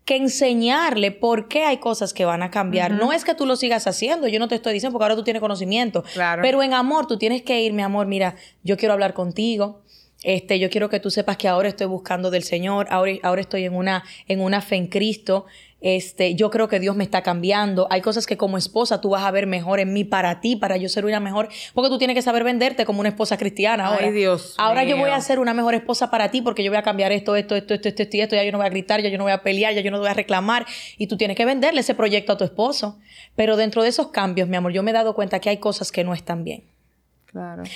que 0.07 0.15
enseñarle 0.15 1.11
por 1.11 1.49
qué 1.49 1.65
hay 1.65 1.79
cosas 1.79 2.13
que 2.13 2.23
van 2.23 2.41
a 2.41 2.49
cambiar. 2.49 2.91
No 2.91 3.11
es 3.11 3.25
que 3.25 3.35
tú 3.35 3.45
lo 3.45 3.57
sigas 3.57 3.87
haciendo, 3.87 4.29
yo 4.29 4.39
no 4.39 4.47
te 4.47 4.55
estoy 4.55 4.71
diciendo 4.71 4.93
porque 4.93 5.03
ahora 5.03 5.15
tú 5.17 5.23
tienes 5.25 5.41
conocimiento. 5.41 6.01
Claro. 6.13 6.41
Pero 6.41 6.63
en 6.63 6.73
amor, 6.73 7.07
tú 7.07 7.17
tienes 7.17 7.41
que 7.41 7.59
ir, 7.59 7.73
mi 7.73 7.81
amor, 7.81 8.07
mira, 8.07 8.35
yo 8.63 8.77
quiero 8.77 8.93
hablar 8.93 9.13
contigo. 9.13 9.81
Este, 10.23 10.59
yo 10.59 10.69
quiero 10.69 10.89
que 10.89 11.01
tú 11.01 11.11
sepas 11.11 11.35
que 11.35 11.49
ahora 11.49 11.67
estoy 11.67 11.87
buscando 11.87 12.31
del 12.31 12.43
Señor, 12.43 12.87
ahora, 12.89 13.11
ahora 13.21 13.41
estoy 13.41 13.65
en 13.65 13.75
una, 13.75 14.05
en 14.29 14.39
una 14.39 14.61
fe 14.61 14.77
en 14.77 14.87
Cristo. 14.87 15.45
Este, 15.79 16.33
yo 16.35 16.49
creo 16.49 16.67
que 16.67 16.79
Dios 16.79 16.95
me 16.95 17.03
está 17.03 17.21
cambiando. 17.21 17.87
Hay 17.91 18.01
cosas 18.01 18.25
que 18.25 18.37
como 18.37 18.57
esposa 18.57 18.99
tú 18.99 19.09
vas 19.09 19.23
a 19.23 19.31
ver 19.31 19.45
mejor 19.45 19.79
en 19.79 19.93
mí 19.93 20.03
para 20.03 20.41
ti, 20.41 20.55
para 20.55 20.77
yo 20.77 20.89
ser 20.89 21.05
una 21.05 21.19
mejor, 21.19 21.49
porque 21.73 21.89
tú 21.89 21.97
tienes 21.97 22.15
que 22.15 22.21
saber 22.21 22.43
venderte 22.43 22.85
como 22.85 22.99
una 22.99 23.09
esposa 23.09 23.37
cristiana 23.37 23.87
ahora. 23.87 24.07
Ay, 24.07 24.11
Dios. 24.11 24.55
Ahora 24.57 24.83
yo 24.83 24.97
voy 24.97 25.11
a 25.11 25.21
ser 25.21 25.39
una 25.39 25.53
mejor 25.53 25.75
esposa 25.75 26.09
para 26.09 26.31
ti 26.31 26.41
porque 26.41 26.63
yo 26.63 26.71
voy 26.71 26.79
a 26.79 26.83
cambiar 26.83 27.11
esto, 27.11 27.35
esto, 27.35 27.55
esto, 27.55 27.73
esto, 27.75 27.89
esto, 27.89 28.03
esto, 28.03 28.17
esto, 28.17 28.35
ya 28.35 28.43
yo 28.43 28.51
no 28.51 28.57
voy 28.57 28.67
a 28.67 28.69
gritar, 28.69 29.01
ya 29.01 29.09
yo 29.09 29.17
no 29.17 29.23
voy 29.23 29.33
a 29.33 29.43
pelear, 29.43 29.73
ya 29.73 29.81
yo 29.81 29.91
no 29.91 29.99
voy 29.99 30.07
a 30.07 30.13
reclamar 30.13 30.65
y 30.97 31.07
tú 31.07 31.17
tienes 31.17 31.37
que 31.37 31.45
venderle 31.45 31.81
ese 31.81 31.93
proyecto 31.93 32.33
a 32.33 32.37
tu 32.37 32.43
esposo. 32.43 32.97
Pero 33.35 33.55
dentro 33.55 33.83
de 33.83 33.89
esos 33.89 34.07
cambios, 34.07 34.47
mi 34.49 34.57
amor, 34.57 34.71
yo 34.73 34.83
me 34.83 34.91
he 34.91 34.93
dado 34.93 35.13
cuenta 35.13 35.39
que 35.39 35.49
hay 35.49 35.57
cosas 35.57 35.91
que 35.91 36.03
no 36.03 36.13
están 36.13 36.43
bien. 36.43 36.63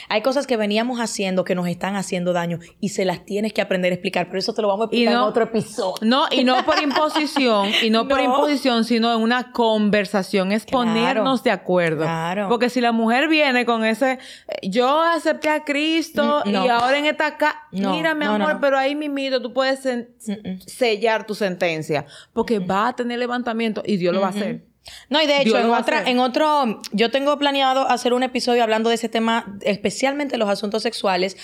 Hay 0.10 0.22
cosas 0.22 0.48
que 0.48 0.58
veníamos 0.58 1.00
haciendo 1.00 1.44
que 1.44 1.56
nos 1.56 1.68
están 1.68 1.96
haciendo 1.96 2.34
daño 2.34 2.60
y 2.80 2.90
se 2.90 3.06
las 3.06 3.26
tienes 3.26 3.54
que 3.54 3.62
aprender 3.62 3.92
a 3.92 3.96
explicar, 3.96 4.28
pero 4.28 4.40
eso 4.40 4.54
te 4.54 4.62
lo 4.62 4.68
vamos 4.68 4.84
a 4.84 4.86
explicar 4.86 5.14
en 5.14 5.20
otro 5.20 5.44
episodio. 5.44 5.96
No, 6.02 6.26
y 6.32 6.44
no 6.44 6.64
por 6.66 6.80
imposición, 6.84 7.70
y 7.82 7.90
no, 7.90 8.08
por 8.08 8.20
imposición, 8.20 8.84
sino 8.84 9.14
en 9.14 9.22
una 9.22 9.52
conversación, 9.52 10.52
es 10.52 10.66
ponernos 10.66 11.44
de 11.44 11.52
acuerdo. 11.52 12.04
Claro. 12.04 12.50
Porque 12.50 12.70
si 12.70 12.82
la 12.82 12.92
mujer 12.92 13.28
viene 13.28 13.66
con 13.66 13.86
ese, 13.86 14.20
yo 14.64 15.02
acepté 15.02 15.50
a 15.50 15.64
Cristo 15.64 16.44
mm, 16.46 16.50
y 16.50 16.68
ahora 16.68 16.98
en 16.98 17.06
esta 17.06 17.28
acá, 17.28 17.68
mira 17.72 18.14
mi 18.16 18.26
amor, 18.26 18.58
pero 18.62 18.78
ahí 18.78 18.96
mimito, 18.96 19.42
tú 19.42 19.54
puedes 19.54 19.88
sellar 20.66 21.26
tu 21.26 21.36
sentencia, 21.36 22.06
porque 22.34 22.60
va 22.60 22.90
a 22.90 22.96
tener 22.96 23.20
levantamiento 23.20 23.84
y 23.86 23.98
Dios 23.98 24.14
lo 24.14 24.22
va 24.22 24.28
a 24.28 24.32
hacer. 24.32 24.71
No, 25.10 25.22
y 25.22 25.28
de 25.28 25.42
hecho, 25.42 25.58
en, 25.60 25.70
otra, 25.70 26.04
en 26.10 26.20
otro, 26.20 26.82
yo 26.92 27.12
tengo 27.12 27.38
planeado 27.38 27.88
hacer 27.88 28.14
un 28.14 28.24
episodio 28.24 28.64
hablando 28.64 28.90
de 28.90 28.96
ese 28.96 29.10
tema, 29.10 29.58
especialmente 29.62 30.38
los 30.38 30.50
asuntos 30.50 30.84
sexuales, 30.84 31.38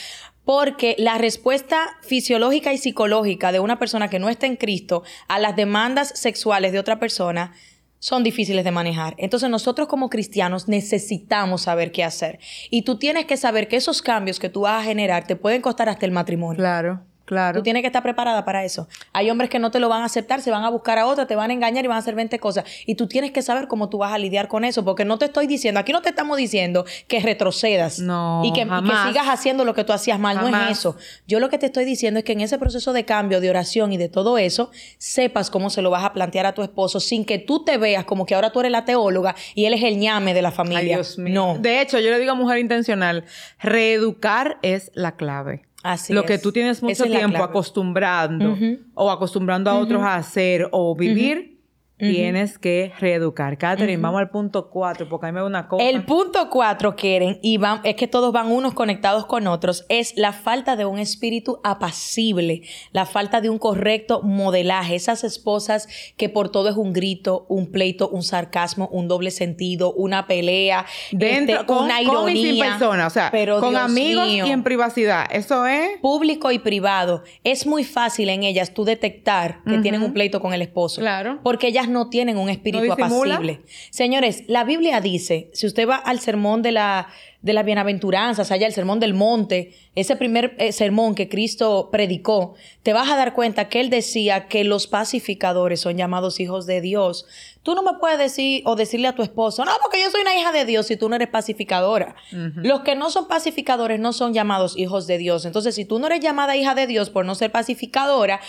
porque 0.43 0.95
la 0.97 1.17
respuesta 1.17 1.97
fisiológica 2.02 2.73
y 2.73 2.78
psicológica 2.78 3.52
de 3.52 3.60
una 3.60 3.78
persona 3.80 4.10
que 4.10 4.17
no 4.17 4.30
está 4.30 4.45
en 4.45 4.56
Cristo 4.56 5.04
a 5.28 5.39
las 5.39 5.56
demandas 5.56 6.13
sexuales 6.15 6.71
de 6.71 6.80
otra 6.80 7.00
persona 7.00 7.54
son 8.00 8.23
difíciles 8.23 8.63
de 8.63 8.71
manejar. 8.71 9.15
Entonces 9.17 9.50
nosotros 9.50 9.88
como 9.88 10.10
cristianos 10.10 10.67
necesitamos 10.67 11.63
saber 11.63 11.91
qué 11.91 12.04
hacer. 12.04 12.39
Y 12.69 12.84
tú 12.84 12.97
tienes 12.97 13.26
que 13.26 13.38
saber 13.38 13.67
que 13.67 13.76
esos 13.76 14.02
cambios 14.02 14.39
que 14.39 14.50
tú 14.50 14.62
vas 14.62 14.82
a 14.82 14.86
generar 14.86 15.28
te 15.28 15.36
pueden 15.36 15.62
costar 15.62 15.89
hasta 15.89 16.06
el 16.06 16.12
matrimonio. 16.12 16.58
Claro. 16.58 17.07
Claro. 17.28 17.60
Tú 17.60 17.63
tienes 17.63 17.82
que 17.82 17.88
estar 17.88 18.02
preparada 18.02 18.46
para 18.46 18.63
eso. 18.63 18.88
Hay 19.12 19.30
hombres 19.30 19.50
que 19.50 19.60
no 19.60 19.70
te 19.70 19.82
lo 19.82 19.90
van 19.90 20.02
a 20.02 20.06
aceptar, 20.06 20.42
se 20.42 20.50
van 20.50 20.63
a 20.63 20.70
buscar 20.70 20.98
a 20.98 21.06
otra, 21.06 21.28
te 21.28 21.36
van 21.36 21.50
a 21.50 21.54
engañar 21.54 21.84
y 21.84 21.88
van 21.90 21.98
a 21.98 22.00
hacer 22.00 22.16
20 22.16 22.40
cosas. 22.40 22.63
Y 22.86 22.96
tú 22.96 23.08
tienes 23.08 23.32
que 23.32 23.42
saber 23.42 23.68
cómo 23.68 23.90
tú 23.90 23.98
vas 23.98 24.13
a 24.13 24.18
lidiar 24.18 24.48
con 24.48 24.63
eso, 24.63 24.86
porque 24.86 25.04
no 25.04 25.18
te 25.18 25.26
estoy 25.26 25.46
diciendo, 25.46 25.78
aquí 25.82 25.92
no 25.92 26.02
te 26.02 26.08
estamos 26.08 26.38
diciendo 26.38 26.86
que 27.10 27.20
retrocedas 27.20 28.00
no, 28.00 28.44
y, 28.46 28.54
que, 28.54 28.62
sigas 28.62 29.28
haciendo 29.28 29.66
lo 29.66 29.74
que 29.74 29.84
tú 29.84 29.92
hacías 29.92 30.20
mal. 30.20 30.38
No 30.38 30.48
es 30.48 30.80
eso. 30.80 30.96
Yo 31.28 31.42
lo 31.42 31.50
que 31.50 31.58
te 31.58 31.66
estoy 31.66 31.84
diciendo 31.84 32.20
es 32.20 32.24
que 32.24 32.32
en 32.32 32.40
ese 32.40 32.58
proceso 32.58 32.94
de 32.94 33.04
cambio, 33.04 33.42
de 33.42 33.50
oración 33.50 33.92
y 33.92 33.98
de 33.98 34.08
todo 34.08 34.38
eso, 34.38 34.72
sepas 34.98 35.50
cómo 35.50 35.70
se 35.70 35.82
lo 35.82 35.90
vas 35.90 36.06
a 36.06 36.13
plantear 36.13 36.46
a 36.46 36.54
tu 36.54 36.63
esposo 36.63 37.02
sin 37.02 37.26
que 37.26 37.40
tú 37.40 37.66
te 37.66 37.78
veas 37.78 38.06
como 38.06 38.26
que 38.26 38.36
ahora 38.36 38.54
tú 38.54 38.62
eres 38.62 38.72
la 38.72 38.86
teóloga 38.86 39.36
y 39.54 39.66
él 39.66 39.74
es 39.74 39.84
el 39.84 40.00
ñame 40.00 40.34
de 40.34 40.42
la 40.42 40.52
familia. 40.52 40.80
Ay, 40.80 40.86
Dios 40.86 41.18
mío. 41.18 41.34
No. 41.34 41.58
De 41.60 41.82
hecho, 41.82 42.00
yo 42.00 42.10
le 42.10 42.20
digo 42.20 42.32
a 42.32 42.36
mujer 42.36 42.60
intencional, 42.60 43.26
reeducar 43.60 44.60
es 44.62 44.92
la 44.94 45.18
clave 45.18 45.67
lo 46.10 46.26
que 46.26 46.38
tú 46.38 46.52
tienes 46.52 46.82
mucho 46.82 47.04
tiempo 47.06 47.43
acostumbrando 47.43 48.58
o 48.93 49.12
acostumbrando 49.12 49.69
a 49.69 49.76
otros 49.80 50.02
a 50.02 50.15
hacer 50.15 50.67
o 50.71 50.95
vivir, 50.95 51.57
Tienes 51.98 52.60
que 52.60 52.94
reeducar. 53.00 53.58
Catherine, 53.58 54.02
vamos 54.02 54.20
al 54.20 54.30
punto 54.30 54.70
cuatro, 54.70 55.10
porque 55.10 55.26
a 55.26 55.32
mí 55.32 55.34
me 55.34 55.40
da 55.40 55.48
una 55.48 55.68
cosa. 55.68 55.84
El 55.84 56.04
punto 56.06 56.48
cuatro, 56.52 56.96
Keren, 56.96 57.40
y 57.42 57.58
van, 57.58 57.82
es 57.84 57.96
que 57.96 58.08
todos 58.08 58.32
van 58.32 58.52
unos 58.52 58.76
conectados 58.76 59.26
con 59.26 59.48
otros, 59.48 59.84
es 59.90 60.16
la 60.16 60.32
falta 60.32 60.76
de 60.76 60.86
un 60.86 61.00
espíritu 61.00 61.60
apacible, 61.64 62.62
la 62.92 63.08
falta 63.08 63.42
de 63.42 63.50
un 63.50 63.58
correcto 63.58 64.22
modelaje. 64.22 64.94
Esas 64.94 65.24
esposas 65.24 65.88
que 66.18 66.30
por 66.30 66.50
todo 66.50 66.70
es 66.70 66.76
un 66.76 66.94
grito, 66.94 67.48
un 67.50 67.72
pleito, 67.72 68.10
un 68.10 68.22
sarcasmo, 68.22 68.88
un 68.92 69.08
doble 69.08 69.32
sentido, 69.32 69.92
una 69.94 70.28
pelea, 70.28 70.86
Dentro, 71.12 71.56
este, 71.56 71.66
con, 71.66 71.86
una 71.86 72.02
ironía. 72.02 72.22
Con 72.22 72.36
y 72.36 72.44
sin 72.44 72.60
persona, 72.60 73.08
o 73.08 73.10
sea, 73.10 73.32
con 73.60 73.76
amigos 73.76 74.28
y 74.28 74.40
en 74.40 74.62
privacidad. 74.64 75.26
Eso 75.32 75.66
es. 75.66 75.98
Público 76.00 76.52
y 76.52 76.60
privado. 76.60 77.24
Es 77.44 77.66
muy 77.66 77.84
fácil 77.84 78.30
en 78.30 78.44
ellas 78.44 78.74
tú 78.74 78.86
detectar 78.86 79.64
que 79.66 79.80
tienen 79.80 80.04
un 80.04 80.14
pleito 80.14 80.40
con 80.40 80.54
el 80.54 80.62
esposo. 80.62 81.02
Claro. 81.02 81.40
Porque 81.42 81.68
ellas 81.68 81.87
no 81.89 82.10
tienen 82.10 82.38
un 82.38 82.50
espíritu 82.50 82.91
apacible. 82.91 83.62
Señores, 83.89 84.43
la 84.47 84.63
Biblia 84.63 85.02
dice, 85.02 85.50
si 85.54 85.67
usted 85.67 85.88
va 85.88 85.95
al 85.95 86.19
sermón 86.19 86.62
de 86.62 86.71
la 86.71 87.08
de 87.41 87.54
las 87.54 87.65
bienaventuranzas, 87.65 88.52
allá 88.52 88.65
el 88.65 88.73
sermón 88.73 89.00
del 89.00 89.13
monte, 89.13 89.73
ese 89.95 90.15
primer 90.15 90.56
eh, 90.58 90.71
sermón 90.71 91.13
que 91.13 91.30
Cristo 91.30 91.89
predicó, 91.91 92.56
te 92.84 92.93
vas 92.93 93.10
a 93.10 93.15
dar 93.15 93.34
cuenta 93.34 93.69
que 93.69 93.80
él 93.80 93.89
decía 93.89 94.47
que 94.47 94.63
los 94.63 94.88
pacificadores 94.88 95.80
son 95.80 95.97
llamados 95.97 96.39
hijos 96.39 96.65
de 96.65 96.82
Dios. 96.82 97.26
Tú 97.62 97.76
no 97.76 97.84
me 97.84 97.93
puedes 98.00 98.17
decir 98.17 98.63
o 98.65 98.76
decirle 98.76 99.08
a 99.08 99.15
tu 99.15 99.21
esposo, 99.21 99.63
no, 99.65 99.71
porque 99.82 100.02
yo 100.02 100.10
soy 100.10 100.21
una 100.21 100.36
hija 100.36 100.52
de 100.52 100.65
Dios 100.65 100.88
si 100.88 100.97
tú 100.97 101.10
no 101.10 101.15
eres 101.15 101.30
pacificadora. 101.30 102.15
Los 102.32 102.82
que 102.82 102.95
no 102.95 103.10
son 103.10 103.28
pacificadores 103.28 104.00
no 104.00 104.13
son 104.13 104.34
llamados 104.34 104.78
hijos 104.78 105.06
de 105.06 105.17
Dios. 105.17 105.45
Entonces, 105.45 105.76
si 105.76 105.86
tú 105.86 106.00
no 106.00 106.08
eres 106.08 106.21
llamada 106.21 106.56
hija 106.56 106.76
de 106.76 106.88
Dios 106.88 107.10
por 107.10 107.26
no 107.26 107.36
ser 107.36 107.52
pacificadora, 107.52 108.41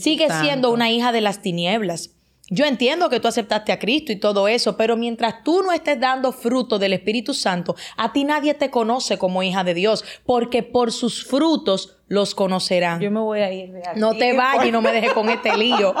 sigues 0.00 0.32
siendo 0.40 0.72
una 0.72 0.90
hija 0.90 1.12
de 1.12 1.20
las 1.20 1.42
tinieblas. 1.42 2.15
Yo 2.48 2.64
entiendo 2.64 3.08
que 3.08 3.18
tú 3.18 3.26
aceptaste 3.26 3.72
a 3.72 3.78
Cristo 3.78 4.12
y 4.12 4.16
todo 4.16 4.46
eso, 4.46 4.76
pero 4.76 4.96
mientras 4.96 5.42
tú 5.42 5.62
no 5.62 5.72
estés 5.72 5.98
dando 5.98 6.32
fruto 6.32 6.78
del 6.78 6.92
Espíritu 6.92 7.34
Santo, 7.34 7.74
a 7.96 8.12
ti 8.12 8.22
nadie 8.22 8.54
te 8.54 8.70
conoce 8.70 9.18
como 9.18 9.42
hija 9.42 9.64
de 9.64 9.74
Dios, 9.74 10.04
porque 10.24 10.62
por 10.62 10.92
sus 10.92 11.24
frutos 11.24 11.96
los 12.08 12.36
conocerán. 12.36 13.00
Yo 13.00 13.10
me 13.10 13.18
voy 13.18 13.40
a 13.40 13.52
ir. 13.52 13.72
no 13.96 14.14
te 14.14 14.32
vayas 14.32 14.66
y 14.66 14.70
no 14.70 14.80
me 14.80 14.92
dejes 14.92 15.12
con 15.12 15.28
este 15.30 15.56
lío. 15.56 15.92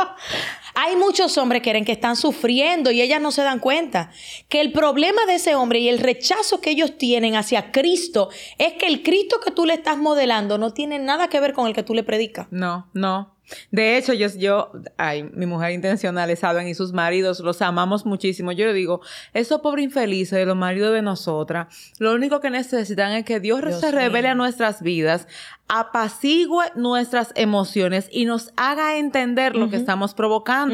Hay 0.78 0.94
muchos 0.94 1.38
hombres 1.38 1.62
que, 1.62 1.84
que 1.84 1.92
están 1.92 2.16
sufriendo 2.16 2.90
y 2.90 3.00
ellas 3.00 3.20
no 3.20 3.32
se 3.32 3.42
dan 3.42 3.60
cuenta 3.60 4.10
que 4.50 4.60
el 4.60 4.72
problema 4.72 5.24
de 5.26 5.36
ese 5.36 5.54
hombre 5.54 5.78
y 5.78 5.88
el 5.88 5.98
rechazo 5.98 6.60
que 6.60 6.70
ellos 6.70 6.98
tienen 6.98 7.34
hacia 7.34 7.72
Cristo 7.72 8.28
es 8.58 8.74
que 8.74 8.86
el 8.86 9.02
Cristo 9.02 9.40
que 9.42 9.50
tú 9.50 9.64
le 9.64 9.72
estás 9.72 9.96
modelando 9.96 10.58
no 10.58 10.74
tiene 10.74 10.98
nada 10.98 11.28
que 11.28 11.40
ver 11.40 11.54
con 11.54 11.66
el 11.66 11.74
que 11.74 11.82
tú 11.82 11.94
le 11.94 12.02
predicas. 12.02 12.46
No, 12.50 12.90
no. 12.92 13.36
De 13.70 13.96
hecho, 13.96 14.12
yo, 14.12 14.28
yo, 14.36 14.72
ay, 14.96 15.22
mi 15.22 15.46
mujer 15.46 15.70
intencional, 15.70 16.36
saben, 16.36 16.66
y 16.66 16.74
sus 16.74 16.92
maridos 16.92 17.40
los 17.40 17.62
amamos 17.62 18.04
muchísimo. 18.04 18.52
Yo 18.52 18.66
le 18.66 18.72
digo, 18.72 19.00
esos 19.34 19.60
pobres 19.60 19.84
infelices 19.84 20.38
de 20.38 20.46
los 20.46 20.56
maridos 20.56 20.92
de 20.92 21.02
nosotras, 21.02 21.68
lo 21.98 22.12
único 22.12 22.40
que 22.40 22.50
necesitan 22.50 23.12
es 23.12 23.24
que 23.24 23.38
Dios, 23.38 23.60
se 23.78 23.92
revele 23.92 24.28
a 24.28 24.34
nuestras 24.34 24.82
vidas, 24.82 25.28
apacigüe 25.68 26.66
nuestras 26.74 27.32
emociones 27.34 28.08
y 28.10 28.24
nos 28.24 28.52
haga 28.56 28.96
entender 28.98 29.56
lo 29.56 29.68
que 29.70 29.76
estamos 29.76 30.14
provocando. 30.14 30.65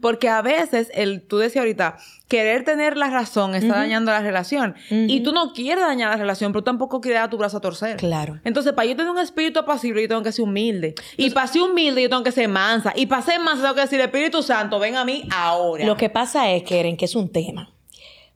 Porque 0.00 0.28
a 0.28 0.42
veces, 0.42 0.90
el, 0.94 1.22
tú 1.22 1.38
decías 1.38 1.62
ahorita, 1.62 1.96
querer 2.28 2.64
tener 2.64 2.96
la 2.96 3.10
razón 3.10 3.54
está 3.54 3.76
dañando 3.76 4.12
la 4.12 4.20
relación. 4.20 4.74
Y 4.90 5.20
tú 5.20 5.32
no 5.32 5.52
quieres 5.52 5.84
dañar 5.84 6.10
la 6.10 6.16
relación, 6.16 6.52
pero 6.52 6.64
tampoco 6.64 7.00
quieres 7.00 7.20
dar 7.20 7.30
tu 7.30 7.38
brazo 7.38 7.58
a 7.58 7.60
torcer. 7.60 7.96
Claro. 7.96 8.40
Entonces, 8.44 8.72
para 8.72 8.86
yo 8.86 8.96
tener 8.96 9.10
un 9.10 9.18
espíritu 9.18 9.60
apacible, 9.60 10.02
yo 10.02 10.08
tengo 10.08 10.22
que 10.22 10.32
ser 10.32 10.44
humilde. 10.44 10.94
y 11.16 11.30
para 11.30 11.46
ser 11.46 11.62
humilde, 11.62 12.02
yo 12.02 12.08
tengo 12.08 12.22
que 12.22 12.32
ser 12.32 12.48
mansa. 12.48 12.92
Y 12.96 13.06
para 13.06 13.22
ser 13.22 13.40
mansa, 13.40 13.62
tengo 13.62 13.74
que 13.74 13.82
decir, 13.82 14.00
Espíritu 14.00 14.42
Santo, 14.42 14.78
ven 14.78 14.96
a 14.96 15.04
mí 15.04 15.28
ahora. 15.30 15.84
Lo 15.84 15.96
que 15.96 16.08
pasa 16.10 16.50
es, 16.50 16.62
Keren, 16.62 16.96
que 16.96 17.04
es 17.04 17.14
un 17.14 17.30
tema. 17.30 17.70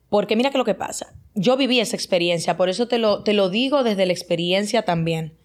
Porque 0.09 0.35
mira 0.35 0.49
que 0.49 0.57
lo 0.57 0.65
que 0.65 0.75
pasa 0.75 1.13
yo 1.33 1.57
viví 1.57 1.79
esa 1.79 1.95
experiencia, 1.95 2.57
por 2.57 2.69
eso 2.69 2.87
te 2.87 2.97
lo, 2.97 3.23
te 3.23 3.33
lo 3.33 3.49
digo 3.49 3.83
desde 3.83 4.05
la 4.05 4.13
experiencia 4.13 4.83
también. 4.83 5.37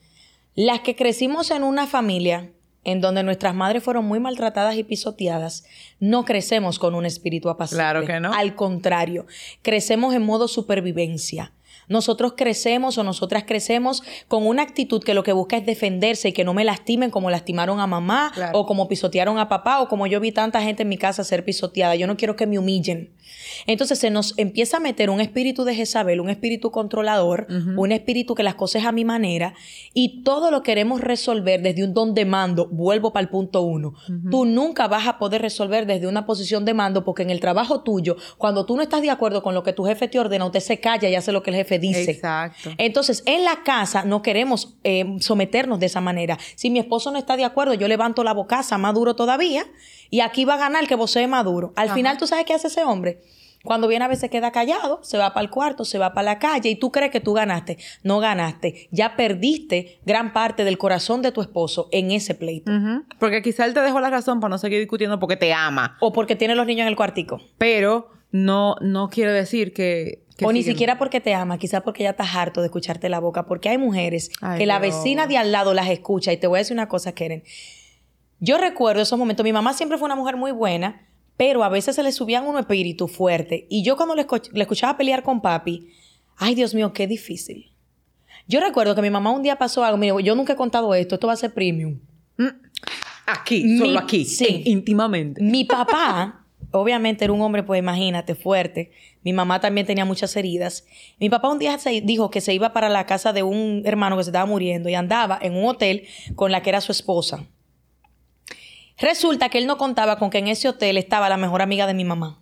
Las 0.55 0.81
que 0.81 0.97
crecimos 0.97 1.51
en 1.51 1.63
una 1.63 1.87
familia 1.87 2.51
en 2.87 3.01
donde 3.01 3.25
nuestras 3.25 3.53
madres 3.53 3.83
fueron 3.83 4.05
muy 4.05 4.21
maltratadas 4.21 4.77
y 4.77 4.85
pisoteadas, 4.85 5.65
no 5.99 6.25
crecemos 6.25 6.79
con 6.79 6.95
un 6.95 7.05
espíritu 7.05 7.51
apacible. 7.51 7.83
Claro 7.83 8.07
que 8.07 8.21
no. 8.21 8.33
Al 8.33 8.55
contrario, 8.55 9.27
crecemos 9.63 10.15
en 10.15 10.23
modo 10.23 10.47
supervivencia. 10.47 11.53
Nosotros 11.89 12.35
crecemos 12.37 12.97
o 12.97 13.03
nosotras 13.03 13.45
crecemos 13.45 14.05
con 14.29 14.47
una 14.47 14.63
actitud 14.63 15.03
que 15.03 15.15
lo 15.15 15.25
que 15.25 15.33
busca 15.33 15.57
es 15.57 15.67
defenderse 15.67 16.29
y 16.29 16.33
que 16.33 16.45
no 16.45 16.55
me 16.55 16.65
lastimen 16.65 17.11
como 17.11 17.29
lastimaron 17.29 17.81
a 17.81 17.89
mamá 17.89 18.33
o 18.53 18.67
como 18.67 18.89
pisotearon 18.89 19.39
a 19.39 19.49
papá 19.49 19.81
o 19.81 19.89
como 19.89 20.07
yo 20.07 20.21
vi 20.21 20.31
tanta 20.31 20.63
gente 20.63 20.83
en 20.83 20.89
mi 20.89 20.97
casa 20.97 21.25
ser 21.25 21.45
pisoteada. 21.45 21.97
Yo 21.97 22.07
no 22.07 22.17
quiero 22.17 22.37
que 22.37 22.47
me 22.47 22.59
humillen. 22.59 23.11
Entonces 23.67 23.99
se 23.99 24.11
nos 24.11 24.35
empieza 24.37 24.77
a 24.77 24.81
meter 24.81 25.11
un 25.11 25.21
espíritu 25.21 25.65
de 25.65 25.75
Jezabel, 25.75 26.21
un 26.21 26.31
espíritu 26.31 26.71
controlador, 26.71 27.47
un 27.77 27.93
espíritu 27.93 28.35
que 28.35 28.43
las 28.43 28.55
cosas 28.55 28.85
a 28.85 28.93
mi 28.93 29.05
manera 29.05 29.55
y 29.93 30.23
todo 30.23 30.51
lo 30.51 30.63
queremos 30.63 31.01
resolver 31.01 31.63
desde 31.63 31.85
un 31.85 31.95
don 31.95 32.15
de 32.15 32.25
mando. 32.25 32.69
Vuelvo 32.69 33.13
para 33.13 33.23
el 33.23 33.29
punto 33.29 33.63
uno. 33.63 33.95
Tú 34.31 34.45
nunca 34.45 34.89
vas 34.89 35.07
a 35.07 35.19
poder 35.19 35.43
resolver 35.43 35.87
desde 35.87 36.07
una 36.07 36.27
posición 36.27 36.65
de 36.65 36.75
mando 36.75 37.05
porque 37.05 37.23
en 37.23 37.31
el 37.31 37.41
trabajo 37.41 37.83
tuyo, 37.83 38.17
cuando 38.39 38.67
tú 38.67 38.77
no 38.77 38.83
estás 38.83 39.03
de 39.03 39.11
acuerdo 39.11 39.43
con 39.43 39.55
lo 39.55 39.63
que 39.63 39.73
tu 39.73 39.85
jefe 39.85 40.09
te 40.09 40.19
ordena, 40.19 40.45
usted 40.47 40.61
se 40.61 40.79
calla 40.79 41.09
y 41.09 41.15
hace 41.15 41.33
lo 41.33 41.43
que 41.43 41.51
el 41.51 41.57
jefe 41.57 41.79
dice. 41.79 42.11
Exacto. 42.11 42.71
Entonces, 42.79 43.23
en 43.27 43.45
la 43.45 43.63
casa 43.65 44.05
no 44.05 44.23
queremos 44.23 44.77
eh, 44.85 45.17
someternos 45.21 45.81
de 45.81 45.87
esa 45.87 46.01
manera. 46.01 46.39
Si 46.55 46.71
mi 46.71 46.79
esposo 46.79 47.11
no 47.11 47.19
está 47.19 47.37
de 47.37 47.45
acuerdo, 47.45 47.75
yo 47.75 47.89
levanto 47.89 48.23
la 48.23 48.33
bocaza 48.33 48.79
más 48.79 48.95
duro 48.95 49.17
todavía 49.17 49.65
y 50.11 50.21
aquí 50.21 50.45
va 50.45 50.55
a 50.55 50.59
ganar 50.59 50.83
el 50.83 50.89
que 50.89 50.95
vos 50.95 51.17
más 51.27 51.45
duro. 51.45 51.73
Al 51.77 51.91
final, 51.91 52.19
¿tú 52.19 52.27
sabes 52.27 52.45
qué 52.45 52.53
hace 52.53 52.67
ese 52.67 52.85
hombre? 52.85 53.23
Cuando 53.67 53.89
viene 53.89 54.05
a 54.05 54.09
veces 54.09 54.31
queda 54.31 54.53
callado, 54.53 55.01
se 55.03 55.19
va 55.19 55.35
para 55.35 55.45
el 55.45 55.51
cuarto, 55.51 55.85
se 55.85 55.99
va 55.99 56.15
para 56.15 56.25
la 56.25 56.39
calle 56.39 56.71
y 56.71 56.77
tú 56.77 56.91
crees 56.91 57.11
que 57.11 57.21
tú 57.21 57.35
ganaste. 57.35 57.77
No 58.03 58.21
ganaste. 58.21 58.89
Ya 58.91 59.17
perdiste 59.17 60.01
gran 60.07 60.33
parte 60.33 60.65
del 60.65 60.79
corazón 60.79 61.21
de 61.21 61.33
tu 61.33 61.43
esposo 61.43 61.89
en 61.93 62.11
ese 62.11 62.35
pleito. 62.35 62.73
Porque 63.19 63.43
quizá 63.43 63.67
él 63.67 63.75
te 63.75 63.81
dejó 63.81 64.01
la 64.01 64.09
razón 64.09 64.41
para 64.41 64.51
no 64.51 64.59
seguir 64.59 64.79
discutiendo 64.79 65.19
porque 65.19 65.37
te 65.37 65.53
ama. 65.53 65.99
O 66.01 66.13
porque 66.13 66.37
tiene 66.37 66.55
los 66.55 66.67
niños 66.67 66.83
en 66.83 66.89
el 66.89 66.97
cuartico. 66.97 67.41
Pero 67.59 68.11
no, 68.31 68.77
no 68.81 69.11
quiere 69.11 69.33
decir 69.33 69.73
que... 69.75 70.25
o 70.43 70.53
ni 70.53 70.63
siquiera 70.63 70.99
porque 70.99 71.21
te 71.21 71.35
ama, 71.35 71.59
quizá 71.59 71.83
porque 71.83 72.05
ya 72.05 72.11
estás 72.11 72.35
harto 72.35 72.61
de 72.61 72.67
escucharte 72.67 73.09
la 73.09 73.19
boca. 73.19 73.47
Porque 73.47 73.69
hay 73.69 73.79
mujeres 73.79 74.31
que 74.57 74.67
la 74.67 74.79
vecina 74.79 75.27
de 75.27 75.37
al 75.37 75.53
lado 75.53 75.75
las 75.75 75.91
escucha. 75.91 76.33
Y 76.33 76.37
te 76.37 76.47
voy 76.47 76.59
a 76.59 76.61
decir 76.61 76.75
una 76.75 76.89
cosa, 76.89 77.13
Keren. 77.13 77.43
Yo 78.39 78.59
recuerdo 78.59 79.03
esos 79.03 79.19
momentos. 79.19 79.45
Mi 79.45 79.53
mamá 79.53 79.73
siempre 79.73 79.99
fue 79.99 80.07
una 80.07 80.17
mujer 80.17 80.37
muy 80.37 80.53
buena 80.53 81.06
pero 81.37 81.65
a 81.65 81.69
veces 81.69 81.97
se 81.97 82.03
le 82.03 82.13
subían 82.13 82.47
un 82.47 82.59
espíritu 82.59 83.09
fuerte. 83.09 83.67
Y 83.69 83.83
yo 83.83 83.97
cuando 83.97 84.15
le, 84.15 84.27
escuchaba 84.63 84.97
pelear 84.97 85.23
con 85.23 85.41
papi, 85.41 85.89
ay 86.37 86.55
Dios 86.55 86.75
mío, 86.75 86.93
qué 86.93 87.07
difícil. 87.07 87.73
Yo 88.49 88.61
recuerdo 88.61 88.95
que 88.95 89.03
mi 89.03 89.11
mamá 89.11 89.31
un 89.33 89.43
día 89.43 89.57
pasó 89.57 89.85
algo, 89.85 90.21
yo 90.21 90.35
nunca 90.35 90.53
he 90.53 90.57
contado 90.57 90.95
esto, 90.95 91.17
esto 91.17 91.27
va 91.27 91.33
a 91.33 91.37
ser 91.37 91.53
premium. 91.53 91.99
Mm. 92.37 92.49
Aquí, 93.27 93.77
solo 93.77 93.99
aquí, 93.99 94.25
sí. 94.25 94.63
íntimamente. 94.67 95.43
Mi 95.43 95.65
papá, 95.65 96.45
obviamente 96.71 97.25
era 97.25 97.33
un 97.33 97.41
hombre, 97.41 97.65
pues 97.65 97.81
imagínate, 97.81 98.37
fuerte. 98.37 98.93
Mi 99.25 99.33
mamá 99.33 99.61
también 99.61 99.85
tenía 99.85 100.05
muchas 100.05 100.37
heridas. 100.37 100.87
Mi 101.19 101.29
papá 101.29 101.49
un 101.49 101.59
día 101.59 101.77
se 101.79 102.01
dijo 102.01 102.31
que 102.31 102.41
se 102.41 102.55
iba 102.55 102.73
para 102.73 102.89
la 102.89 103.05
casa 103.05 103.33
de 103.33 103.43
un 103.43 103.83
hermano 103.85 104.17
que 104.17 104.23
se 104.23 104.31
estaba 104.31 104.47
muriendo 104.47 104.89
y 104.89 104.95
andaba 104.95 105.37
en 105.43 105.57
un 105.57 105.69
hotel 105.69 106.05
con 106.37 106.53
la 106.53 106.63
que 106.63 106.71
era 106.71 106.81
su 106.81 106.93
esposa. 106.93 107.49
Resulta 108.99 109.49
que 109.49 109.59
él 109.59 109.67
no 109.67 109.77
contaba 109.77 110.19
con 110.19 110.31
que 110.31 110.39
en 110.39 110.49
ese 110.49 110.69
hotel 110.69 110.97
estaba 110.97 111.29
la 111.29 111.37
mejor 111.37 111.63
amiga 111.63 111.87
de 111.87 111.95
mi 111.95 112.05
mamá. 112.05 112.41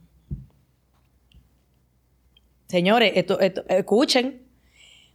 Señores, 2.69 3.12
esto, 3.17 3.38
escuchen. 3.40 4.43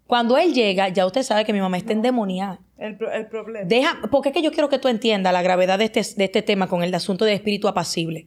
Cuando 0.09 0.39
él 0.39 0.55
llega, 0.55 0.89
ya 0.89 1.05
usted 1.05 1.21
sabe 1.21 1.45
que 1.45 1.53
mi 1.53 1.59
mamá 1.59 1.77
está 1.77 1.93
endemoniada. 1.93 2.59
El, 2.79 2.97
el, 3.13 3.27
problema. 3.27 3.67
Deja, 3.67 3.99
porque 4.09 4.29
es 4.29 4.33
que 4.33 4.41
yo 4.41 4.51
quiero 4.51 4.67
que 4.67 4.79
tú 4.79 4.87
entiendas 4.87 5.31
la 5.31 5.43
gravedad 5.43 5.77
de 5.77 5.85
este, 5.85 6.01
de 6.15 6.23
este 6.23 6.41
tema 6.41 6.65
con 6.65 6.81
el 6.81 6.91
asunto 6.95 7.25
de 7.25 7.35
espíritu 7.35 7.67
apacible. 7.67 8.25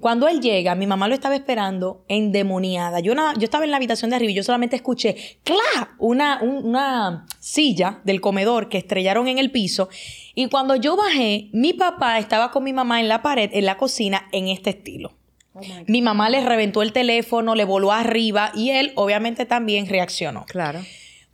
Cuando 0.00 0.26
él 0.26 0.40
llega, 0.40 0.74
mi 0.74 0.88
mamá 0.88 1.06
lo 1.06 1.14
estaba 1.14 1.36
esperando 1.36 2.04
endemoniada. 2.08 2.98
Yo, 2.98 3.14
yo 3.14 3.44
estaba 3.44 3.62
en 3.62 3.70
la 3.70 3.76
habitación 3.76 4.10
de 4.10 4.16
arriba 4.16 4.32
y 4.32 4.34
yo 4.34 4.42
solamente 4.42 4.74
escuché, 4.74 5.38
¡cla! 5.44 5.94
Una, 5.98 6.42
una 6.42 7.26
silla 7.38 8.00
del 8.02 8.20
comedor 8.20 8.68
que 8.68 8.78
estrellaron 8.78 9.28
en 9.28 9.38
el 9.38 9.52
piso. 9.52 9.88
Y 10.34 10.48
cuando 10.48 10.74
yo 10.74 10.96
bajé, 10.96 11.48
mi 11.52 11.74
papá 11.74 12.18
estaba 12.18 12.50
con 12.50 12.64
mi 12.64 12.72
mamá 12.72 12.98
en 12.98 13.06
la 13.06 13.22
pared, 13.22 13.50
en 13.52 13.66
la 13.66 13.76
cocina, 13.76 14.26
en 14.32 14.48
este 14.48 14.70
estilo. 14.70 15.12
Oh 15.54 15.60
mi 15.86 16.02
mamá 16.02 16.28
le 16.28 16.44
reventó 16.44 16.82
el 16.82 16.92
teléfono, 16.92 17.54
le 17.54 17.64
voló 17.64 17.92
arriba 17.92 18.50
y 18.52 18.70
él 18.70 18.90
obviamente 18.96 19.46
también 19.46 19.86
reaccionó. 19.86 20.44
Claro. 20.46 20.80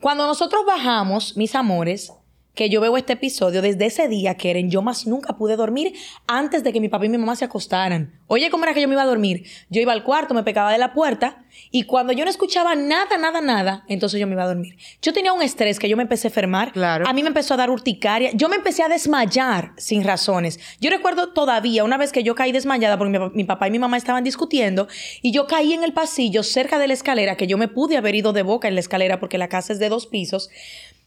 Cuando 0.01 0.27
nosotros 0.27 0.65
bajamos, 0.67 1.37
mis 1.37 1.55
amores, 1.55 2.13
que 2.57 2.71
yo 2.71 2.81
veo 2.81 2.97
este 2.97 3.12
episodio, 3.12 3.61
desde 3.61 3.85
ese 3.85 4.09
día, 4.09 4.35
Keren, 4.35 4.71
yo 4.71 4.81
más 4.81 5.07
nunca 5.07 5.37
pude 5.37 5.57
dormir 5.57 5.92
antes 6.27 6.64
de 6.64 6.73
que 6.73 6.81
mi 6.81 6.88
papá 6.88 7.05
y 7.05 7.11
mi 7.11 7.19
mamá 7.19 7.37
se 7.37 7.45
acostaran. 7.45 8.19
Oye, 8.29 8.51
¿cómo 8.51 8.64
era 8.64 8.73
que 8.73 8.81
yo 8.81 8.88
me 8.88 8.95
iba 8.95 9.03
a 9.03 9.07
dormir? 9.07 9.45
Yo 9.69 9.83
iba 9.83 9.92
al 9.92 10.03
cuarto, 10.03 10.33
me 10.33 10.42
pegaba 10.42 10.73
de 10.73 10.79
la 10.79 10.95
puerta 10.95 11.45
y 11.71 11.85
cuando 11.85 12.14
yo 12.14 12.25
no 12.25 12.31
escuchaba 12.31 12.75
nada, 12.75 13.19
nada, 13.19 13.42
nada, 13.42 13.85
entonces 13.88 14.19
yo 14.19 14.27
me 14.27 14.33
iba 14.33 14.45
a 14.45 14.49
dormir. 14.49 14.77
Yo 15.03 15.12
tenía 15.12 15.35
un 15.35 15.42
estrés 15.42 15.79
que 15.79 15.88
yo 15.88 15.99
me 15.99 16.03
empecé 16.03 16.29
a 16.29 16.31
enfermar. 16.31 16.73
Claro. 16.73 17.07
A 17.07 17.12
mí 17.12 17.23
me 17.23 17.29
empezó 17.29 17.55
a 17.55 17.59
dar 17.59 17.71
urticaria. 17.71 18.31
Yo 18.33 18.49
me 18.49 18.57
empecé 18.57 18.83
a 18.83 18.88
desmayar 18.88 19.73
sin 19.77 20.03
razones. 20.03 20.59
Yo 20.81 20.88
recuerdo 20.88 21.35
todavía 21.35 21.85
una 21.85 21.99
vez 21.99 22.11
que 22.11 22.23
yo 22.23 22.35
caí 22.35 22.53
desmayada 22.53 22.97
porque 22.97 23.19
mi, 23.19 23.31
mi 23.35 23.45
papá 23.45 23.69
y 23.69 23.71
mi 23.71 23.79
mamá 23.79 23.99
estaban 23.99 24.25
discutiendo 24.25 24.88
y 25.21 25.31
yo 25.31 25.47
caí 25.47 25.75
en 25.75 25.85
el 25.85 25.92
pasillo 25.92 26.42
cerca 26.42 26.79
de 26.79 26.88
la 26.88 26.95
escalera, 26.95 27.37
que 27.37 27.47
yo 27.47 27.59
me 27.59 27.69
pude 27.69 27.99
haber 27.99 28.14
ido 28.14 28.33
de 28.33 28.42
boca 28.42 28.66
en 28.66 28.75
la 28.75 28.81
escalera 28.81 29.21
porque 29.21 29.37
la 29.37 29.49
casa 29.49 29.75
es 29.75 29.79
de 29.79 29.90
dos 29.90 30.07
pisos. 30.07 30.49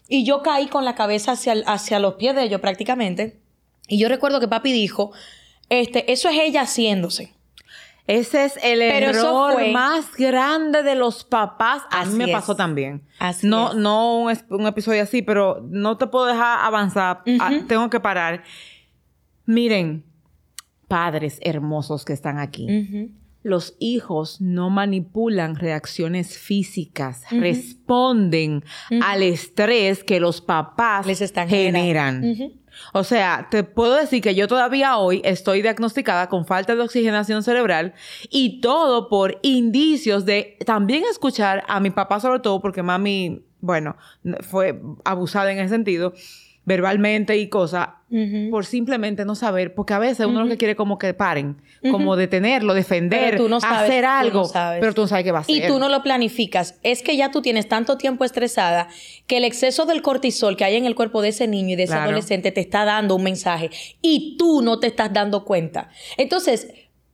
Y 0.09 0.25
yo 0.25 0.41
caí 0.41 0.67
con 0.67 0.83
la 0.83 0.95
cabeza 0.95 1.33
hacia, 1.33 1.53
hacia 1.67 1.99
los 1.99 2.15
pies 2.15 2.35
de 2.35 2.43
ellos 2.43 2.59
prácticamente. 2.59 3.39
Y 3.87 3.99
yo 3.99 4.09
recuerdo 4.09 4.39
que 4.39 4.47
papi 4.47 4.73
dijo, 4.73 5.11
este, 5.69 6.11
eso 6.11 6.29
es 6.29 6.39
ella 6.39 6.63
haciéndose. 6.63 7.33
Ese 8.07 8.45
es 8.45 8.59
el 8.63 8.81
error 8.81 9.55
más 9.71 10.15
grande 10.15 10.81
de 10.81 10.95
los 10.95 11.23
papás. 11.23 11.83
A 11.91 12.05
mí 12.05 12.15
me 12.15 12.27
pasó 12.29 12.55
también. 12.55 13.03
Así 13.19 13.45
no, 13.45 13.75
no 13.75 14.21
un, 14.21 14.65
episodio 14.65 15.03
así, 15.03 15.21
pero 15.21 15.63
no 15.69 15.95
te 15.97 16.07
puedo 16.07 16.25
dejar 16.25 16.65
avanzar. 16.65 17.21
Ah, 17.39 17.51
tengo 17.67 17.87
que 17.91 17.99
parar. 17.99 18.43
Miren, 19.45 20.03
padres 20.87 21.37
hermosos 21.43 22.03
que 22.03 22.13
están 22.13 22.39
aquí 22.39 23.13
los 23.41 23.75
hijos 23.79 24.41
no 24.41 24.69
manipulan 24.69 25.55
reacciones 25.55 26.37
físicas, 26.37 27.23
responden 27.31 28.63
al 29.01 29.23
estrés 29.23 30.03
que 30.03 30.19
los 30.19 30.41
papás 30.41 31.05
Les 31.05 31.21
están 31.21 31.47
generan. 31.47 32.35
O 32.93 33.03
sea, 33.03 33.47
te 33.49 33.63
puedo 33.63 33.95
decir 33.95 34.21
que 34.21 34.35
yo 34.35 34.47
todavía 34.47 34.97
hoy 34.97 35.21
estoy 35.23 35.61
diagnosticada 35.61 36.29
con 36.29 36.45
falta 36.45 36.75
de 36.75 36.81
oxigenación 36.81 37.43
cerebral 37.43 37.93
y 38.29 38.61
todo 38.61 39.09
por 39.09 39.39
indicios 39.41 40.25
de 40.25 40.57
también 40.65 41.03
escuchar 41.09 41.63
a 41.67 41.79
mi 41.79 41.89
papá 41.89 42.19
sobre 42.19 42.39
todo 42.39 42.61
porque 42.61 42.83
mami, 42.83 43.45
bueno, 43.59 43.97
fue 44.41 44.81
abusada 45.03 45.51
en 45.51 45.59
ese 45.59 45.69
sentido 45.69 46.13
verbalmente 46.69 47.35
y 47.35 47.49
cosas, 47.49 47.89
por 48.51 48.63
simplemente 48.63 49.25
no 49.25 49.33
saber, 49.33 49.73
porque 49.73 49.95
a 49.95 49.99
veces 49.99 50.27
uno 50.27 50.43
lo 50.43 50.49
que 50.49 50.57
quiere 50.57 50.75
como 50.75 50.99
que 50.99 51.15
paren, 51.15 51.59
como 51.89 52.15
detenerlo, 52.15 52.75
defender, 52.75 53.41
hacer 53.63 54.05
algo, 54.05 54.47
pero 54.79 54.93
tú 54.93 55.01
no 55.01 55.07
sabes 55.07 55.23
qué 55.23 55.31
va 55.31 55.39
a 55.39 55.41
hacer. 55.41 55.55
Y 55.55 55.67
tú 55.67 55.79
no 55.79 55.89
lo 55.89 56.03
planificas. 56.03 56.79
Es 56.83 57.01
que 57.01 57.17
ya 57.17 57.31
tú 57.31 57.41
tienes 57.41 57.67
tanto 57.67 57.97
tiempo 57.97 58.23
estresada 58.23 58.87
que 59.25 59.37
el 59.37 59.45
exceso 59.45 59.87
del 59.87 60.03
cortisol 60.03 60.57
que 60.57 60.63
hay 60.63 60.75
en 60.75 60.85
el 60.85 60.93
cuerpo 60.93 61.23
de 61.23 61.29
ese 61.29 61.47
niño 61.47 61.73
y 61.73 61.75
de 61.75 61.83
ese 61.83 61.95
adolescente 61.95 62.51
te 62.51 62.61
está 62.61 62.85
dando 62.85 63.15
un 63.15 63.23
mensaje 63.23 63.71
y 64.03 64.37
tú 64.37 64.61
no 64.61 64.79
te 64.79 64.85
estás 64.85 65.11
dando 65.11 65.43
cuenta. 65.43 65.89
Entonces, 66.17 66.67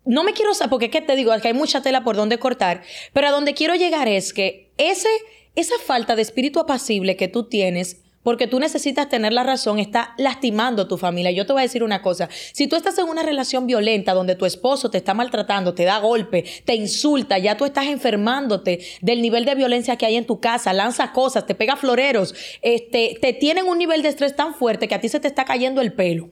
no 0.04 0.26
me 0.26 0.34
quiero 0.34 0.54
saber, 0.54 0.70
porque 0.70 0.90
¿qué 0.90 1.00
te 1.00 1.16
digo? 1.16 1.34
Es 1.34 1.42
que 1.42 1.48
hay 1.48 1.54
mucha 1.54 1.82
tela 1.82 2.04
por 2.04 2.18
donde 2.18 2.40
cortar, 2.40 2.82
pero 3.14 3.28
a 3.28 3.32
donde 3.32 3.54
quiero 3.54 3.76
llegar 3.76 4.10
es 4.10 4.34
que 4.34 4.74
ese, 4.78 5.08
esa 5.56 5.76
falta 5.86 6.18
de 6.18 6.24
espíritu 6.24 6.60
apacible 6.60 7.16
que 7.16 7.30
tú 7.30 7.48
tienes 7.48 8.02
porque 8.26 8.48
tú 8.48 8.60
necesitas 8.60 9.08
tener 9.08 9.34
la 9.34 9.44
razón, 9.44 9.78
está 9.78 10.16
lastimando 10.18 10.82
a 10.82 10.88
tu 10.88 10.98
familia. 10.98 11.30
Yo 11.30 11.46
te 11.46 11.54
voy 11.54 11.60
a 11.60 11.64
decir 11.70 11.84
una 11.84 12.02
cosa, 12.02 12.28
si 12.54 12.66
tú 12.66 12.76
estás 12.76 12.98
en 12.98 13.08
una 13.08 13.22
relación 13.22 13.68
violenta 13.68 14.16
donde 14.16 14.36
tu 14.36 14.48
esposo 14.48 14.90
te 14.90 14.98
está 14.98 15.14
maltratando, 15.14 15.76
te 15.76 15.84
da 15.84 16.00
golpe, 16.00 16.44
te 16.66 16.74
insulta, 16.74 17.38
ya 17.38 17.56
tú 17.56 17.66
estás 17.66 17.86
enfermándote 17.86 18.80
del 19.02 19.22
nivel 19.22 19.46
de 19.46 19.54
violencia 19.54 19.96
que 19.96 20.08
hay 20.08 20.16
en 20.16 20.26
tu 20.26 20.40
casa, 20.40 20.74
lanza 20.74 21.12
cosas, 21.12 21.46
te 21.46 21.54
pega 21.54 21.76
floreros, 21.76 22.34
este, 22.64 23.16
te 23.22 23.32
tienen 23.34 23.68
un 23.68 23.78
nivel 23.78 24.02
de 24.02 24.10
estrés 24.10 24.36
tan 24.36 24.56
fuerte 24.56 24.88
que 24.88 24.96
a 24.96 25.02
ti 25.02 25.08
se 25.08 25.20
te 25.20 25.28
está 25.28 25.46
cayendo 25.46 25.80
el 25.82 25.94
pelo. 25.94 26.32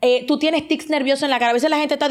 Eh, 0.00 0.24
tú 0.26 0.38
tienes 0.38 0.66
tics 0.66 0.88
nerviosos 0.88 1.22
en 1.22 1.30
la 1.30 1.38
cara. 1.38 1.50
A 1.50 1.54
veces 1.54 1.70
la 1.70 1.78
gente 1.78 1.94
está 1.94 2.08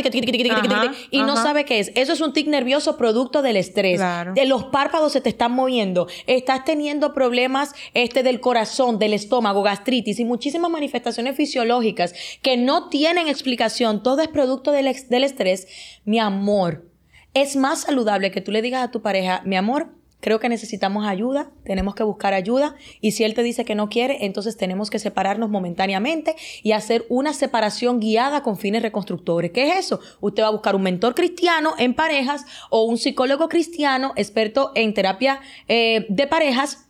y 1.11 1.21
no 1.23 1.35
sabe 1.35 1.65
qué 1.65 1.79
es. 1.79 1.91
Eso 1.95 2.13
es 2.13 2.21
un 2.21 2.33
tic 2.33 2.47
nervioso 2.47 2.97
producto 2.97 3.41
del 3.41 3.57
estrés. 3.57 4.01
De 4.33 4.45
los 4.45 4.65
párpados 4.65 5.11
se 5.13 5.21
te 5.21 5.29
están 5.29 5.51
moviendo. 5.51 6.07
Estás 6.25 6.63
teniendo 6.65 7.13
problemas 7.13 7.73
este, 7.93 8.23
del 8.23 8.39
corazón, 8.39 8.99
del 8.99 9.13
estómago, 9.13 9.63
gastritis 9.63 10.19
y 10.19 10.25
muchísimas 10.25 10.71
manifestaciones 10.71 11.35
fisiológicas 11.35 12.13
que 12.41 12.57
no 12.57 12.89
tienen 12.89 13.27
explicación. 13.27 14.03
Todo 14.03 14.21
es 14.21 14.27
producto 14.27 14.71
del, 14.71 14.93
del 15.09 15.23
estrés. 15.23 15.67
Mi 16.05 16.19
amor, 16.19 16.85
es 17.33 17.55
más 17.55 17.81
saludable 17.81 18.31
que 18.31 18.41
tú 18.41 18.51
le 18.51 18.61
digas 18.61 18.83
a 18.83 18.91
tu 18.91 19.01
pareja, 19.01 19.41
mi 19.45 19.55
amor, 19.55 19.91
creo 20.19 20.39
que 20.39 20.49
necesitamos 20.49 21.06
ayuda, 21.06 21.51
tenemos 21.63 21.95
que 21.95 22.03
buscar 22.03 22.34
ayuda 22.34 22.75
y 23.01 23.12
si 23.12 23.24
él 23.24 23.34
te 23.34 23.43
dice 23.43 23.65
que 23.65 23.76
no 23.76 23.89
quiere, 23.89 24.26
entonces 24.26 24.57
tenemos 24.57 24.89
que 24.89 24.99
separarnos 24.99 25.49
momentáneamente 25.49 26.36
y 26.63 26.72
hacer 26.72 27.05
una 27.09 27.34
separación 27.34 27.99
guiada 27.99 28.43
con 28.43 28.57
fines 28.57 28.82
reconstructores. 28.82 29.51
¿Qué 29.51 29.70
es 29.70 29.78
eso? 29.78 29.99
Usted 30.22 30.43
va 30.43 30.47
a 30.47 30.51
buscar 30.51 30.76
un 30.76 30.84
mentor 30.84 31.15
cristiano 31.15 31.76
en 31.78 31.93
parejas 31.93 32.45
o 32.70 32.84
un 32.84 32.97
psicólogo 32.97 33.49
cristiano 33.49 34.13
experto 34.15 34.72
en 34.76 34.93
terapia 34.93 35.39
eh, 35.68 36.05
de 36.09 36.28
parejas 36.28 36.86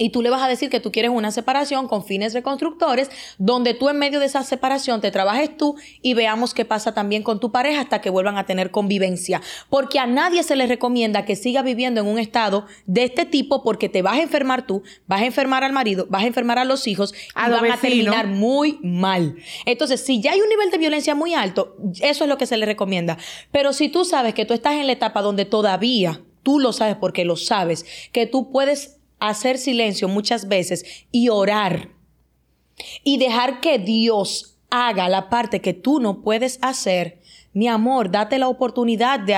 y 0.00 0.08
tú 0.08 0.22
le 0.22 0.30
vas 0.30 0.42
a 0.42 0.48
decir 0.48 0.70
que 0.70 0.80
tú 0.80 0.90
quieres 0.90 1.10
una 1.10 1.30
separación 1.30 1.86
con 1.86 2.04
fines 2.04 2.32
reconstructores, 2.32 3.10
donde 3.36 3.74
tú 3.74 3.90
en 3.90 3.98
medio 3.98 4.18
de 4.18 4.26
esa 4.26 4.42
separación 4.42 5.02
te 5.02 5.10
trabajes 5.10 5.54
tú 5.58 5.76
y 6.00 6.14
veamos 6.14 6.54
qué 6.54 6.64
pasa 6.64 6.94
también 6.94 7.22
con 7.22 7.38
tu 7.38 7.52
pareja 7.52 7.82
hasta 7.82 8.00
que 8.00 8.08
vuelvan 8.08 8.38
a 8.38 8.46
tener 8.46 8.70
convivencia. 8.70 9.42
Porque 9.68 9.98
a 9.98 10.06
nadie 10.06 10.42
se 10.42 10.56
le 10.56 10.66
recomienda 10.66 11.26
que 11.26 11.36
siga 11.36 11.60
viviendo 11.60 12.00
en 12.00 12.06
un 12.06 12.18
estado 12.18 12.66
de 12.86 13.04
este 13.04 13.26
tipo 13.26 13.62
porque 13.62 13.90
te 13.90 14.00
vas 14.00 14.14
a 14.14 14.22
enfermar 14.22 14.66
tú, 14.66 14.82
vas 15.06 15.20
a 15.20 15.26
enfermar 15.26 15.64
al 15.64 15.74
marido, 15.74 16.06
vas 16.08 16.24
a 16.24 16.26
enfermar 16.26 16.58
a 16.58 16.64
los 16.64 16.86
hijos 16.86 17.12
y 17.12 17.50
van 17.50 17.70
a 17.70 17.76
terminar 17.76 18.26
muy 18.26 18.78
mal. 18.82 19.36
Entonces, 19.66 20.00
si 20.00 20.22
ya 20.22 20.32
hay 20.32 20.40
un 20.40 20.48
nivel 20.48 20.70
de 20.70 20.78
violencia 20.78 21.14
muy 21.14 21.34
alto, 21.34 21.76
eso 22.00 22.24
es 22.24 22.30
lo 22.30 22.38
que 22.38 22.46
se 22.46 22.56
le 22.56 22.64
recomienda. 22.64 23.18
Pero 23.52 23.74
si 23.74 23.90
tú 23.90 24.06
sabes 24.06 24.32
que 24.32 24.46
tú 24.46 24.54
estás 24.54 24.76
en 24.76 24.86
la 24.86 24.92
etapa 24.92 25.20
donde 25.20 25.44
todavía 25.44 26.22
tú 26.42 26.58
lo 26.58 26.72
sabes 26.72 26.96
porque 26.96 27.26
lo 27.26 27.36
sabes, 27.36 27.84
que 28.12 28.24
tú 28.26 28.50
puedes 28.50 28.99
hacer 29.20 29.58
silencio 29.58 30.08
muchas 30.08 30.48
veces 30.48 30.84
y 31.12 31.28
orar 31.28 31.90
y 33.04 33.18
dejar 33.18 33.60
que 33.60 33.78
Dios 33.78 34.56
haga 34.70 35.08
la 35.08 35.28
parte 35.28 35.60
que 35.60 35.74
tú 35.74 36.00
no 36.00 36.22
puedes 36.22 36.58
hacer, 36.62 37.20
mi 37.52 37.66
amor, 37.66 38.12
date 38.12 38.38
la 38.38 38.46
oportunidad 38.46 39.18
de 39.18 39.36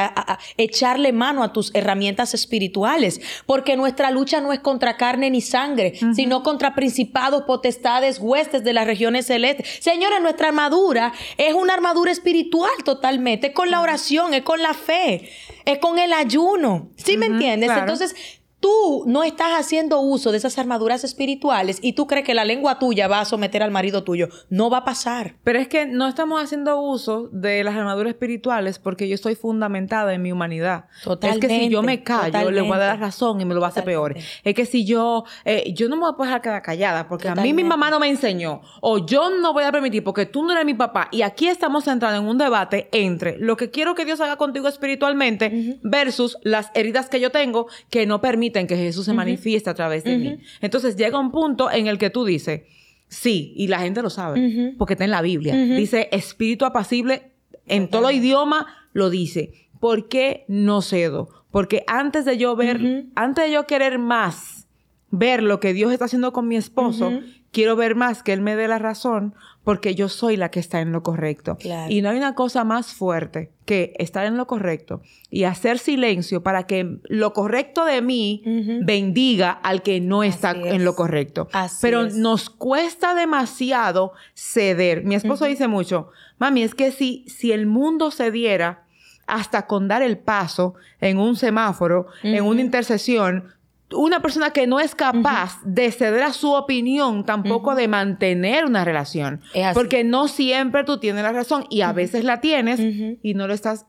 echarle 0.58 1.12
mano 1.12 1.42
a 1.42 1.54
tus 1.54 1.74
herramientas 1.74 2.34
espirituales, 2.34 3.22
porque 3.46 3.74
nuestra 3.74 4.10
lucha 4.10 4.42
no 4.42 4.52
es 4.52 4.60
contra 4.60 4.98
carne 4.98 5.30
ni 5.30 5.40
sangre, 5.40 5.94
sino 6.14 6.42
contra 6.42 6.74
principados, 6.74 7.44
potestades, 7.44 8.18
huestes 8.18 8.64
de 8.64 8.74
las 8.74 8.86
regiones 8.86 9.26
celestes. 9.26 9.66
Señora, 9.80 10.20
nuestra 10.20 10.48
armadura 10.48 11.14
es 11.38 11.54
una 11.54 11.72
armadura 11.72 12.12
espiritual 12.12 12.70
totalmente, 12.84 13.46
es 13.46 13.54
con 13.54 13.70
la 13.70 13.80
oración, 13.80 14.34
es 14.34 14.42
con 14.42 14.60
la 14.60 14.74
fe, 14.74 15.30
es 15.64 15.78
con 15.78 15.98
el 15.98 16.12
ayuno. 16.12 16.90
¿Sí 16.96 17.16
me 17.16 17.26
entiendes? 17.26 17.70
Entonces, 17.74 18.14
tú 18.62 19.02
no 19.06 19.24
estás 19.24 19.58
haciendo 19.58 20.00
uso 20.00 20.30
de 20.30 20.38
esas 20.38 20.56
armaduras 20.56 21.02
espirituales 21.02 21.80
y 21.82 21.94
tú 21.94 22.06
crees 22.06 22.24
que 22.24 22.32
la 22.32 22.44
lengua 22.44 22.78
tuya 22.78 23.08
va 23.08 23.18
a 23.18 23.24
someter 23.24 23.60
al 23.60 23.72
marido 23.72 24.04
tuyo, 24.04 24.28
no 24.50 24.70
va 24.70 24.78
a 24.78 24.84
pasar. 24.84 25.34
Pero 25.42 25.58
es 25.58 25.66
que 25.66 25.84
no 25.84 26.06
estamos 26.06 26.40
haciendo 26.40 26.80
uso 26.80 27.28
de 27.32 27.64
las 27.64 27.74
armaduras 27.74 28.12
espirituales 28.12 28.78
porque 28.78 29.08
yo 29.08 29.16
estoy 29.16 29.34
fundamentada 29.34 30.14
en 30.14 30.22
mi 30.22 30.30
humanidad. 30.30 30.84
Totalmente. 31.02 31.46
Es 31.48 31.52
que 31.52 31.64
si 31.64 31.70
yo 31.70 31.82
me 31.82 32.04
callo, 32.04 32.52
le 32.52 32.62
voy 32.62 32.72
a 32.74 32.78
dar 32.78 33.00
razón 33.00 33.40
y 33.40 33.44
me 33.44 33.52
lo 33.52 33.60
va 33.60 33.66
a 33.66 33.70
hacer 33.70 33.82
peor. 33.82 34.14
Es 34.44 34.54
que 34.54 34.64
si 34.64 34.84
yo, 34.84 35.24
eh, 35.44 35.72
yo 35.74 35.88
no 35.88 35.96
me 35.96 36.02
voy 36.02 36.12
a 36.12 36.16
poder 36.16 36.40
quedar 36.40 36.62
callada 36.62 37.08
porque 37.08 37.28
a 37.28 37.34
mí 37.34 37.52
mi 37.52 37.64
mamá 37.64 37.90
no 37.90 37.98
me 37.98 38.08
enseñó 38.08 38.62
o 38.80 39.04
yo 39.04 39.28
no 39.30 39.52
voy 39.52 39.64
a 39.64 39.72
permitir 39.72 40.04
porque 40.04 40.24
tú 40.24 40.44
no 40.44 40.52
eres 40.52 40.64
mi 40.64 40.74
papá 40.74 41.08
y 41.10 41.22
aquí 41.22 41.48
estamos 41.48 41.88
entrando 41.88 42.20
en 42.20 42.28
un 42.28 42.38
debate 42.38 42.88
entre 42.92 43.38
lo 43.38 43.56
que 43.56 43.70
quiero 43.70 43.96
que 43.96 44.04
Dios 44.04 44.20
haga 44.20 44.36
contigo 44.36 44.68
espiritualmente 44.68 45.80
versus 45.82 46.38
las 46.42 46.70
heridas 46.74 47.08
que 47.08 47.18
yo 47.18 47.30
tengo 47.30 47.66
que 47.90 48.06
no 48.06 48.20
permiten 48.20 48.51
en 48.60 48.66
que 48.66 48.76
Jesús 48.76 49.04
se 49.04 49.12
manifiesta 49.12 49.72
a 49.72 49.74
través 49.74 50.04
de 50.04 50.18
mí. 50.18 50.38
Entonces 50.60 50.96
llega 50.96 51.18
un 51.18 51.30
punto 51.30 51.70
en 51.70 51.86
el 51.86 51.98
que 51.98 52.10
tú 52.10 52.24
dices, 52.24 52.62
sí, 53.08 53.52
y 53.56 53.68
la 53.68 53.80
gente 53.80 54.02
lo 54.02 54.10
sabe, 54.10 54.74
porque 54.78 54.94
está 54.94 55.04
en 55.04 55.10
la 55.10 55.22
Biblia. 55.22 55.54
Dice 55.54 56.08
espíritu 56.12 56.64
apacible, 56.64 57.32
en 57.66 57.88
todo 57.88 58.10
idioma 58.10 58.66
lo 58.92 59.10
dice. 59.10 59.52
¿Por 59.80 60.08
qué 60.08 60.44
no 60.48 60.80
cedo? 60.80 61.28
Porque 61.50 61.84
antes 61.86 62.24
de 62.24 62.38
yo 62.38 62.56
ver, 62.56 63.06
antes 63.14 63.46
de 63.46 63.52
yo 63.52 63.66
querer 63.66 63.98
más, 63.98 64.66
ver 65.10 65.42
lo 65.42 65.60
que 65.60 65.74
Dios 65.74 65.92
está 65.92 66.06
haciendo 66.06 66.32
con 66.32 66.48
mi 66.48 66.56
esposo, 66.56 67.12
quiero 67.50 67.76
ver 67.76 67.94
más 67.94 68.22
que 68.22 68.32
Él 68.32 68.40
me 68.40 68.56
dé 68.56 68.68
la 68.68 68.78
razón 68.78 69.34
porque 69.64 69.94
yo 69.94 70.08
soy 70.08 70.36
la 70.36 70.50
que 70.50 70.60
está 70.60 70.80
en 70.80 70.92
lo 70.92 71.02
correcto. 71.02 71.56
Y 71.88 72.02
no 72.02 72.10
hay 72.10 72.16
una 72.16 72.34
cosa 72.34 72.64
más 72.64 72.94
fuerte 72.94 73.50
que 73.64 73.94
estar 73.98 74.26
en 74.26 74.36
lo 74.36 74.46
correcto 74.46 75.02
y 75.30 75.44
hacer 75.44 75.78
silencio 75.78 76.42
para 76.42 76.64
que 76.66 76.98
lo 77.04 77.32
correcto 77.32 77.84
de 77.84 78.02
mí 78.02 78.42
bendiga 78.82 79.50
al 79.50 79.82
que 79.82 80.00
no 80.00 80.24
está 80.24 80.50
en 80.50 80.84
lo 80.84 80.94
correcto. 80.94 81.48
Pero 81.80 82.08
nos 82.10 82.50
cuesta 82.50 83.14
demasiado 83.14 84.12
ceder. 84.34 85.04
Mi 85.04 85.14
esposo 85.14 85.44
dice 85.44 85.68
mucho, 85.68 86.08
mami, 86.38 86.62
es 86.62 86.74
que 86.74 86.90
si, 86.90 87.24
si 87.28 87.52
el 87.52 87.66
mundo 87.66 88.10
cediera 88.10 88.84
hasta 89.28 89.66
con 89.68 89.86
dar 89.86 90.02
el 90.02 90.18
paso 90.18 90.74
en 91.00 91.18
un 91.18 91.36
semáforo, 91.36 92.06
en 92.24 92.44
una 92.44 92.60
intercesión, 92.60 93.54
una 93.94 94.20
persona 94.20 94.50
que 94.50 94.66
no 94.66 94.80
es 94.80 94.94
capaz 94.94 95.58
de 95.64 95.90
ceder 95.90 96.22
a 96.22 96.32
su 96.32 96.52
opinión, 96.52 97.24
tampoco 97.24 97.74
de 97.74 97.88
mantener 97.88 98.64
una 98.64 98.84
relación. 98.84 99.40
Porque 99.74 100.04
no 100.04 100.28
siempre 100.28 100.84
tú 100.84 100.98
tienes 100.98 101.22
la 101.22 101.32
razón 101.32 101.66
y 101.70 101.82
a 101.82 101.92
veces 101.92 102.24
la 102.24 102.40
tienes 102.40 102.80
y 103.22 103.34
no 103.34 103.46
lo 103.46 103.54
estás 103.54 103.86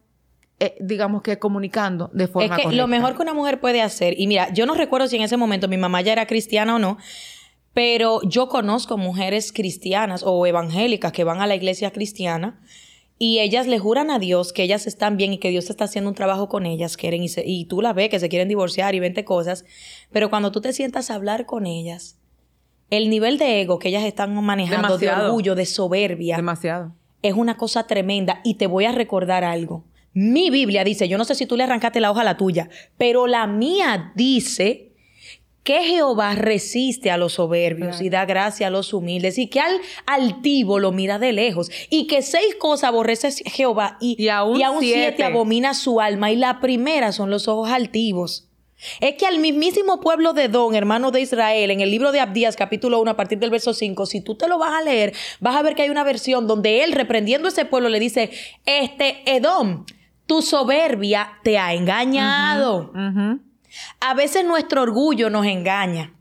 eh, 0.60 0.76
digamos 0.80 1.24
que 1.24 1.40
comunicando 1.40 2.10
de 2.14 2.28
forma 2.28 2.56
es 2.56 2.68
que 2.68 2.76
Lo 2.76 2.88
mejor 2.88 3.16
que 3.16 3.22
una 3.22 3.34
mujer 3.34 3.60
puede 3.60 3.82
hacer, 3.82 4.14
y 4.18 4.28
mira, 4.28 4.54
yo 4.54 4.66
no 4.66 4.76
recuerdo 4.76 5.08
si 5.08 5.16
en 5.16 5.24
ese 5.24 5.36
momento 5.36 5.68
mi 5.68 5.78
mamá 5.78 6.02
ya 6.02 6.14
era 6.14 6.28
cristiana 6.28 6.76
o 6.76 6.80
no, 6.80 6.98
pero 7.74 8.22
yo 8.24 8.48
conozco 8.48 8.98
mujeres 8.98 9.52
cristianas 9.52 10.24
o 10.24 10.46
evangélicas 10.46 11.12
que 11.12 11.24
van 11.24 11.42
a 11.42 11.48
la 11.48 11.56
iglesia 11.56 11.92
cristiana 11.92 12.62
y 13.24 13.40
ellas 13.40 13.68
le 13.68 13.80
juran 13.80 14.12
a 14.12 14.20
Dios 14.20 14.52
que 14.52 14.64
ellas 14.64 14.86
están 14.86 15.16
bien 15.16 15.32
y 15.32 15.38
que 15.38 15.50
Dios 15.50 15.70
está 15.70 15.86
haciendo 15.86 16.10
un 16.10 16.14
trabajo 16.14 16.50
con 16.50 16.66
ellas, 16.66 16.98
quieren 16.98 17.24
y, 17.24 17.28
y 17.46 17.64
tú 17.64 17.82
la 17.82 17.94
ves 17.94 18.10
que 18.10 18.20
se 18.20 18.28
quieren 18.28 18.50
divorciar 18.50 18.96
y 18.96 19.00
20 19.00 19.24
cosas, 19.24 19.64
pero 20.12 20.30
cuando 20.30 20.52
tú 20.52 20.60
te 20.60 20.74
sientas 20.74 21.10
a 21.10 21.16
hablar 21.16 21.46
con 21.46 21.66
ellas, 21.66 22.20
el 22.90 23.10
nivel 23.10 23.38
de 23.38 23.62
ego 23.62 23.80
que 23.80 23.88
ellas 23.88 24.04
están 24.04 24.36
manejando, 24.44 24.98
de 24.98 25.10
orgullo, 25.10 25.56
de 25.56 25.66
soberbia, 25.66 26.36
demasiado. 26.36 26.96
Es 27.22 27.34
una 27.36 27.56
cosa 27.56 27.88
tremenda 27.88 28.42
y 28.44 28.56
te 28.56 28.68
voy 28.68 28.84
a 28.84 28.92
recordar 28.92 29.46
algo. 29.46 29.86
Mi 30.12 30.50
Biblia 30.50 30.84
dice, 30.84 31.08
yo 31.08 31.18
no 31.18 31.24
sé 31.24 31.36
si 31.36 31.46
tú 31.46 31.56
le 31.56 31.64
arrancaste 31.64 32.02
la 32.02 32.12
hoja 32.12 32.20
a 32.20 32.26
la 32.26 32.36
tuya, 32.36 32.68
pero 32.98 33.28
la 33.28 33.48
mía 33.48 34.12
dice 34.18 34.93
que 35.64 35.82
Jehová 35.84 36.36
resiste 36.36 37.10
a 37.10 37.18
los 37.18 37.34
soberbios 37.34 38.02
y 38.02 38.10
da 38.10 38.26
gracia 38.26 38.68
a 38.68 38.70
los 38.70 38.94
humildes 38.94 39.38
y 39.38 39.48
que 39.48 39.62
al 39.62 39.80
altivo 40.06 40.78
lo 40.80 40.92
mira 40.92 41.20
de 41.20 41.32
lejos 41.32 41.72
y 41.90 42.08
que 42.08 42.22
seis 42.22 42.56
cosas 42.56 42.90
aborrece 42.90 43.32
Jehová 43.32 43.98
y, 44.02 44.28
aún, 44.28 44.60
siete. 44.80 45.24
abomina 45.24 45.74
su 45.74 46.02
alma 46.02 46.32
y 46.32 46.36
la 46.36 46.60
primera 46.60 47.12
son 47.14 47.30
los 47.30 47.48
ojos 47.48 47.70
altivos. 47.70 48.50
Es 49.00 49.16
que 49.16 49.26
al 49.26 49.40
mismísimo 49.40 50.02
pueblo 50.02 50.34
de 50.34 50.50
Don, 50.50 50.76
hermano 50.76 51.12
de 51.12 51.22
Israel, 51.22 51.72
en 51.72 51.80
el 51.80 51.90
libro 51.90 52.12
de 52.12 52.20
Abdías, 52.20 52.58
capítulo 52.58 53.00
1, 53.00 53.12
a 53.12 53.16
partir 53.16 53.40
del 53.40 53.50
verso 53.50 53.74
5, 53.74 54.06
si 54.06 54.20
tú 54.20 54.36
te 54.36 54.50
lo 54.50 54.58
vas 54.58 54.74
a 54.74 54.84
leer, 54.84 55.14
vas 55.40 55.56
a 55.56 55.62
ver 55.62 55.76
que 55.76 55.84
hay 55.84 55.90
una 55.90 56.04
versión 56.04 56.48
donde 56.48 56.84
él, 56.84 56.92
reprendiendo 56.92 57.48
a 57.48 57.52
ese 57.52 57.64
pueblo, 57.64 57.88
le 57.88 58.02
dice, 58.02 58.32
este 58.66 59.22
Edom, 59.26 59.86
tu 60.26 60.42
soberbia 60.42 61.40
te 61.44 61.58
ha 61.58 61.74
engañado. 61.74 62.92
A 64.00 64.14
veces 64.14 64.46
nuestro 64.46 64.82
orgullo 64.82 65.30
nos 65.30 65.46
engaña. 65.46 66.14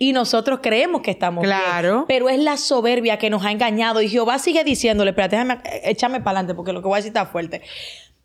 Y 0.00 0.12
nosotros 0.12 0.60
creemos 0.62 1.02
que 1.02 1.10
estamos 1.10 1.42
claro. 1.42 2.04
Pero 2.06 2.28
es 2.28 2.38
la 2.38 2.56
soberbia 2.56 3.18
que 3.18 3.30
nos 3.30 3.44
ha 3.44 3.50
engañado. 3.50 4.00
Y 4.00 4.08
Jehová 4.08 4.38
sigue 4.38 4.62
diciéndole, 4.62 5.10
espérate, 5.10 5.36
déjame, 5.36 5.60
échame 5.82 6.20
para 6.20 6.38
adelante 6.38 6.54
porque 6.54 6.72
lo 6.72 6.80
que 6.82 6.88
voy 6.88 6.94
a 6.94 6.98
decir 6.98 7.10
está 7.10 7.26
fuerte. 7.26 7.62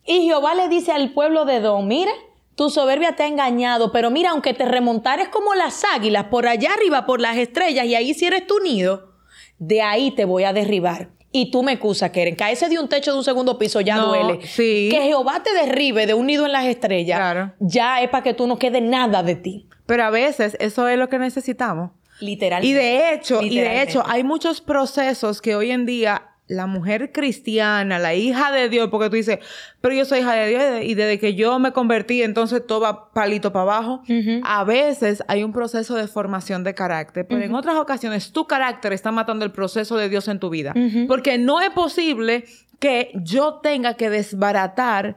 Y 0.05 0.25
Jehová 0.25 0.53
le 0.53 0.67
dice 0.69 0.91
al 0.91 1.13
pueblo 1.13 1.45
de 1.45 1.61
Don, 1.61 1.87
mira, 1.87 2.11
tu 2.55 2.69
soberbia 2.69 3.15
te 3.15 3.23
ha 3.23 3.27
engañado, 3.27 3.91
pero 3.91 4.11
mira, 4.11 4.31
aunque 4.31 4.53
te 4.53 4.65
remontares 4.65 5.29
como 5.29 5.55
las 5.55 5.83
águilas 5.95 6.25
por 6.25 6.47
allá 6.47 6.73
arriba, 6.73 7.05
por 7.05 7.19
las 7.19 7.37
estrellas, 7.37 7.85
y 7.85 7.95
ahí 7.95 8.13
si 8.13 8.25
eres 8.25 8.45
tu 8.45 8.59
nido, 8.59 9.13
de 9.57 9.81
ahí 9.81 10.11
te 10.11 10.25
voy 10.25 10.43
a 10.43 10.53
derribar 10.53 11.09
y 11.35 11.49
tú 11.49 11.63
me 11.63 11.73
excusas, 11.73 12.11
Keren. 12.11 12.35
Caerse 12.35 12.69
de 12.69 12.79
un 12.79 12.87
techo 12.87 13.11
de 13.11 13.17
un 13.17 13.23
segundo 13.23 13.57
piso 13.57 13.81
ya 13.81 13.97
duele. 13.97 14.39
Sí. 14.45 14.87
Que 14.91 15.01
Jehová 15.01 15.41
te 15.43 15.51
derribe 15.51 16.05
de 16.05 16.13
un 16.13 16.27
nido 16.27 16.45
en 16.45 16.51
las 16.51 16.65
estrellas, 16.65 17.51
ya 17.59 18.01
es 18.01 18.09
para 18.09 18.23
que 18.23 18.35
tú 18.35 18.45
no 18.47 18.59
quede 18.59 18.79
nada 18.79 19.23
de 19.23 19.35
ti. 19.35 19.67
Pero 19.87 20.03
a 20.03 20.11
veces 20.11 20.55
eso 20.59 20.87
es 20.87 20.97
lo 20.97 21.09
que 21.09 21.17
necesitamos. 21.17 21.91
Literalmente. 22.19 22.69
Y 22.69 22.73
de 22.73 23.13
hecho, 23.13 23.41
y 23.41 23.57
de 23.57 23.81
hecho, 23.81 24.03
hay 24.05 24.23
muchos 24.23 24.61
procesos 24.61 25.41
que 25.41 25.55
hoy 25.55 25.71
en 25.71 25.87
día 25.87 26.32
la 26.47 26.67
mujer 26.67 27.11
cristiana, 27.11 27.99
la 27.99 28.15
hija 28.15 28.51
de 28.51 28.67
Dios, 28.67 28.89
porque 28.89 29.09
tú 29.09 29.15
dices, 29.15 29.39
pero 29.79 29.95
yo 29.95 30.03
soy 30.05 30.19
hija 30.19 30.33
de 30.33 30.49
Dios 30.49 30.63
y 30.83 30.93
desde 30.93 31.17
que 31.17 31.35
yo 31.35 31.57
me 31.57 31.71
convertí, 31.71 32.21
entonces 32.21 32.65
todo 32.67 32.81
va 32.81 33.11
palito 33.13 33.53
para 33.53 33.63
abajo. 33.63 34.03
A 34.43 34.63
veces 34.63 35.23
hay 35.27 35.43
un 35.43 35.53
proceso 35.53 35.95
de 35.95 36.07
formación 36.07 36.63
de 36.63 36.73
carácter, 36.73 37.25
pero 37.27 37.41
en 37.41 37.55
otras 37.55 37.75
ocasiones 37.75 38.31
tu 38.31 38.45
carácter 38.45 38.93
está 38.93 39.11
matando 39.11 39.45
el 39.45 39.51
proceso 39.51 39.95
de 39.95 40.09
Dios 40.09 40.27
en 40.27 40.39
tu 40.39 40.49
vida. 40.49 40.73
Porque 41.07 41.37
no 41.37 41.61
es 41.61 41.69
posible 41.69 42.45
que 42.79 43.11
yo 43.15 43.61
tenga 43.63 43.93
que 43.93 44.09
desbaratar 44.09 45.15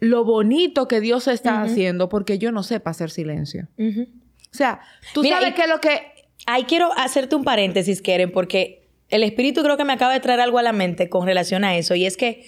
lo 0.00 0.24
bonito 0.24 0.86
que 0.86 1.00
Dios 1.00 1.26
está 1.28 1.62
haciendo 1.62 2.10
porque 2.10 2.38
yo 2.38 2.52
no 2.52 2.62
sepa 2.62 2.90
hacer 2.90 3.10
silencio. 3.10 3.68
O 3.78 4.56
sea, 4.56 4.80
tú 5.14 5.24
sabes 5.24 5.54
que 5.54 5.66
lo 5.66 5.80
que... 5.80 6.12
Ahí 6.46 6.64
quiero 6.64 6.90
hacerte 6.98 7.36
un 7.36 7.44
paréntesis, 7.44 8.02
Keren, 8.02 8.30
porque 8.30 8.83
el 9.14 9.22
espíritu 9.22 9.62
creo 9.62 9.76
que 9.76 9.84
me 9.84 9.92
acaba 9.92 10.12
de 10.12 10.20
traer 10.20 10.40
algo 10.40 10.58
a 10.58 10.62
la 10.62 10.72
mente 10.72 11.08
con 11.08 11.26
relación 11.26 11.64
a 11.64 11.76
eso. 11.76 11.94
Y 11.94 12.04
es 12.06 12.16
que 12.16 12.44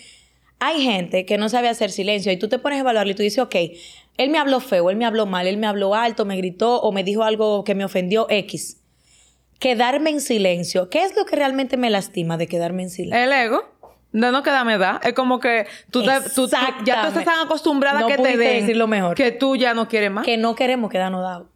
hay 0.58 0.82
gente 0.82 1.24
que 1.26 1.38
no 1.38 1.48
sabe 1.48 1.68
hacer 1.68 1.90
silencio 1.90 2.32
y 2.32 2.36
tú 2.38 2.48
te 2.48 2.58
pones 2.58 2.78
a 2.78 2.80
evaluarlo 2.80 3.12
y 3.12 3.14
tú 3.14 3.22
dices, 3.22 3.38
ok, 3.38 3.54
Él 4.16 4.30
me 4.30 4.38
habló 4.38 4.60
feo, 4.60 4.88
él 4.90 4.96
me 4.96 5.04
habló 5.04 5.26
mal, 5.26 5.46
él 5.46 5.58
me 5.58 5.66
habló 5.66 5.94
alto, 5.94 6.24
me 6.24 6.36
gritó 6.36 6.80
o 6.80 6.90
me 6.92 7.04
dijo 7.04 7.22
algo 7.24 7.62
que 7.64 7.74
me 7.74 7.84
ofendió 7.84 8.26
X. 8.30 8.78
Quedarme 9.58 10.10
en 10.10 10.20
silencio. 10.20 10.90
¿Qué 10.90 11.02
es 11.04 11.14
lo 11.16 11.24
que 11.24 11.36
realmente 11.36 11.76
me 11.76 11.88
lastima 11.90 12.36
de 12.36 12.46
quedarme 12.46 12.82
en 12.84 12.90
silencio? 12.90 13.22
El 13.24 13.32
ego. 13.32 13.62
De 14.12 14.30
no 14.32 14.42
quedarme 14.42 14.78
da. 14.78 15.00
Es 15.04 15.12
como 15.12 15.40
que 15.40 15.66
tú, 15.90 16.02
te, 16.02 16.10
tú, 16.34 16.48
tú- 16.48 16.56
ya 16.84 17.02
tú 17.02 17.08
estás 17.08 17.24
tan 17.24 17.44
acostumbrada 17.44 18.00
No 18.00 18.06
que 18.06 18.16
te 18.16 18.36
den 18.36 18.88
mejor. 18.88 19.14
que 19.14 19.30
tú 19.32 19.56
ya 19.56 19.74
no 19.74 19.88
quieres 19.88 20.10
más. 20.10 20.24
Que 20.24 20.36
no 20.38 20.54
queremos 20.54 20.90
quedarnos 20.90 21.22
dados. 21.22 21.48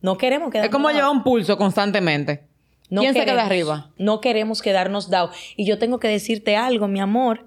No 0.00 0.16
queremos 0.18 0.50
quedarnos 0.50 0.68
es 0.70 0.72
como 0.72 0.88
dados. 0.88 0.96
llevar 1.00 1.12
un 1.16 1.22
pulso 1.22 1.56
constantemente. 1.56 2.47
No 2.90 3.02
¿Quién 3.02 3.12
se 3.14 3.20
queremos, 3.20 3.44
arriba? 3.44 3.90
No 3.98 4.20
queremos 4.20 4.62
quedarnos 4.62 5.10
dados. 5.10 5.36
Y 5.56 5.66
yo 5.66 5.78
tengo 5.78 5.98
que 6.00 6.08
decirte 6.08 6.56
algo, 6.56 6.88
mi 6.88 7.00
amor. 7.00 7.44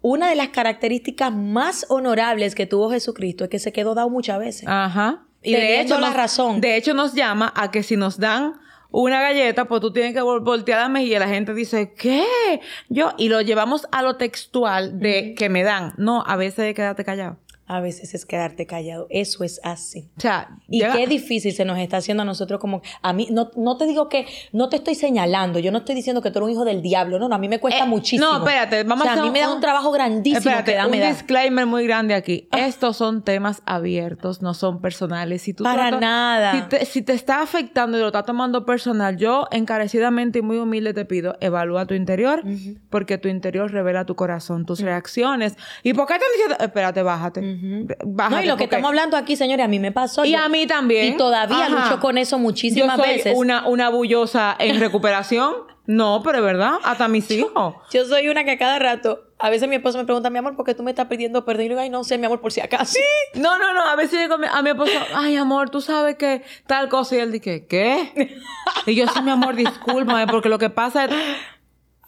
Una 0.00 0.28
de 0.28 0.36
las 0.36 0.48
características 0.50 1.32
más 1.32 1.86
honorables 1.88 2.54
que 2.54 2.66
tuvo 2.66 2.90
Jesucristo 2.90 3.44
es 3.44 3.50
que 3.50 3.58
se 3.58 3.72
quedó 3.72 3.94
dado 3.94 4.08
muchas 4.08 4.38
veces. 4.38 4.68
Ajá. 4.68 5.24
Y 5.42 5.52
de 5.52 5.80
hecho, 5.80 5.98
la 5.98 6.08
nos- 6.08 6.16
razón. 6.16 6.60
De 6.60 6.76
hecho, 6.76 6.94
nos 6.94 7.14
llama 7.14 7.52
a 7.56 7.70
que 7.70 7.82
si 7.82 7.96
nos 7.96 8.18
dan 8.18 8.54
una 8.90 9.20
galleta, 9.20 9.64
pues 9.64 9.80
tú 9.80 9.92
tienes 9.92 10.14
que 10.14 10.22
vol- 10.22 10.44
voltear 10.44 10.80
la 10.80 10.88
mejilla 10.88 11.16
y 11.16 11.18
la 11.18 11.28
gente 11.28 11.52
dice, 11.54 11.92
¿qué? 11.98 12.24
Yo, 12.88 13.12
y 13.18 13.28
lo 13.28 13.40
llevamos 13.40 13.88
a 13.90 14.02
lo 14.02 14.16
textual 14.16 15.00
de 15.00 15.34
que 15.36 15.48
me 15.48 15.64
dan. 15.64 15.92
No, 15.98 16.22
a 16.24 16.36
veces 16.36 16.72
quédate 16.74 17.04
callado. 17.04 17.36
A 17.66 17.80
veces 17.80 18.12
es 18.14 18.26
quedarte 18.26 18.66
callado. 18.66 19.06
Eso 19.08 19.42
es 19.42 19.60
así. 19.64 20.08
O 20.18 20.20
sea, 20.20 20.50
Y 20.68 20.80
llega- 20.80 20.92
qué 20.94 21.06
difícil 21.06 21.52
se 21.52 21.64
nos 21.64 21.78
está 21.78 21.96
haciendo 21.96 22.22
a 22.22 22.26
nosotros 22.26 22.60
como... 22.60 22.82
A 23.00 23.12
mí, 23.14 23.28
no, 23.30 23.50
no 23.56 23.76
te 23.78 23.86
digo 23.86 24.08
que... 24.10 24.26
No 24.52 24.68
te 24.68 24.76
estoy 24.76 24.94
señalando. 24.94 25.58
Yo 25.58 25.72
no 25.72 25.78
estoy 25.78 25.94
diciendo 25.94 26.20
que 26.20 26.30
tú 26.30 26.40
eres 26.40 26.46
un 26.48 26.52
hijo 26.52 26.64
del 26.66 26.82
diablo. 26.82 27.18
No, 27.18 27.28
no. 27.28 27.34
A 27.34 27.38
mí 27.38 27.48
me 27.48 27.58
cuesta 27.60 27.84
Eh, 27.84 27.86
muchísimo. 27.88 28.30
No, 28.30 28.38
espérate, 28.38 28.84
vamos 28.84 29.00
o 29.00 29.02
sea, 29.04 29.12
a 29.12 29.14
hacer 29.14 29.22
a 29.24 29.26
mí 29.26 29.32
me 29.32 29.40
da 29.40 29.54
un 29.54 29.60
trabajo 29.60 29.90
grandísimo 29.92 30.38
Espérate, 30.38 30.72
que 30.72 30.76
da, 30.76 30.86
un 30.86 30.98
da. 30.98 31.08
disclaimer 31.08 31.64
muy 31.66 31.86
grande 31.86 32.14
aquí. 32.14 32.48
Estos 32.52 32.96
son 32.98 33.22
temas 33.22 33.62
abiertos, 33.64 34.42
no 34.42 34.52
son 34.54 34.80
personales. 34.82 35.42
Si 35.42 35.54
tú 35.54 35.64
Para 35.64 35.88
tratas- 35.88 36.00
nada. 36.00 36.52
Si 36.52 36.68
te, 36.68 36.84
si 36.84 37.02
te 37.02 37.12
está 37.14 37.40
afectando 37.40 37.96
y 37.96 38.00
lo 38.00 38.08
estás 38.08 38.26
tomando 38.26 38.66
personal, 38.66 39.16
yo 39.16 39.46
encarecidamente 39.50 40.40
y 40.40 40.42
muy 40.42 40.58
humilde 40.58 40.92
te 40.94 41.04
pido, 41.06 41.36
evalúa 41.40 41.86
tu 41.86 41.94
interior, 41.94 42.42
porque 42.90 43.16
tu 43.18 43.28
interior 43.28 43.70
revela 43.72 44.04
tu 44.04 44.14
corazón, 44.16 44.66
tus 44.66 44.80
reacciones. 44.80 45.56
¿Y 45.82 45.94
por 45.94 46.06
qué 46.06 46.14
están 46.14 46.28
diciendo? 46.34 46.56
Espérate, 46.62 47.02
bájate. 47.02 47.53
No, 47.60 48.42
y 48.42 48.46
lo 48.46 48.56
que 48.56 48.64
porque- 48.64 48.64
estamos 48.64 48.88
hablando 48.88 49.16
aquí, 49.16 49.36
señores, 49.36 49.64
a 49.64 49.68
mí 49.68 49.78
me 49.78 49.92
pasó. 49.92 50.24
Y 50.24 50.32
Yo- 50.32 50.38
a 50.38 50.48
mí 50.48 50.66
también. 50.66 51.14
Y 51.14 51.16
todavía 51.16 51.66
Ajá. 51.66 51.68
lucho 51.90 52.00
con 52.00 52.18
eso 52.18 52.38
muchísimas 52.38 52.96
yo 52.96 53.04
soy 53.04 53.12
veces. 53.14 53.34
Una, 53.36 53.66
una 53.68 53.88
bullosa 53.90 54.54
en 54.58 54.78
recuperación. 54.80 55.52
No, 55.86 56.22
pero 56.24 56.38
es 56.38 56.44
verdad, 56.44 56.76
hasta 56.82 57.08
mis 57.08 57.30
hijos. 57.30 57.74
Yo 57.92 58.06
soy 58.06 58.28
una 58.28 58.44
que 58.44 58.52
a 58.52 58.58
cada 58.58 58.78
rato, 58.78 59.20
a 59.38 59.50
veces 59.50 59.68
mi 59.68 59.76
esposo 59.76 59.98
me 59.98 60.06
pregunta, 60.06 60.30
mi 60.30 60.38
amor, 60.38 60.56
¿por 60.56 60.64
qué 60.64 60.74
tú 60.74 60.82
me 60.82 60.90
estás 60.92 61.08
pidiendo 61.08 61.44
perdón? 61.44 61.60
Y 61.60 61.64
yo 61.66 61.68
digo, 61.72 61.80
ay, 61.82 61.90
no 61.90 62.04
sé, 62.04 62.16
mi 62.16 62.24
amor, 62.24 62.40
por 62.40 62.52
si 62.52 62.62
acaso. 62.62 62.98
No, 63.34 63.58
no, 63.58 63.74
no. 63.74 63.82
A 63.82 63.94
veces 63.94 64.26
mi, 64.38 64.46
a 64.50 64.62
mi 64.62 64.70
esposo, 64.70 64.92
ay, 65.14 65.36
amor, 65.36 65.68
tú 65.68 65.82
sabes 65.82 66.16
que 66.16 66.42
tal 66.66 66.88
cosa. 66.88 67.16
Y 67.16 67.18
él 67.18 67.32
dice, 67.32 67.66
¿qué? 67.66 68.38
Y 68.86 68.94
yo, 68.94 69.06
sí, 69.08 69.20
mi 69.20 69.30
amor, 69.30 69.56
discúlpame, 69.56 70.26
porque 70.26 70.48
lo 70.48 70.58
que 70.58 70.70
pasa 70.70 71.04
es. 71.04 71.10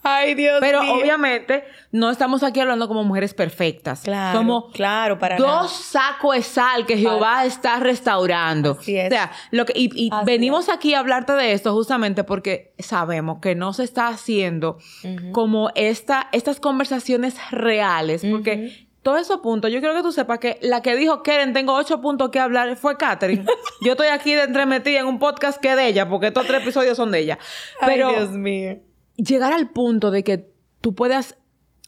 Ay, 0.03 0.35
Dios 0.35 0.57
Pero 0.61 0.81
mío. 0.83 0.93
obviamente 0.93 1.63
no 1.91 2.09
estamos 2.09 2.43
aquí 2.43 2.59
hablando 2.59 2.87
como 2.87 3.03
mujeres 3.03 3.33
perfectas. 3.33 4.01
Claro, 4.01 4.39
Somos 4.39 4.73
claro, 4.73 5.19
para 5.19 5.37
dos 5.37 5.71
sacos 5.71 6.35
de 6.35 6.43
sal 6.43 6.85
que 6.85 6.97
Jehová 6.97 7.45
está 7.45 7.79
restaurando. 7.79 8.77
Así 8.79 8.97
es. 8.97 9.07
O 9.07 9.09
sea, 9.09 9.31
lo 9.51 9.65
que, 9.65 9.73
y, 9.75 10.09
venimos 10.25 10.69
aquí 10.69 10.93
a 10.93 10.99
hablarte 10.99 11.33
de 11.33 11.53
esto 11.53 11.73
justamente 11.73 12.23
porque 12.23 12.73
sabemos 12.79 13.39
que 13.41 13.55
no 13.55 13.73
se 13.73 13.83
está 13.83 14.07
haciendo 14.07 14.77
como 15.31 15.71
esta, 15.75 16.29
estas 16.31 16.59
conversaciones 16.59 17.35
reales. 17.51 18.23
Porque 18.29 18.87
todos 19.07 19.21
esos 19.21 19.39
puntos, 19.39 19.71
yo 19.71 19.79
quiero 19.79 19.95
que 19.95 20.01
tú 20.01 20.11
sepas 20.11 20.39
que 20.39 20.59
la 20.61 20.81
que 20.81 20.95
dijo 20.95 21.23
Keren, 21.23 21.53
tengo 21.53 21.73
ocho 21.73 22.01
puntos 22.01 22.29
que 22.29 22.39
hablar, 22.39 22.75
fue 22.75 22.97
Catherine. 22.97 23.45
yo 23.81 23.93
estoy 23.93 24.07
aquí 24.07 24.33
de 24.33 24.43
entremetida 24.43 24.99
en 24.99 25.05
un 25.05 25.17
podcast 25.17 25.61
que 25.61 25.69
es 25.69 25.75
de 25.77 25.87
ella, 25.87 26.09
porque 26.09 26.27
estos 26.27 26.45
tres 26.45 26.61
episodios 26.61 26.97
son 26.97 27.11
de 27.11 27.19
ella. 27.19 27.39
Pero 27.85 28.09
Ay, 28.09 28.15
Dios 28.15 28.31
mío. 28.31 28.79
Llegar 29.17 29.53
al 29.53 29.69
punto 29.69 30.11
de 30.11 30.23
que 30.23 30.49
tú 30.81 30.95
puedas 30.95 31.37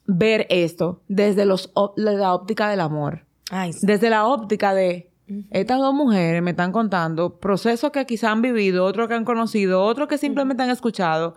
ver 0.05 0.47
esto 0.49 1.01
desde 1.07 1.45
los, 1.45 1.71
la 1.95 2.33
óptica 2.33 2.69
del 2.69 2.81
amor. 2.81 3.25
Ay, 3.51 3.73
sí. 3.73 3.85
Desde 3.85 4.09
la 4.09 4.25
óptica 4.25 4.73
de 4.73 5.09
estas 5.51 5.79
dos 5.79 5.93
mujeres 5.93 6.41
me 6.41 6.51
están 6.51 6.71
contando 6.71 7.37
procesos 7.39 7.91
que 7.91 8.05
quizá 8.05 8.31
han 8.31 8.41
vivido, 8.41 8.85
otros 8.85 9.07
que 9.07 9.13
han 9.13 9.25
conocido, 9.25 9.83
otros 9.83 10.07
que 10.07 10.17
simplemente 10.17 10.63
han 10.63 10.71
escuchado 10.71 11.35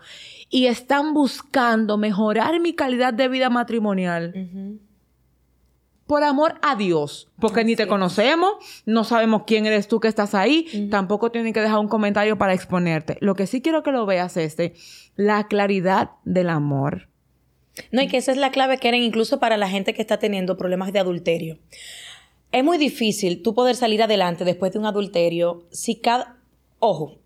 y 0.49 0.67
están 0.67 1.13
buscando 1.13 1.99
mejorar 1.99 2.59
mi 2.61 2.75
calidad 2.75 3.13
de 3.13 3.29
vida 3.29 3.51
matrimonial. 3.51 4.81
Por 6.13 6.25
amor 6.25 6.57
a 6.61 6.77
Dios, 6.77 7.31
porque 7.41 7.65
ni 7.65 7.75
te 7.75 7.87
conocemos, 7.87 8.57
no 8.85 9.03
sabemos 9.03 9.45
quién 9.47 9.65
eres 9.65 9.89
tú 9.89 9.99
que 9.99 10.09
estás 10.09 10.35
ahí, 10.35 10.87
tampoco 10.91 11.31
tienen 11.31 11.55
que 11.55 11.63
dejar 11.63 11.79
un 11.79 11.89
comentario 11.89 12.37
para 12.37 12.53
exponerte. 12.53 13.17
Lo 13.21 13.35
que 13.35 13.47
sí 13.47 13.63
quiero 13.63 13.83
que 13.83 13.93
lo 13.93 14.05
veas 14.05 14.37
es 14.37 14.59
de 14.59 14.75
la 15.17 15.49
claridad 15.49 16.11
del 16.27 16.51
amor. 16.51 17.09
No, 17.93 18.03
y 18.03 18.09
que 18.09 18.19
esa 18.19 18.31
es 18.31 18.37
la 18.37 18.51
clave 18.51 18.77
que 18.77 18.89
eran 18.89 19.01
incluso 19.01 19.41
para 19.41 19.57
la 19.57 19.71
gente 19.71 19.95
que 19.95 20.03
está 20.03 20.19
teniendo 20.19 20.59
problemas 20.59 20.93
de 20.93 20.99
adulterio. 20.99 21.59
Es 22.51 22.63
muy 22.63 22.77
difícil 22.77 23.41
tú 23.41 23.55
poder 23.55 23.75
salir 23.75 24.03
adelante 24.03 24.45
después 24.45 24.71
de 24.71 24.81
un 24.81 24.85
adulterio 24.85 25.65
si 25.71 25.95
cada... 25.95 26.37
Ojo, 26.79 27.21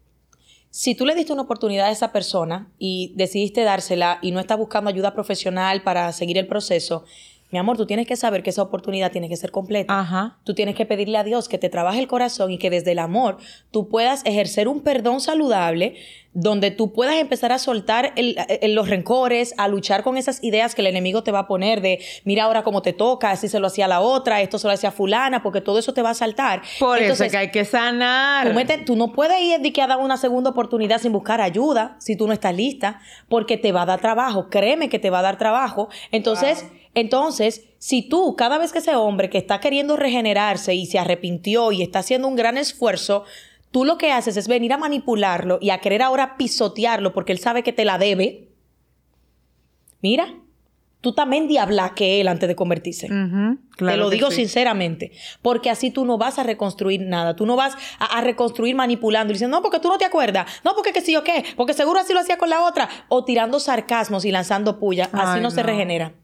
si 0.71 0.95
tú 0.95 1.07
le 1.07 1.17
diste 1.17 1.33
una 1.33 1.43
oportunidad 1.43 1.87
a 1.87 1.91
esa 1.91 2.13
persona 2.13 2.71
y 2.79 3.15
decidiste 3.17 3.63
dársela 3.63 4.21
y 4.23 4.31
no 4.31 4.39
estás 4.39 4.59
buscando 4.59 4.91
ayuda 4.91 5.13
profesional 5.13 5.83
para 5.83 6.13
seguir 6.13 6.39
el 6.39 6.47
proceso, 6.47 7.05
mi 7.51 7.59
amor, 7.59 7.77
tú 7.77 7.87
tienes 7.87 8.07
que 8.07 8.17
saber 8.17 8.43
que 8.43 8.51
esa 8.51 8.63
oportunidad 8.63 9.13
tiene 9.13 9.29
que 9.29 9.37
ser 9.37 9.51
completa. 9.53 9.99
Ajá. 9.99 10.39
Tú 10.45 10.55
tienes 10.55 10.75
que 10.75 10.85
pedirle 10.87 11.17
a 11.19 11.25
Dios 11.25 11.49
que 11.49 11.59
te 11.59 11.69
trabaje 11.69 12.01
el 12.01 12.09
corazón 12.09 12.51
y 12.51 12.59
que 12.59 12.71
desde 12.71 12.93
el 12.93 12.99
amor 12.99 13.39
tú 13.71 13.89
puedas 13.89 14.25
ejercer 14.27 14.67
un 14.69 14.81
perdón 14.81 15.21
saludable 15.21 15.95
donde 16.39 16.71
tú 16.71 16.93
puedas 16.93 17.15
empezar 17.15 17.51
a 17.53 17.59
soltar 17.59 18.13
el- 18.17 18.37
el- 18.61 18.75
los 18.75 18.91
rencores, 18.91 19.55
a 19.57 19.69
luchar 19.69 20.03
con 20.03 20.19
esas 20.19 20.45
ideas 20.45 20.75
que 20.75 20.83
el 20.83 20.89
enemigo 20.89 21.23
te 21.23 21.33
va 21.33 21.39
a 21.41 21.47
poner 21.47 21.81
de, 21.81 22.01
mira 22.25 22.45
ahora 22.45 22.63
cómo 22.63 22.83
te 22.83 22.93
toca, 22.93 23.31
así 23.31 23.49
se 23.49 23.59
lo 23.59 23.69
hacía 23.69 23.89
la 23.89 24.01
otra, 24.01 24.43
esto 24.43 24.59
se 24.59 24.67
lo 24.67 24.75
hacía 24.75 24.91
fulana, 24.91 25.43
porque 25.43 25.63
todo 25.63 25.79
eso 25.79 25.95
te 25.95 26.03
va 26.03 26.11
a 26.11 26.15
saltar. 26.15 26.61
Por 26.79 26.99
eso 26.99 27.05
Entonces, 27.05 27.27
es 27.29 27.33
que 27.33 27.39
hay 27.39 27.51
que 27.51 27.65
sanar. 27.65 28.55
Tú, 28.85 28.97
no 28.97 29.13
puedes 29.13 29.41
ir 29.41 29.73
que 29.73 29.81
a 29.81 29.87
dar 29.87 29.97
una 29.99 30.19
segunda 30.19 30.51
oportunidad 30.51 31.01
sin 31.01 31.13
buscar 31.13 31.41
ayuda 31.41 31.97
si 32.01 32.17
tú 32.17 32.27
no 32.27 32.35
estás 32.35 32.55
lista, 32.55 33.01
porque 33.31 33.57
te 33.57 33.73
va 33.73 33.83
a 33.83 33.87
dar 33.87 34.01
trabajo. 34.01 34.51
Créeme 34.51 34.91
que 34.91 34.99
te 34.99 35.09
va 35.09 35.21
a 35.21 35.23
dar 35.23 35.39
trabajo. 35.39 35.89
Entonces, 36.13 36.67
entonces, 36.97 37.69
si 37.77 38.09
tú, 38.09 38.37
cada 38.37 38.57
vez 38.57 38.73
que 38.73 38.79
ese 38.79 38.97
hombre 38.97 39.29
que 39.29 39.37
está 39.37 39.61
queriendo 39.61 39.97
regenerarse 39.99 40.75
y 40.75 40.87
se 40.87 40.99
arrepintió 40.99 41.71
y 41.71 41.83
está 41.83 41.99
haciendo 41.99 42.27
un 42.27 42.37
gran 42.37 42.57
esfuerzo, 42.57 43.25
tú 43.71 43.85
lo 43.85 43.99
que 43.99 44.13
haces 44.13 44.39
es 44.39 44.49
venir 44.49 44.73
a 44.73 44.79
manipularlo 44.79 45.59
y 45.61 45.69
a 45.69 45.79
querer 45.79 46.01
ahora 46.01 46.39
pisotearlo 46.39 47.13
porque 47.13 47.33
él 47.33 47.39
sabe 47.39 47.63
que 47.63 47.75
te 47.75 47.85
la 47.85 47.99
debe. 47.99 48.49
Mira, 50.01 50.37
tú 51.03 51.13
también 51.13 51.49
diabla 51.49 51.93
que 51.95 52.23
él 52.23 52.29
antes 52.29 52.49
de 52.49 52.57
convertirse. 52.57 53.09
Claro 53.77 53.97
Te 53.97 53.99
lo 53.99 54.11
digo 54.11 54.31
sí. 54.31 54.37
sinceramente, 54.37 55.13
porque 55.43 55.71
así 55.71 55.91
tú 55.91 56.05
no 56.05 56.19
vas 56.19 56.39
a 56.39 56.43
reconstruir 56.43 57.03
nada, 57.03 57.37
tú 57.37 57.47
no 57.47 57.57
vas 57.57 57.75
a, 57.99 58.19
a 58.19 58.21
reconstruir 58.21 58.75
manipulando, 58.75 59.33
diciendo, 59.33 59.57
no, 59.57 59.63
porque 59.63 59.81
tú 59.81 59.89
no 59.89 59.99
te 59.99 60.05
acuerdas, 60.05 60.51
no, 60.65 60.75
porque 60.75 60.93
que 60.93 61.01
sí 61.01 61.17
o 61.17 61.25
qué, 61.25 61.45
porque 61.57 61.75
seguro 61.75 62.01
así 62.01 62.13
lo 62.13 62.21
hacía 62.21 62.39
con 62.39 62.51
la 62.51 62.63
otra, 62.63 62.89
o 63.09 63.25
tirando 63.25 63.61
sarcasmos 63.61 64.25
y 64.25 64.31
lanzando 64.31 64.79
puya, 64.79 65.05
así 65.13 65.37
Ay, 65.37 65.41
no, 65.41 65.51
se 65.51 65.63
regenera. 65.63 66.15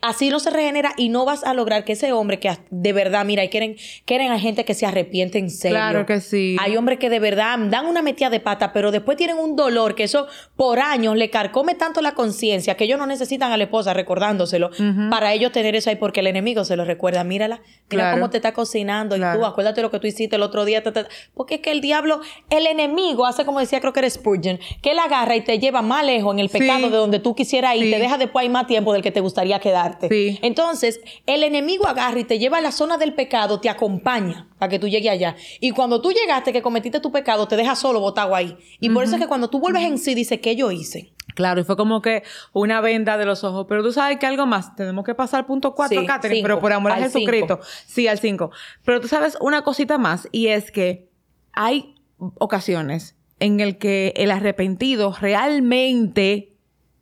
Así 0.00 0.30
no 0.30 0.40
se 0.40 0.50
regenera 0.50 0.92
y 0.96 1.08
no 1.08 1.24
vas 1.24 1.44
a 1.44 1.54
lograr 1.54 1.84
que 1.84 1.92
ese 1.92 2.12
hombre 2.12 2.38
que 2.38 2.52
de 2.70 2.92
verdad, 2.92 3.24
mira, 3.24 3.44
y 3.44 3.48
quieren, 3.48 3.76
quieren 4.04 4.32
a 4.32 4.38
gente 4.38 4.64
que 4.64 4.74
se 4.74 4.86
arrepiente 4.86 5.38
en 5.38 5.50
serio. 5.50 5.76
Claro 5.76 6.06
que 6.06 6.20
sí. 6.20 6.56
Hay 6.60 6.76
hombres 6.76 6.98
que 6.98 7.10
de 7.10 7.20
verdad 7.20 7.58
dan 7.58 7.86
una 7.86 8.02
metida 8.02 8.30
de 8.30 8.40
pata, 8.40 8.72
pero 8.72 8.90
después 8.90 9.16
tienen 9.16 9.38
un 9.38 9.56
dolor 9.56 9.94
que 9.94 10.04
eso 10.04 10.26
por 10.56 10.80
años 10.80 11.16
le 11.16 11.30
carcome 11.30 11.74
tanto 11.74 12.00
la 12.00 12.14
conciencia 12.14 12.76
que 12.76 12.84
ellos 12.84 12.98
no 12.98 13.06
necesitan 13.06 13.52
a 13.52 13.56
la 13.56 13.64
esposa 13.64 13.94
recordándoselo 13.94 14.70
para 15.10 15.32
ellos 15.32 15.52
tener 15.52 15.74
eso 15.76 15.90
ahí 15.90 15.96
porque 15.96 16.20
el 16.20 16.26
enemigo 16.26 16.64
se 16.64 16.76
lo 16.76 16.84
recuerda. 16.84 17.01
Mírala, 17.10 17.58
mira 17.58 17.58
Claro. 17.88 18.16
cómo 18.16 18.30
te 18.30 18.38
está 18.38 18.52
cocinando 18.52 19.16
y 19.16 19.20
tú 19.20 19.44
acuérdate 19.44 19.82
lo 19.82 19.90
que 19.90 19.98
tú 19.98 20.06
hiciste 20.06 20.36
el 20.36 20.42
otro 20.42 20.64
día. 20.64 20.82
ta, 20.82 20.92
ta, 20.92 21.04
ta. 21.04 21.08
Porque 21.34 21.56
es 21.56 21.60
que 21.60 21.70
el 21.72 21.80
diablo, 21.80 22.20
el 22.50 22.66
enemigo 22.66 23.26
hace 23.26 23.44
como 23.44 23.60
decía, 23.60 23.80
creo 23.80 23.92
que 23.92 24.00
era 24.00 24.08
Spurgeon, 24.10 24.58
que 24.82 24.92
él 24.92 24.98
agarra 24.98 25.36
y 25.36 25.42
te 25.42 25.58
lleva 25.58 25.82
más 25.82 26.04
lejos 26.04 26.32
en 26.32 26.38
el 26.40 26.48
Sí. 26.48 26.58
pecado 26.58 26.90
de 26.90 26.96
donde 26.96 27.18
tú 27.18 27.34
quisieras 27.34 27.76
ir, 27.76 27.84
Sí. 27.84 27.90
te 27.90 27.98
deja 27.98 28.18
después 28.18 28.42
ahí 28.44 28.48
más 28.48 28.66
tiempo 28.66 28.92
del 28.92 29.02
que 29.02 29.10
te 29.10 29.20
gustaría 29.20 29.58
quedarte. 29.60 30.08
Sí. 30.08 30.38
Entonces, 30.42 31.00
el 31.26 31.42
enemigo 31.42 31.86
agarra 31.86 32.18
y 32.18 32.24
te 32.24 32.38
lleva 32.38 32.58
a 32.58 32.60
la 32.60 32.72
zona 32.72 32.98
del 32.98 33.14
pecado, 33.14 33.60
te 33.60 33.68
acompaña 33.68 34.48
para 34.58 34.70
que 34.70 34.78
tú 34.78 34.88
llegues 34.88 35.10
allá. 35.12 35.36
Y 35.60 35.72
cuando 35.72 36.00
tú 36.00 36.12
llegaste, 36.12 36.52
que 36.52 36.62
cometiste 36.62 37.00
tu 37.00 37.10
pecado, 37.12 37.46
te 37.48 37.56
deja 37.56 37.74
solo 37.76 38.00
botado 38.00 38.34
ahí. 38.34 38.56
Y 38.80 38.90
por 38.90 39.04
eso 39.04 39.16
es 39.16 39.20
que 39.20 39.26
cuando 39.28 39.48
tú 39.50 39.58
vuelves 39.60 39.82
en 39.82 39.98
sí, 39.98 40.14
dice, 40.14 40.40
¿qué 40.40 40.56
yo 40.56 40.70
hice? 40.70 41.11
Claro, 41.34 41.60
y 41.60 41.64
fue 41.64 41.76
como 41.76 42.02
que 42.02 42.22
una 42.52 42.80
venda 42.80 43.16
de 43.16 43.24
los 43.24 43.44
ojos. 43.44 43.66
Pero 43.68 43.82
tú 43.82 43.92
sabes 43.92 44.18
que 44.18 44.26
algo 44.26 44.46
más. 44.46 44.74
Tenemos 44.76 45.04
que 45.04 45.14
pasar 45.14 45.40
al 45.40 45.46
punto 45.46 45.74
4, 45.74 46.00
Sí, 46.00 46.06
Catherine, 46.06 46.36
cinco. 46.36 46.46
pero 46.46 46.60
por 46.60 46.72
amor 46.72 46.92
a 46.92 46.96
Jesucristo. 46.96 47.60
Sí, 47.86 48.08
al 48.08 48.18
5. 48.18 48.50
Pero 48.84 49.00
tú 49.00 49.08
sabes 49.08 49.36
una 49.40 49.62
cosita 49.62 49.98
más, 49.98 50.28
y 50.32 50.48
es 50.48 50.70
que 50.70 51.08
hay 51.52 51.94
ocasiones 52.38 53.16
en 53.40 53.60
el 53.60 53.78
que 53.78 54.12
el 54.16 54.30
arrepentido 54.30 55.14
realmente 55.20 56.52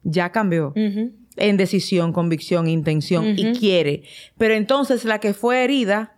ya 0.03 0.33
cambió. 0.33 0.73
En 1.37 1.57
decisión, 1.57 2.13
convicción, 2.13 2.69
intención 2.69 3.39
y 3.39 3.53
quiere. 3.53 4.03
Pero 4.39 4.55
entonces 4.55 5.05
la 5.05 5.19
que 5.21 5.35
fue 5.35 5.65
herida 5.65 6.17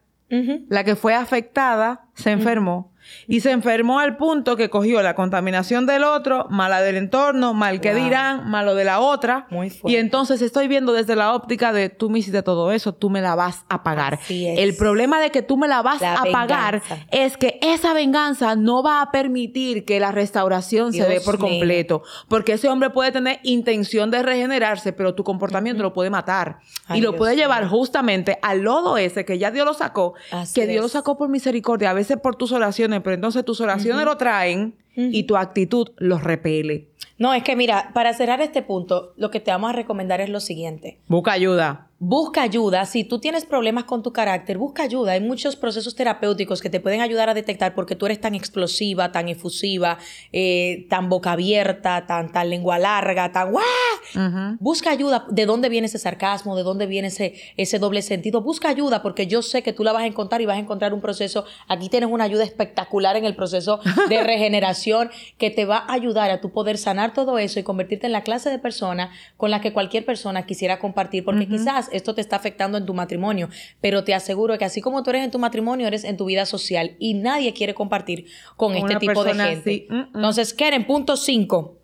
La 0.68 0.82
que 0.84 0.96
fue 0.96 1.14
afectada 1.14 2.06
se 2.14 2.30
enfermó. 2.30 2.91
Y 3.26 3.40
se 3.40 3.50
enfermó 3.50 3.98
al 3.98 4.16
punto 4.16 4.56
que 4.56 4.70
cogió 4.70 5.02
la 5.02 5.14
contaminación 5.14 5.86
del 5.86 6.04
otro, 6.04 6.46
mala 6.50 6.80
del 6.80 6.96
entorno, 6.96 7.54
mal 7.54 7.80
que 7.80 7.94
dirán, 7.94 8.48
malo 8.50 8.74
de 8.74 8.84
la 8.84 9.00
otra. 9.00 9.46
Muy 9.50 9.70
fuerte. 9.70 9.92
Y 9.92 9.96
entonces 9.96 10.42
estoy 10.42 10.68
viendo 10.68 10.92
desde 10.92 11.16
la 11.16 11.34
óptica 11.34 11.72
de 11.72 11.88
tú 11.88 12.10
me 12.10 12.18
hiciste 12.18 12.42
todo 12.42 12.72
eso, 12.72 12.94
tú 12.94 13.10
me 13.10 13.20
la 13.20 13.34
vas 13.34 13.64
a 13.68 13.82
pagar. 13.82 14.18
El 14.28 14.76
problema 14.76 15.20
de 15.20 15.30
que 15.30 15.42
tú 15.42 15.56
me 15.56 15.68
la 15.68 15.82
vas 15.82 16.02
a 16.02 16.24
pagar 16.30 16.82
es 17.10 17.36
que 17.36 17.58
esa 17.62 17.94
venganza 17.94 18.56
no 18.56 18.82
va 18.82 19.02
a 19.02 19.10
permitir 19.10 19.84
que 19.84 20.00
la 20.00 20.12
restauración 20.12 20.92
se 20.92 21.04
dé 21.04 21.20
por 21.20 21.38
completo. 21.38 22.02
Porque 22.28 22.54
ese 22.54 22.68
hombre 22.68 22.90
puede 22.90 23.12
tener 23.12 23.40
intención 23.42 24.10
de 24.10 24.22
regenerarse, 24.22 24.92
pero 24.92 25.14
tu 25.14 25.24
comportamiento 25.24 25.82
lo 25.82 25.92
puede 25.92 26.10
matar. 26.10 26.60
y 26.94 27.00
lo 27.00 27.16
puede 27.16 27.36
llevar 27.36 27.66
justamente 27.66 28.38
al 28.42 28.60
lodo 28.60 28.96
ese 28.96 29.24
que 29.24 29.38
ya 29.38 29.50
Dios 29.50 29.66
lo 29.66 29.74
sacó, 29.74 30.14
que 30.54 30.66
Dios 30.66 30.82
lo 30.82 30.88
sacó 30.88 31.16
por 31.16 31.28
misericordia, 31.28 31.90
a 31.90 31.94
veces 31.94 32.18
por 32.20 32.36
tus 32.36 32.52
oraciones 32.52 32.91
pero 33.00 33.14
entonces 33.14 33.44
tus 33.44 33.60
oraciones 33.60 34.04
lo 34.04 34.16
traen 34.16 34.74
y 34.94 35.24
tu 35.24 35.36
actitud 35.36 35.88
los 35.96 36.22
repele. 36.22 36.88
No, 37.18 37.34
es 37.34 37.42
que 37.44 37.56
mira, 37.56 37.90
para 37.94 38.12
cerrar 38.14 38.40
este 38.40 38.62
punto, 38.62 39.12
lo 39.16 39.30
que 39.30 39.40
te 39.40 39.50
vamos 39.50 39.70
a 39.70 39.72
recomendar 39.74 40.20
es 40.20 40.28
lo 40.28 40.40
siguiente. 40.40 40.98
Busca 41.08 41.32
ayuda 41.32 41.92
busca 42.04 42.42
ayuda. 42.42 42.84
Si 42.84 43.04
tú 43.04 43.20
tienes 43.20 43.46
problemas 43.46 43.84
con 43.84 44.02
tu 44.02 44.12
carácter, 44.12 44.58
busca 44.58 44.82
ayuda. 44.82 45.12
Hay 45.12 45.20
muchos 45.20 45.54
procesos 45.54 45.94
terapéuticos 45.94 46.60
que 46.60 46.68
te 46.68 46.80
pueden 46.80 47.00
ayudar 47.00 47.28
a 47.28 47.34
detectar 47.34 47.76
porque 47.76 47.94
tú 47.94 48.06
eres 48.06 48.20
tan 48.20 48.34
explosiva, 48.34 49.12
tan 49.12 49.28
efusiva, 49.28 49.98
eh, 50.32 50.88
tan 50.90 51.08
boca 51.08 51.30
abierta, 51.30 52.04
tan, 52.04 52.32
tan 52.32 52.50
lengua 52.50 52.80
larga, 52.80 53.30
tan 53.30 53.52
¡guau! 53.52 54.56
Busca 54.58 54.90
ayuda. 54.90 55.26
¿De 55.30 55.46
dónde 55.46 55.68
viene 55.68 55.86
ese 55.86 56.00
sarcasmo? 56.00 56.56
¿De 56.56 56.64
dónde 56.64 56.86
viene 56.86 57.06
ese, 57.06 57.34
ese 57.56 57.78
doble 57.78 58.02
sentido? 58.02 58.42
Busca 58.42 58.68
ayuda 58.68 59.00
porque 59.00 59.28
yo 59.28 59.40
sé 59.40 59.62
que 59.62 59.72
tú 59.72 59.84
la 59.84 59.92
vas 59.92 60.02
a 60.02 60.06
encontrar 60.06 60.40
y 60.40 60.46
vas 60.46 60.56
a 60.56 60.60
encontrar 60.60 60.92
un 60.92 61.00
proceso. 61.00 61.44
Aquí 61.68 61.88
tienes 61.88 62.10
una 62.10 62.24
ayuda 62.24 62.42
espectacular 62.42 63.16
en 63.16 63.26
el 63.26 63.36
proceso 63.36 63.78
de 64.08 64.24
regeneración 64.24 64.72
que 65.38 65.50
te 65.50 65.64
va 65.64 65.78
a 65.78 65.92
ayudar 65.92 66.30
a 66.30 66.40
tu 66.40 66.50
poder 66.50 66.78
sanar 66.78 67.14
todo 67.14 67.38
eso 67.38 67.60
y 67.60 67.62
convertirte 67.62 68.06
en 68.06 68.12
la 68.12 68.22
clase 68.22 68.50
de 68.50 68.58
persona 68.58 69.10
con 69.36 69.50
la 69.50 69.60
que 69.60 69.72
cualquier 69.72 70.04
persona 70.04 70.46
quisiera 70.46 70.78
compartir 70.78 71.24
porque 71.24 71.46
quizás 71.46 71.88
esto 71.92 72.14
te 72.14 72.20
está 72.20 72.36
afectando 72.36 72.78
en 72.78 72.86
tu 72.86 72.94
matrimonio, 72.94 73.48
pero 73.80 74.04
te 74.04 74.14
aseguro 74.14 74.56
que 74.58 74.64
así 74.64 74.80
como 74.80 75.02
tú 75.02 75.10
eres 75.10 75.24
en 75.24 75.30
tu 75.30 75.38
matrimonio, 75.38 75.86
eres 75.86 76.04
en 76.04 76.16
tu 76.16 76.24
vida 76.24 76.46
social 76.46 76.96
y 76.98 77.14
nadie 77.14 77.52
quiere 77.52 77.74
compartir 77.74 78.26
con 78.56 78.74
este 78.74 78.96
tipo 78.96 79.24
de 79.24 79.34
gente. 79.34 79.86
Mm, 79.88 79.94
mm. 79.94 80.10
Entonces, 80.14 80.54
Keren, 80.54 80.86
punto 80.86 81.16
5. 81.16 81.78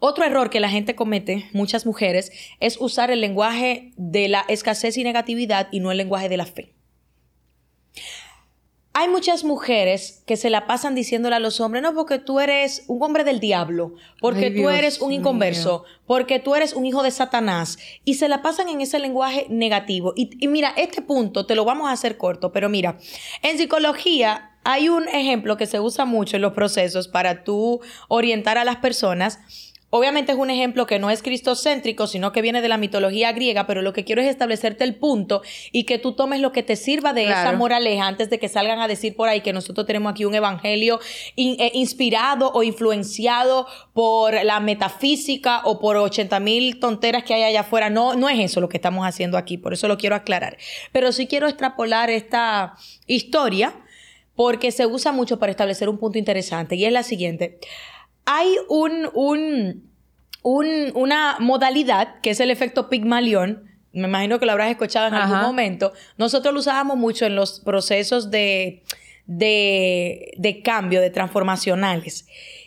Otro 0.00 0.24
error 0.24 0.48
que 0.48 0.60
la 0.60 0.68
gente 0.68 0.94
comete, 0.94 1.48
muchas 1.52 1.84
mujeres, 1.84 2.30
es 2.60 2.80
usar 2.80 3.10
el 3.10 3.20
lenguaje 3.20 3.92
de 3.96 4.28
la 4.28 4.44
escasez 4.48 4.96
y 4.96 5.02
negatividad 5.02 5.68
y 5.72 5.80
no 5.80 5.90
el 5.90 5.98
lenguaje 5.98 6.28
de 6.28 6.36
la 6.36 6.46
fe. 6.46 6.77
Hay 9.00 9.06
muchas 9.06 9.44
mujeres 9.44 10.24
que 10.26 10.36
se 10.36 10.50
la 10.50 10.66
pasan 10.66 10.96
diciéndole 10.96 11.36
a 11.36 11.38
los 11.38 11.60
hombres, 11.60 11.84
no, 11.84 11.94
porque 11.94 12.18
tú 12.18 12.40
eres 12.40 12.82
un 12.88 13.00
hombre 13.00 13.22
del 13.22 13.38
diablo, 13.38 13.94
porque 14.20 14.50
tú 14.50 14.70
eres 14.70 15.00
un 15.00 15.12
inconverso, 15.12 15.84
porque 16.04 16.40
tú 16.40 16.56
eres 16.56 16.72
un 16.72 16.84
hijo 16.84 17.04
de 17.04 17.12
Satanás, 17.12 17.78
y 18.04 18.14
se 18.14 18.28
la 18.28 18.42
pasan 18.42 18.68
en 18.68 18.80
ese 18.80 18.98
lenguaje 18.98 19.46
negativo. 19.50 20.14
Y, 20.16 20.30
y 20.44 20.48
mira, 20.48 20.74
este 20.76 21.00
punto 21.00 21.46
te 21.46 21.54
lo 21.54 21.64
vamos 21.64 21.88
a 21.88 21.92
hacer 21.92 22.16
corto, 22.18 22.50
pero 22.50 22.68
mira, 22.68 22.98
en 23.42 23.56
psicología 23.56 24.58
hay 24.64 24.88
un 24.88 25.06
ejemplo 25.06 25.56
que 25.56 25.66
se 25.66 25.78
usa 25.78 26.04
mucho 26.04 26.34
en 26.34 26.42
los 26.42 26.52
procesos 26.52 27.06
para 27.06 27.44
tú 27.44 27.80
orientar 28.08 28.58
a 28.58 28.64
las 28.64 28.78
personas 28.78 29.38
Obviamente 29.90 30.32
es 30.32 30.38
un 30.38 30.50
ejemplo 30.50 30.86
que 30.86 30.98
no 30.98 31.08
es 31.08 31.22
cristocéntrico, 31.22 32.06
sino 32.06 32.30
que 32.30 32.42
viene 32.42 32.60
de 32.60 32.68
la 32.68 32.76
mitología 32.76 33.32
griega, 33.32 33.66
pero 33.66 33.80
lo 33.80 33.94
que 33.94 34.04
quiero 34.04 34.20
es 34.20 34.28
establecerte 34.28 34.84
el 34.84 34.96
punto 34.96 35.40
y 35.72 35.84
que 35.84 35.98
tú 35.98 36.12
tomes 36.12 36.40
lo 36.40 36.52
que 36.52 36.62
te 36.62 36.76
sirva 36.76 37.14
de 37.14 37.24
esa 37.24 37.52
moraleja 37.52 38.06
antes 38.06 38.28
de 38.28 38.38
que 38.38 38.48
salgan 38.48 38.80
a 38.80 38.88
decir 38.88 39.16
por 39.16 39.30
ahí 39.30 39.40
que 39.40 39.54
nosotros 39.54 39.86
tenemos 39.86 40.12
aquí 40.12 40.26
un 40.26 40.34
evangelio 40.34 41.00
eh, 41.36 41.70
inspirado 41.72 42.52
o 42.52 42.62
influenciado 42.62 43.66
por 43.94 44.34
la 44.44 44.60
metafísica 44.60 45.62
o 45.64 45.80
por 45.80 45.96
80 45.96 46.38
mil 46.40 46.80
tonteras 46.80 47.24
que 47.24 47.32
hay 47.32 47.44
allá 47.44 47.60
afuera. 47.60 47.88
No, 47.88 48.14
no 48.14 48.28
es 48.28 48.38
eso 48.40 48.60
lo 48.60 48.68
que 48.68 48.76
estamos 48.76 49.06
haciendo 49.06 49.38
aquí, 49.38 49.56
por 49.56 49.72
eso 49.72 49.88
lo 49.88 49.96
quiero 49.96 50.16
aclarar. 50.16 50.58
Pero 50.92 51.12
sí 51.12 51.26
quiero 51.26 51.48
extrapolar 51.48 52.10
esta 52.10 52.74
historia 53.06 53.74
porque 54.34 54.70
se 54.70 54.86
usa 54.86 55.12
mucho 55.12 55.38
para 55.38 55.50
establecer 55.50 55.88
un 55.88 55.98
punto 55.98 56.18
interesante 56.18 56.76
y 56.76 56.84
es 56.84 56.92
la 56.92 57.02
siguiente 57.02 57.58
hay 58.30 58.56
un, 58.68 59.08
un, 60.42 60.92
una 60.94 61.36
modalidad 61.40 62.20
que 62.20 62.30
es 62.30 62.40
el 62.40 62.50
efecto 62.50 62.90
Pigmalión. 62.90 63.64
Me 63.94 64.06
imagino 64.06 64.38
que 64.38 64.44
lo 64.44 64.52
habrás 64.52 64.70
escuchado 64.70 65.08
en 65.08 65.14
algún 65.14 65.40
momento. 65.40 65.94
Nosotros 66.18 66.52
lo 66.52 66.60
usábamos 66.60 66.98
mucho 66.98 67.24
en 67.24 67.34
los 67.34 67.60
procesos 67.60 68.30
de, 68.30 68.82
de, 69.26 70.34
de 70.36 70.60
cambio, 70.60 71.00
de 71.00 71.08
transformacionales. 71.08 72.26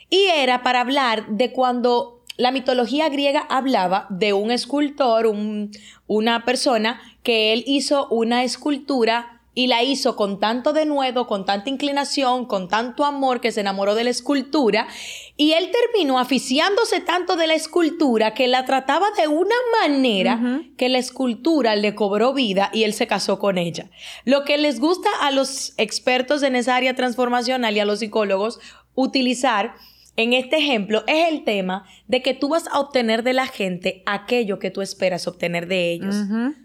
Y 0.10 0.26
era 0.36 0.64
para 0.64 0.82
hablar 0.82 1.28
de 1.28 1.52
cuando 1.52 2.24
la 2.38 2.52
mitología 2.52 3.08
griega 3.10 3.42
hablaba 3.42 4.08
de 4.10 4.34
un 4.34 4.50
escultor, 4.50 5.28
un, 5.28 5.70
una 6.08 6.44
persona 6.44 7.00
que 7.22 7.54
él 7.54 7.64
hizo 7.68 8.08
una 8.08 8.44
escultura 8.44 9.41
y 9.54 9.68
la 9.68 9.84
hizo 9.84 10.16
con 10.16 10.40
tanto 10.40 10.72
denuedo, 10.72 11.28
con 11.28 11.46
tanta 11.46 11.70
inclinación, 11.70 12.46
con 12.46 12.70
tanto 12.70 13.04
amor 13.04 13.42
que 13.42 13.52
se 13.52 13.60
enamoró 13.60 13.96
de 13.96 14.06
la 14.06 14.10
escultura 14.10 14.88
y 15.36 15.54
él 15.54 15.72
terminó 15.72 16.20
aficiándose 16.20 17.02
tanto 17.02 17.36
de 17.36 17.48
la 17.48 17.54
escultura 17.54 18.34
que 18.34 18.48
la 18.48 18.66
trataba 18.66 19.08
de 19.18 19.28
una 19.28 19.56
manera 19.82 20.62
que 20.78 20.88
la 20.88 21.00
escultura 21.00 21.76
le 21.76 21.96
cobró 21.96 22.34
vida 22.34 22.70
y 22.74 22.84
él 22.84 22.94
se 22.94 23.08
casó 23.08 23.40
con 23.40 23.58
ella. 23.58 23.90
Lo 24.24 24.46
que 24.46 24.58
les 24.58 24.80
gusta 24.80 25.10
a 25.20 25.32
los 25.32 25.74
expertos 25.78 26.44
en 26.44 26.56
esa 26.56 26.76
área 26.76 26.96
transformacional 26.96 27.76
y 27.76 27.80
a 27.82 27.86
los 27.86 28.00
psicólogos 28.00 28.60
utilizar 28.96 29.76
en 30.18 30.34
este 30.34 30.58
ejemplo 30.58 31.04
es 31.08 31.30
el 31.30 31.44
tema 31.44 31.86
de 32.08 32.22
que 32.22 32.34
tú 32.34 32.50
vas 32.50 32.68
a 32.72 32.80
obtener 32.80 33.24
de 33.24 33.34
la 33.34 33.48
gente 33.48 34.04
aquello 34.06 34.60
que 34.60 34.72
tú 34.72 34.82
esperas 34.82 35.28
obtener 35.28 35.68
de 35.68 35.92
ellos. 35.92 36.16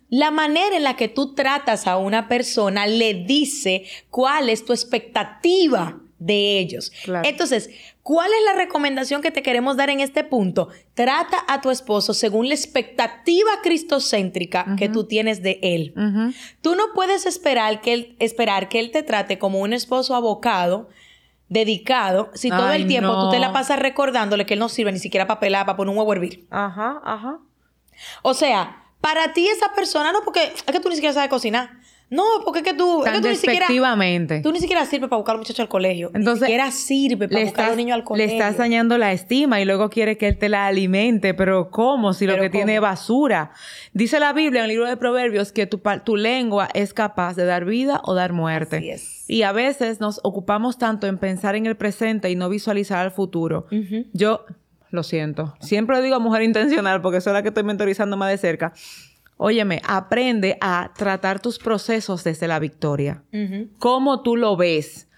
La 0.08 0.30
manera 0.30 0.76
en 0.76 0.84
la 0.84 0.96
que 0.96 1.08
tú 1.08 1.34
tratas 1.34 1.86
a 1.86 1.96
una 1.96 2.28
persona 2.28 2.86
le 2.86 3.14
dice 3.14 3.84
cuál 4.10 4.48
es 4.48 4.64
tu 4.64 4.72
expectativa 4.72 6.00
de 6.18 6.58
ellos. 6.58 6.92
Entonces, 7.24 7.70
¿cuál 8.02 8.30
es 8.30 8.44
la 8.46 8.54
recomendación 8.54 9.20
que 9.20 9.30
te 9.30 9.42
queremos 9.42 9.76
dar 9.76 9.90
en 9.90 10.00
este 10.00 10.24
punto? 10.24 10.68
Trata 10.94 11.44
a 11.46 11.60
tu 11.60 11.70
esposo 11.70 12.14
según 12.14 12.48
la 12.48 12.54
expectativa 12.54 13.50
cristocéntrica 13.62 14.76
que 14.78 14.88
tú 14.88 15.04
tienes 15.04 15.42
de 15.42 15.58
él. 15.62 15.94
Tú 16.62 16.74
no 16.74 16.84
puedes 16.94 17.26
esperar 17.26 17.80
que, 17.80 17.92
él, 17.92 18.16
esperar 18.18 18.68
que 18.68 18.80
él 18.80 18.90
te 18.90 19.02
trate 19.02 19.38
como 19.38 19.60
un 19.60 19.72
esposo 19.72 20.14
abocado 20.14 20.88
dedicado, 21.48 22.30
si 22.34 22.50
todo 22.50 22.70
el 22.70 22.86
tiempo 22.86 23.12
tú 23.20 23.30
te 23.30 23.38
la 23.38 23.52
pasas 23.52 23.78
recordándole 23.78 24.46
que 24.46 24.54
él 24.54 24.60
no 24.60 24.68
sirve 24.68 24.92
ni 24.92 24.98
siquiera 24.98 25.26
para 25.26 25.40
pelar, 25.40 25.66
para 25.66 25.76
poner 25.76 25.92
un 25.92 25.98
huevo 25.98 26.12
a 26.12 26.14
hervir. 26.16 26.46
Ajá, 26.50 27.00
ajá. 27.04 27.38
O 28.22 28.34
sea, 28.34 28.84
para 29.00 29.32
ti 29.32 29.46
esa 29.48 29.72
persona, 29.72 30.12
no, 30.12 30.22
porque 30.24 30.52
es 30.54 30.62
que 30.64 30.80
tú 30.80 30.88
ni 30.88 30.96
siquiera 30.96 31.14
sabes 31.14 31.30
cocinar. 31.30 31.70
No, 32.08 32.22
porque 32.44 32.60
es 32.60 32.64
que 32.64 32.74
tú, 32.74 33.04
es 33.04 33.12
que 33.12 33.20
tú 33.20 33.28
ni 33.28 33.34
siquiera. 33.34 33.66
Tú 34.42 34.52
ni 34.52 34.60
siquiera 34.60 34.86
sirves 34.86 35.08
para 35.08 35.18
buscar 35.18 35.34
a 35.34 35.36
un 35.36 35.40
muchacho 35.40 35.62
al 35.62 35.68
colegio. 35.68 36.10
Entonces, 36.14 36.42
ni 36.42 36.46
siquiera 36.46 36.70
sirve 36.70 37.28
para 37.28 37.42
buscar 37.44 37.68
a 37.68 37.70
un 37.72 37.76
niño 37.76 37.94
al 37.94 38.04
colegio. 38.04 38.28
Le 38.28 38.38
estás 38.38 38.56
dañando 38.56 38.96
la 38.96 39.12
estima 39.12 39.60
y 39.60 39.64
luego 39.64 39.90
quiere 39.90 40.16
que 40.16 40.28
él 40.28 40.38
te 40.38 40.48
la 40.48 40.66
alimente. 40.66 41.34
Pero 41.34 41.70
¿cómo? 41.70 42.12
Si 42.12 42.26
lo 42.26 42.38
que 42.38 42.48
tiene 42.48 42.76
es 42.76 42.80
basura. 42.80 43.50
Dice 43.92 44.20
la 44.20 44.32
Biblia 44.32 44.60
en 44.60 44.64
el 44.64 44.70
libro 44.70 44.86
de 44.86 44.96
Proverbios 44.96 45.50
que 45.50 45.66
tu, 45.66 45.80
tu 46.04 46.16
lengua 46.16 46.68
es 46.74 46.94
capaz 46.94 47.34
de 47.34 47.44
dar 47.44 47.64
vida 47.64 48.00
o 48.04 48.14
dar 48.14 48.32
muerte. 48.32 48.76
Así 48.76 48.90
es. 48.90 49.24
Y 49.28 49.42
a 49.42 49.50
veces 49.50 50.00
nos 50.00 50.20
ocupamos 50.22 50.78
tanto 50.78 51.08
en 51.08 51.18
pensar 51.18 51.56
en 51.56 51.66
el 51.66 51.76
presente 51.76 52.30
y 52.30 52.36
no 52.36 52.48
visualizar 52.48 53.04
el 53.04 53.10
futuro. 53.10 53.66
Yo 54.12 54.44
lo 54.90 55.02
siento. 55.02 55.54
Siempre 55.60 56.00
digo 56.02 56.20
mujer 56.20 56.42
intencional 56.42 57.02
porque 57.02 57.20
soy 57.20 57.32
la 57.32 57.42
que 57.42 57.48
estoy 57.48 57.64
mentorizando 57.64 58.16
más 58.16 58.30
de 58.30 58.38
cerca. 58.38 58.72
Óyeme, 59.38 59.82
aprende 59.86 60.56
a 60.60 60.92
tratar 60.96 61.40
tus 61.40 61.58
procesos 61.58 62.24
desde 62.24 62.48
la 62.48 62.58
victoria. 62.58 63.22
¿Cómo 63.78 64.22
tú 64.22 64.36
lo 64.36 64.56
ves? 64.56 65.08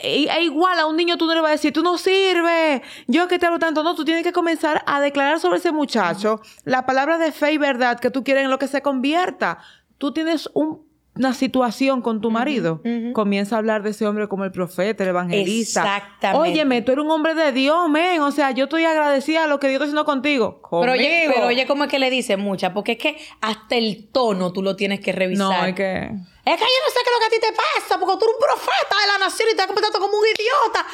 E, 0.00 0.26
e, 0.30 0.42
igual 0.42 0.78
a 0.78 0.86
un 0.86 0.96
niño 0.96 1.18
tú 1.18 1.26
no 1.26 1.34
le 1.34 1.40
vas 1.40 1.50
a 1.50 1.52
decir, 1.52 1.72
tú 1.72 1.82
no 1.82 1.98
sirves, 1.98 2.80
yo 3.06 3.28
que 3.28 3.38
te 3.38 3.46
hablo 3.46 3.58
tanto. 3.58 3.82
No, 3.82 3.94
tú 3.94 4.04
tienes 4.04 4.22
que 4.22 4.32
comenzar 4.32 4.82
a 4.86 5.00
declarar 5.00 5.40
sobre 5.40 5.58
ese 5.58 5.72
muchacho 5.72 6.40
la 6.64 6.86
palabra 6.86 7.18
de 7.18 7.32
fe 7.32 7.52
y 7.52 7.58
verdad 7.58 8.00
que 8.00 8.10
tú 8.10 8.24
quieres 8.24 8.44
en 8.44 8.50
lo 8.50 8.58
que 8.58 8.68
se 8.68 8.80
convierta. 8.80 9.58
Tú 9.98 10.12
tienes 10.12 10.48
un 10.54 10.83
una 11.16 11.32
situación 11.32 12.02
con 12.02 12.20
tu 12.20 12.30
marido, 12.30 12.82
comienza 13.12 13.54
a 13.54 13.58
hablar 13.58 13.82
de 13.82 13.90
ese 13.90 14.06
hombre 14.06 14.26
como 14.26 14.44
el 14.44 14.50
profeta, 14.50 15.04
el 15.04 15.10
evangelista. 15.10 15.82
Exactamente. 15.82 16.50
Óyeme, 16.50 16.82
tú 16.82 16.92
eres 16.92 17.04
un 17.04 17.10
hombre 17.10 17.34
de 17.34 17.52
Dios, 17.52 17.88
men. 17.88 18.20
O 18.20 18.32
sea, 18.32 18.50
yo 18.50 18.64
estoy 18.64 18.84
agradecida 18.84 19.44
a 19.44 19.46
lo 19.46 19.60
que 19.60 19.68
Dios 19.68 19.76
está 19.76 19.84
haciendo 19.84 20.04
contigo. 20.04 20.60
Pero 20.80 20.92
oye, 20.92 21.30
pero 21.32 21.46
oye, 21.46 21.66
¿cómo 21.66 21.84
es 21.84 21.90
que 21.90 22.00
le 22.00 22.10
dice 22.10 22.36
mucha? 22.36 22.74
Porque 22.74 22.92
es 22.92 22.98
que 22.98 23.16
hasta 23.40 23.76
el 23.76 24.08
tono 24.10 24.52
tú 24.52 24.62
lo 24.62 24.74
tienes 24.74 25.00
que 25.00 25.12
revisar. 25.12 25.46
No, 25.46 25.66
es 25.66 25.74
que... 25.74 26.10
Es 26.44 26.56
que 26.56 26.60
yo 26.60 26.80
no 26.82 26.90
sé 26.90 26.98
qué 27.02 27.10
es 27.10 27.14
lo 27.14 27.20
que 27.20 27.26
a 27.26 27.30
ti 27.30 27.40
te 27.40 27.52
pasa, 27.52 27.98
porque 28.00 28.16
tú 28.18 28.24
eres 28.24 28.34
un 28.34 28.40
profeta 28.40 28.96
de 29.00 29.06
la 29.12 29.18
nación 29.24 29.48
y 29.52 29.56
te 29.56 29.62
has 29.62 29.66
comportado 29.66 29.98
como 30.00 30.18
un 30.18 30.24
idiota. 30.26 30.86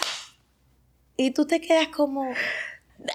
Y 1.16 1.30
tú 1.32 1.46
te 1.46 1.60
quedas 1.60 1.88
como... 1.88 2.26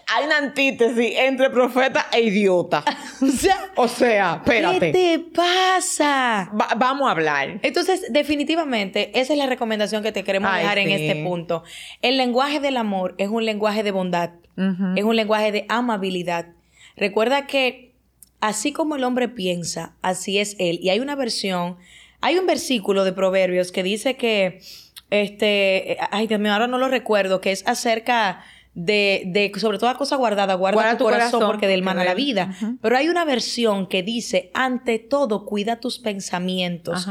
hay 0.08 0.26
una 0.26 0.38
antítesis 0.38 1.14
entre 1.18 1.50
profeta 1.50 2.08
e 2.12 2.22
idiota. 2.22 2.84
o 3.22 3.28
sea, 3.28 3.72
o 3.76 3.88
sea, 3.88 4.36
espérate. 4.44 4.92
¿Qué 4.92 5.18
te 5.18 5.20
pasa? 5.34 6.52
Va- 6.60 6.74
vamos 6.78 7.08
a 7.08 7.12
hablar. 7.12 7.60
Entonces, 7.62 8.06
definitivamente, 8.10 9.12
esa 9.20 9.34
es 9.34 9.40
la 9.40 9.46
recomendación 9.46 10.04
que 10.04 10.12
te 10.12 10.24
queremos 10.24 10.50
Ay, 10.52 10.64
dejar 10.64 10.78
en 10.80 10.90
este 10.90 11.24
punto. 11.24 11.64
El 12.02 12.18
lenguaje 12.18 12.60
del 12.60 12.78
amor 12.78 13.16
es 13.18 13.30
un 13.30 13.46
lenguaje 13.46 13.84
de 13.84 13.92
bondad, 13.92 14.32
es 14.96 15.04
un 15.04 15.16
lenguaje 15.16 15.52
de 15.52 15.66
amabilidad. 15.70 16.48
Recuerda 16.96 17.46
que 17.46 17.94
así 18.40 18.72
como 18.72 18.96
el 18.96 19.04
hombre 19.04 19.28
piensa, 19.28 19.96
así 20.02 20.40
es 20.40 20.56
él. 20.60 20.80
Y 20.82 20.90
hay 20.90 21.00
una 21.00 21.16
versión, 21.16 21.78
hay 22.22 22.38
un 22.38 22.46
versículo 22.48 23.04
de 23.04 23.12
Proverbios 23.14 23.72
que 23.72 23.84
dice 23.84 24.16
que, 24.16 24.60
este, 25.10 25.98
ay 26.12 26.28
Dios 26.28 26.40
mío, 26.40 26.54
ahora 26.54 26.68
no 26.68 26.78
lo 26.78 26.88
recuerdo, 26.88 27.42
que 27.42 27.52
es 27.52 27.68
acerca 27.68 28.44
de, 28.76 29.24
de 29.28 29.52
sobre 29.58 29.80
toda 29.80 29.96
cosa 29.96 30.18
guardada, 30.18 30.54
guarda, 30.54 30.76
Guarda 30.76 30.92
tu, 30.98 30.98
tu 31.00 31.04
corazón, 31.06 31.32
corazón, 31.32 31.50
porque 31.50 31.68
del 31.68 31.82
mana 31.82 32.02
de 32.02 32.08
la 32.08 32.14
vida. 32.14 32.56
Pero 32.82 32.98
hay 32.98 33.08
una 33.08 33.26
versión 33.26 33.88
que 33.88 34.04
dice, 34.04 34.52
ante 34.54 35.00
todo, 35.00 35.46
cuida 35.46 35.80
tus 35.80 35.98
pensamientos, 35.98 37.08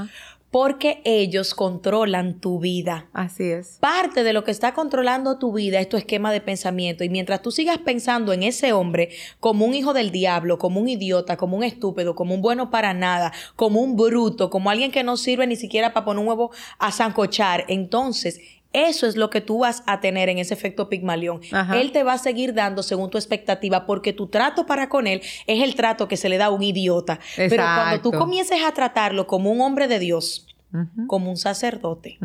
porque 0.51 1.01
ellos 1.05 1.53
controlan 1.55 2.39
tu 2.39 2.61
vida. 2.61 3.09
Así 3.12 3.51
es. 3.51 3.79
Parte 3.81 4.23
de 4.23 4.33
lo 4.33 4.45
que 4.45 4.53
está 4.53 4.73
controlando 4.73 5.39
tu 5.39 5.53
vida 5.53 5.81
es 5.81 5.89
tu 5.89 5.97
esquema 5.97 6.31
de 6.31 6.41
pensamiento. 6.41 7.03
Y 7.03 7.09
mientras 7.09 7.43
tú 7.43 7.51
sigas 7.51 7.79
pensando 7.79 8.33
en 8.33 8.45
ese 8.45 8.73
hombre 8.73 9.09
como 9.41 9.65
un 9.65 9.75
hijo 9.75 9.95
del 9.95 10.12
diablo, 10.12 10.59
como 10.59 10.81
un 10.81 10.89
idiota, 10.89 11.37
como 11.37 11.57
un 11.57 11.65
estúpido, 11.65 12.15
como 12.15 12.35
un 12.35 12.43
bueno 12.43 12.71
para 12.71 12.95
nada, 12.95 13.33
como 13.57 13.81
un 13.81 13.97
bruto, 13.97 14.49
como 14.49 14.71
alguien 14.71 14.93
que 14.93 15.03
no 15.03 15.17
sirve 15.17 15.49
ni 15.49 15.57
siquiera 15.57 15.93
para 15.93 16.05
poner 16.05 16.21
un 16.21 16.29
huevo 16.29 16.53
a 16.79 16.93
zancochar, 16.93 17.65
entonces 17.67 18.39
eso 18.75 19.07
es 19.07 19.16
lo 19.16 19.31
que 19.31 19.41
tú 19.41 19.61
vas 19.61 19.83
a 19.87 20.01
tener 20.01 20.29
en 20.29 20.39
ese 20.39 20.53
efecto 20.53 20.89
Pigmalión. 20.89 21.41
Ajá. 21.53 21.81
Él 21.81 21.93
te 21.93 22.03
va 22.03 22.14
a 22.14 22.18
seguir 22.18 22.53
dando 22.53 22.83
según 22.83 23.09
tu 23.09 23.16
expectativa 23.16 23.87
porque 23.87 24.12
tu 24.12 24.27
trato 24.27 24.66
para 24.66 24.89
con 24.89 25.07
él 25.07 25.22
es 25.47 25.62
el 25.62 25.75
trato 25.75 26.09
que 26.09 26.16
se 26.16 26.29
le 26.29 26.37
da 26.37 26.47
a 26.47 26.51
un 26.51 26.62
idiota. 26.62 27.20
Pero 27.37 27.62
cuando 27.62 28.03
tú 28.03 28.12
comiences 28.12 28.62
a 28.62 28.72
tratarlo 28.72 29.27
como 29.27 29.51
un 29.51 29.61
hombre 29.61 29.89
de 29.89 29.99
Dios, 29.99 30.47
Como 31.07 31.31
un 31.31 31.37
sacerdote, 31.37 32.18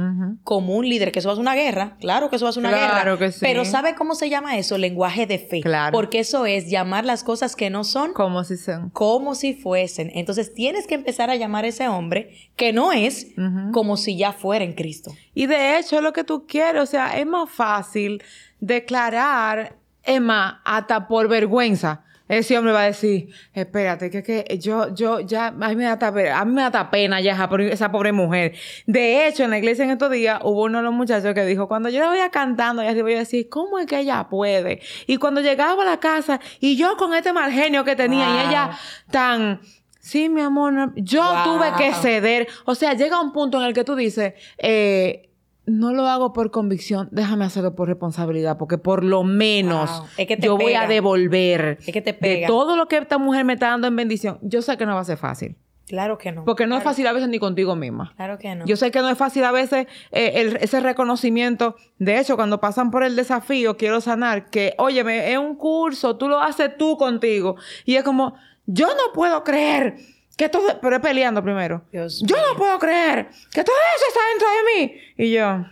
como 0.44 0.76
un 0.76 0.88
líder, 0.90 1.12
que 1.12 1.20
eso 1.20 1.28
va 1.30 1.34
a 1.34 1.36
ser 1.36 1.42
una 1.42 1.56
guerra, 1.56 1.98
claro 2.00 2.30
que 2.30 2.38
eso 2.38 2.46
va 2.46 2.50
a 2.50 2.54
ser 2.54 2.62
una 2.62 2.70
Claro 2.70 3.12
guerra. 3.16 3.18
que 3.28 3.32
sí. 3.32 3.40
Pero 3.42 3.64
¿sabe 3.66 3.94
cómo 3.96 4.16
se 4.16 4.30
llama 4.30 4.58
eso? 4.58 4.78
Lenguaje 4.78 5.28
de 5.28 5.38
fe. 5.40 5.62
Claro. 5.62 5.92
Porque 5.94 6.20
eso 6.20 6.46
es 6.46 6.70
llamar 6.70 7.06
las 7.06 7.24
cosas 7.24 7.56
que 7.56 7.70
no 7.70 7.84
son 7.84 8.14
Como 8.14 8.44
si 8.44 8.58
son. 8.58 8.90
como 8.90 9.36
si 9.36 9.54
fuesen. 9.54 10.10
Entonces 10.14 10.54
tienes 10.54 10.88
que 10.88 10.96
empezar 10.96 11.30
a 11.30 11.36
llamar 11.36 11.66
a 11.66 11.68
ese 11.68 11.88
hombre 11.88 12.32
que 12.56 12.74
no 12.74 12.92
es 12.92 13.28
como 13.72 13.98
si 13.98 14.18
ya 14.18 14.34
fuera 14.34 14.66
en 14.66 14.74
Cristo. 14.74 15.12
Y 15.34 15.46
de 15.46 15.78
hecho, 15.78 15.98
es 15.98 16.02
lo 16.02 16.12
que 16.14 16.24
tú 16.24 16.46
quieres, 16.48 16.82
o 16.82 16.86
sea, 16.86 17.18
es 17.20 17.26
más 17.28 17.50
fácil 17.50 18.22
declarar, 18.60 19.76
más, 20.22 20.56
hasta 20.66 21.08
por 21.08 21.28
vergüenza. 21.28 22.04
Ese 22.30 22.58
hombre 22.58 22.72
va 22.74 22.84
a 22.84 22.86
decir, 22.86 23.28
espérate, 23.54 24.10
que, 24.10 24.24
que 24.24 24.58
yo, 24.60 24.94
yo, 24.96 25.20
ya, 25.20 25.48
a 25.48 25.52
mí 25.52 25.76
me 25.76 25.84
da, 25.84 25.98
a 26.38 26.46
mí 26.46 26.54
me 26.54 26.62
da 26.70 26.90
pena 26.92 27.20
ya 27.20 27.34
esa, 27.34 27.92
pobre- 27.92 28.12
mujer. 28.14 28.54
De 28.86 29.28
hecho, 29.28 29.44
en 29.44 29.50
la 29.50 29.58
iglesia 29.58 29.84
en 29.84 29.92
estos 29.92 30.10
días 30.12 30.40
hubo 30.44 30.64
uno 30.64 30.78
de 30.78 30.84
los 30.86 30.94
muchachos 30.94 31.34
que 31.34 31.44
dijo, 31.46 31.68
cuando 31.68 31.90
yo 31.90 32.00
la 32.00 32.10
veía 32.12 32.30
cantando, 32.30 32.82
así 32.84 33.02
voy 33.02 33.16
a 33.16 33.20
decir, 33.20 33.50
¿cómo 33.50 33.80
es 33.80 33.88
que 33.88 34.00
ella 34.00 34.28
puede? 34.30 34.80
Y 35.08 35.18
cuando 35.18 35.42
llegaba 35.42 35.82
a 35.84 35.86
la 35.86 36.00
casa, 36.00 36.40
y 36.60 36.78
yo 36.78 36.96
con 36.98 37.14
este 37.14 37.34
mal 37.34 37.52
genio 37.52 37.84
que 37.84 37.96
tenía, 37.96 38.28
Wow. 38.28 38.36
y 38.36 38.40
ella 38.48 38.70
tan... 39.12 39.60
Sí, 40.02 40.30
mi 40.30 40.42
amor, 40.42 40.72
no- 40.74 40.94
yo 40.96 41.22
Wow. 41.22 41.44
tuve 41.44 41.68
que 41.78 41.94
ceder. 41.94 42.48
O 42.66 42.74
sea, 42.74 42.94
llega 42.94 43.20
un 43.20 43.32
punto 43.32 43.60
en 43.60 43.66
el 43.68 43.74
que 43.74 43.84
tú 43.84 43.96
dices, 43.96 44.34
eh, 44.58 45.29
no 45.70 45.94
lo 45.94 46.08
hago 46.08 46.34
por 46.34 46.52
convicción, 46.52 47.08
déjame 47.12 47.46
hacerlo 47.46 47.76
por 47.76 47.88
responsabilidad, 47.88 48.58
porque 48.58 48.78
por 48.78 49.04
lo 49.04 49.24
menos 49.24 49.90
Wow. 50.00 50.08
Es 50.18 50.28
que 50.28 50.38
te 50.38 50.46
yo 50.48 50.58
voy 50.58 50.74
a 50.74 50.88
devolver 50.88 51.78
Es 51.86 51.94
que 51.94 52.02
te 52.02 52.14
de 52.14 52.44
todo 52.48 52.76
lo 52.76 52.88
que 52.88 52.98
esta 52.98 53.18
mujer 53.18 53.46
me 53.46 53.54
está 53.54 53.70
dando 53.70 53.88
en 53.88 53.96
bendición. 53.96 54.40
Yo 54.42 54.62
sé 54.62 54.78
que 54.78 54.86
no 54.86 54.96
va 54.96 55.02
a 55.02 55.06
ser 55.06 55.18
fácil, 55.18 55.56
Claro 55.88 56.18
que 56.18 56.32
no. 56.32 56.46
porque 56.46 56.68
no 56.68 56.78
es 56.78 56.84
fácil 56.84 57.08
a 57.08 57.14
veces 57.14 57.30
ni 57.30 57.40
contigo 57.40 57.76
misma. 57.76 58.14
Claro 58.16 58.38
que 58.38 58.54
no. 58.56 58.66
Yo 58.66 58.76
sé 58.76 58.92
que 58.92 59.00
no 59.00 59.10
es 59.10 59.18
fácil 59.18 59.44
a 59.44 59.52
veces 59.52 59.88
eh, 60.12 60.34
el- 60.36 60.58
ese 60.58 60.80
reconocimiento. 60.82 61.76
De 61.98 62.20
hecho, 62.20 62.36
cuando 62.36 62.60
pasan 62.60 62.92
por 62.92 63.04
el 63.04 63.16
desafío, 63.16 63.76
quiero 63.78 64.00
sanar, 64.02 64.50
que, 64.52 64.76
óyeme, 64.78 65.32
es 65.32 65.38
un 65.40 65.56
curso, 65.56 66.16
tú 66.18 66.28
lo 66.30 66.40
haces 66.40 66.78
tú 66.78 66.96
contigo. 66.98 67.56
Y 67.86 67.96
es 67.96 68.04
como, 68.04 68.36
yo 68.68 68.88
no 68.88 69.14
puedo 69.14 69.44
creer 69.44 69.96
que 70.40 70.48
todo, 70.48 70.80
pero 70.82 70.96
es 70.96 71.02
peleando 71.02 71.44
primero. 71.44 71.84
Dios 71.92 72.22
yo 72.26 72.38
mío. 72.38 72.46
no 72.54 72.58
puedo 72.58 72.80
creer 72.80 73.28
que 73.52 73.62
todo 73.62 73.76
eso 73.98 74.06
está 74.08 74.20
dentro 74.32 74.48
de 74.48 74.64
mí. 74.72 75.02
Y 75.18 75.34
yo, 75.34 75.66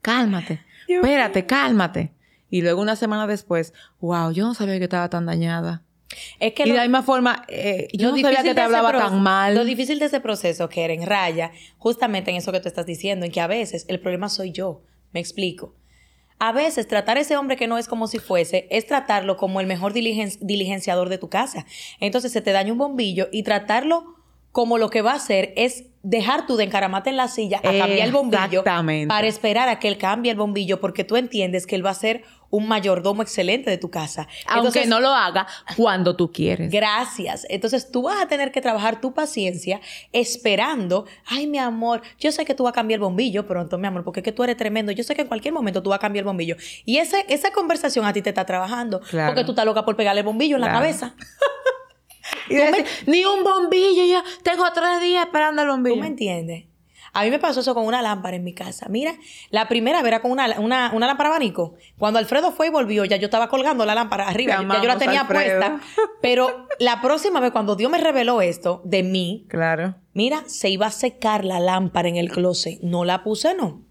cálmate, 0.00 0.60
Dios 0.88 1.04
espérate, 1.04 1.46
cálmate. 1.46 2.12
Y 2.50 2.60
luego 2.62 2.82
una 2.82 2.96
semana 2.96 3.28
después, 3.28 3.72
wow, 4.00 4.32
yo 4.32 4.44
no 4.44 4.54
sabía 4.54 4.78
que 4.78 4.84
estaba 4.84 5.08
tan 5.08 5.26
dañada. 5.26 5.84
es 6.40 6.54
que 6.54 6.64
y 6.64 6.70
de 6.72 6.76
la 6.76 6.82
misma 6.82 7.04
forma, 7.04 7.44
eh, 7.46 7.86
yo 7.92 8.10
no 8.10 8.18
sabía 8.18 8.42
que 8.42 8.52
te 8.52 8.60
hablaba 8.60 8.90
tan 8.98 9.22
mal. 9.22 9.54
Lo 9.54 9.64
difícil 9.64 10.00
de 10.00 10.06
ese 10.06 10.18
proceso, 10.18 10.68
que 10.68 10.84
era 10.84 10.92
en 10.92 11.06
raya, 11.06 11.52
justamente 11.78 12.32
en 12.32 12.38
eso 12.38 12.50
que 12.50 12.58
tú 12.58 12.66
estás 12.66 12.84
diciendo, 12.84 13.24
en 13.26 13.30
que 13.30 13.40
a 13.40 13.46
veces 13.46 13.84
el 13.86 14.00
problema 14.00 14.28
soy 14.28 14.50
yo. 14.50 14.82
Me 15.12 15.20
explico. 15.20 15.76
A 16.44 16.50
veces 16.50 16.88
tratar 16.88 17.18
a 17.18 17.20
ese 17.20 17.36
hombre 17.36 17.56
que 17.56 17.68
no 17.68 17.78
es 17.78 17.86
como 17.86 18.08
si 18.08 18.18
fuese 18.18 18.66
es 18.70 18.84
tratarlo 18.86 19.36
como 19.36 19.60
el 19.60 19.68
mejor 19.68 19.92
diligen- 19.92 20.36
diligenciador 20.40 21.08
de 21.08 21.16
tu 21.18 21.28
casa. 21.28 21.66
Entonces 22.00 22.32
se 22.32 22.40
te 22.40 22.50
daña 22.50 22.72
un 22.72 22.78
bombillo 22.78 23.28
y 23.30 23.44
tratarlo 23.44 24.16
como 24.50 24.76
lo 24.76 24.90
que 24.90 25.02
va 25.02 25.12
a 25.12 25.16
hacer 25.16 25.52
es 25.56 25.84
dejar 26.02 26.46
tú 26.46 26.56
de 26.56 26.64
encaramarte 26.64 27.10
en 27.10 27.16
la 27.16 27.28
silla 27.28 27.58
a 27.58 27.62
cambiar 27.78 28.06
el 28.08 28.12
bombillo 28.12 28.64
para 29.08 29.26
esperar 29.28 29.68
a 29.68 29.78
que 29.78 29.86
él 29.86 29.98
cambie 29.98 30.32
el 30.32 30.36
bombillo 30.36 30.80
porque 30.80 31.04
tú 31.04 31.14
entiendes 31.16 31.64
que 31.66 31.76
él 31.76 31.86
va 31.86 31.90
a 31.90 31.94
ser 31.94 32.24
un 32.52 32.68
mayordomo 32.68 33.22
excelente 33.22 33.68
de 33.70 33.78
tu 33.78 33.90
casa. 33.90 34.28
Aunque 34.46 34.68
Entonces, 34.68 34.86
no 34.88 35.00
lo 35.00 35.08
haga 35.08 35.46
cuando 35.76 36.14
tú 36.16 36.30
quieres. 36.30 36.70
Gracias. 36.70 37.46
Entonces 37.48 37.90
tú 37.90 38.02
vas 38.02 38.20
a 38.22 38.28
tener 38.28 38.52
que 38.52 38.60
trabajar 38.60 39.00
tu 39.00 39.14
paciencia 39.14 39.80
esperando, 40.12 41.06
ay 41.26 41.46
mi 41.46 41.58
amor, 41.58 42.02
yo 42.18 42.30
sé 42.30 42.44
que 42.44 42.54
tú 42.54 42.64
vas 42.64 42.72
a 42.72 42.74
cambiar 42.74 42.98
el 42.98 43.02
bombillo 43.04 43.46
pronto, 43.46 43.78
mi 43.78 43.86
amor, 43.86 44.04
porque 44.04 44.20
es 44.20 44.24
que 44.24 44.32
tú 44.32 44.44
eres 44.44 44.56
tremendo, 44.58 44.92
yo 44.92 45.02
sé 45.02 45.14
que 45.14 45.22
en 45.22 45.28
cualquier 45.28 45.54
momento 45.54 45.82
tú 45.82 45.90
vas 45.90 45.96
a 45.96 46.00
cambiar 46.00 46.22
el 46.22 46.26
bombillo. 46.26 46.56
Y 46.84 46.98
esa, 46.98 47.18
esa 47.20 47.50
conversación 47.52 48.04
a 48.04 48.12
ti 48.12 48.20
te 48.22 48.28
está 48.28 48.44
trabajando, 48.44 49.00
Claro. 49.00 49.30
porque 49.34 49.44
tú 49.44 49.52
estás 49.52 49.64
loca 49.64 49.84
por 49.84 49.96
pegarle 49.96 50.20
el 50.20 50.26
bombillo 50.26 50.56
en 50.56 50.60
la 50.60 50.70
cabeza. 50.72 51.14
Y 52.48 52.54
decir, 52.54 52.84
ni 53.06 53.24
un 53.24 53.42
bombillo, 53.42 54.04
yo 54.04 54.22
tengo 54.42 54.64
tres 54.72 55.00
días 55.00 55.24
esperando 55.26 55.62
el 55.62 55.68
¿Tú 55.68 55.72
bombillo. 55.72 55.96
me 55.96 56.06
entiendes? 56.06 56.64
A 57.14 57.24
mí 57.24 57.30
me 57.30 57.38
pasó 57.38 57.60
eso 57.60 57.74
con 57.74 57.84
una 57.84 58.00
lámpara 58.00 58.36
en 58.36 58.44
mi 58.44 58.54
casa. 58.54 58.86
Mira, 58.88 59.14
la 59.50 59.68
primera 59.68 59.98
vez 60.00 60.08
era 60.08 60.22
con 60.22 60.30
una, 60.30 60.58
una, 60.58 60.90
una 60.94 61.06
lámpara 61.06 61.28
abanico. 61.28 61.74
Cuando 61.98 62.18
Alfredo 62.18 62.52
fue 62.52 62.68
y 62.68 62.70
volvió, 62.70 63.04
ya 63.04 63.16
yo 63.16 63.26
estaba 63.26 63.48
colgando 63.50 63.84
la 63.84 63.94
lámpara 63.94 64.28
arriba. 64.28 64.56
Ya 64.66 64.80
yo 64.80 64.88
la 64.88 64.96
tenía 64.96 65.20
Alfredo. 65.22 65.60
puesta. 65.60 65.80
Pero 66.22 66.68
la 66.78 67.00
próxima 67.02 67.40
vez, 67.40 67.50
cuando 67.52 67.76
Dios 67.76 67.90
me 67.90 67.98
reveló 67.98 68.40
esto 68.40 68.80
de 68.84 69.02
mí, 69.02 69.46
Claro. 69.48 69.96
Mira, 70.14 70.42
se 70.46 70.68
iba 70.70 70.86
a 70.86 70.90
secar 70.90 71.44
la 71.44 71.60
lámpara 71.60 72.08
en 72.08 72.16
el 72.16 72.30
closet. 72.30 72.80
No 72.82 73.04
la 73.04 73.22
puse, 73.22 73.54
no. 73.54 73.82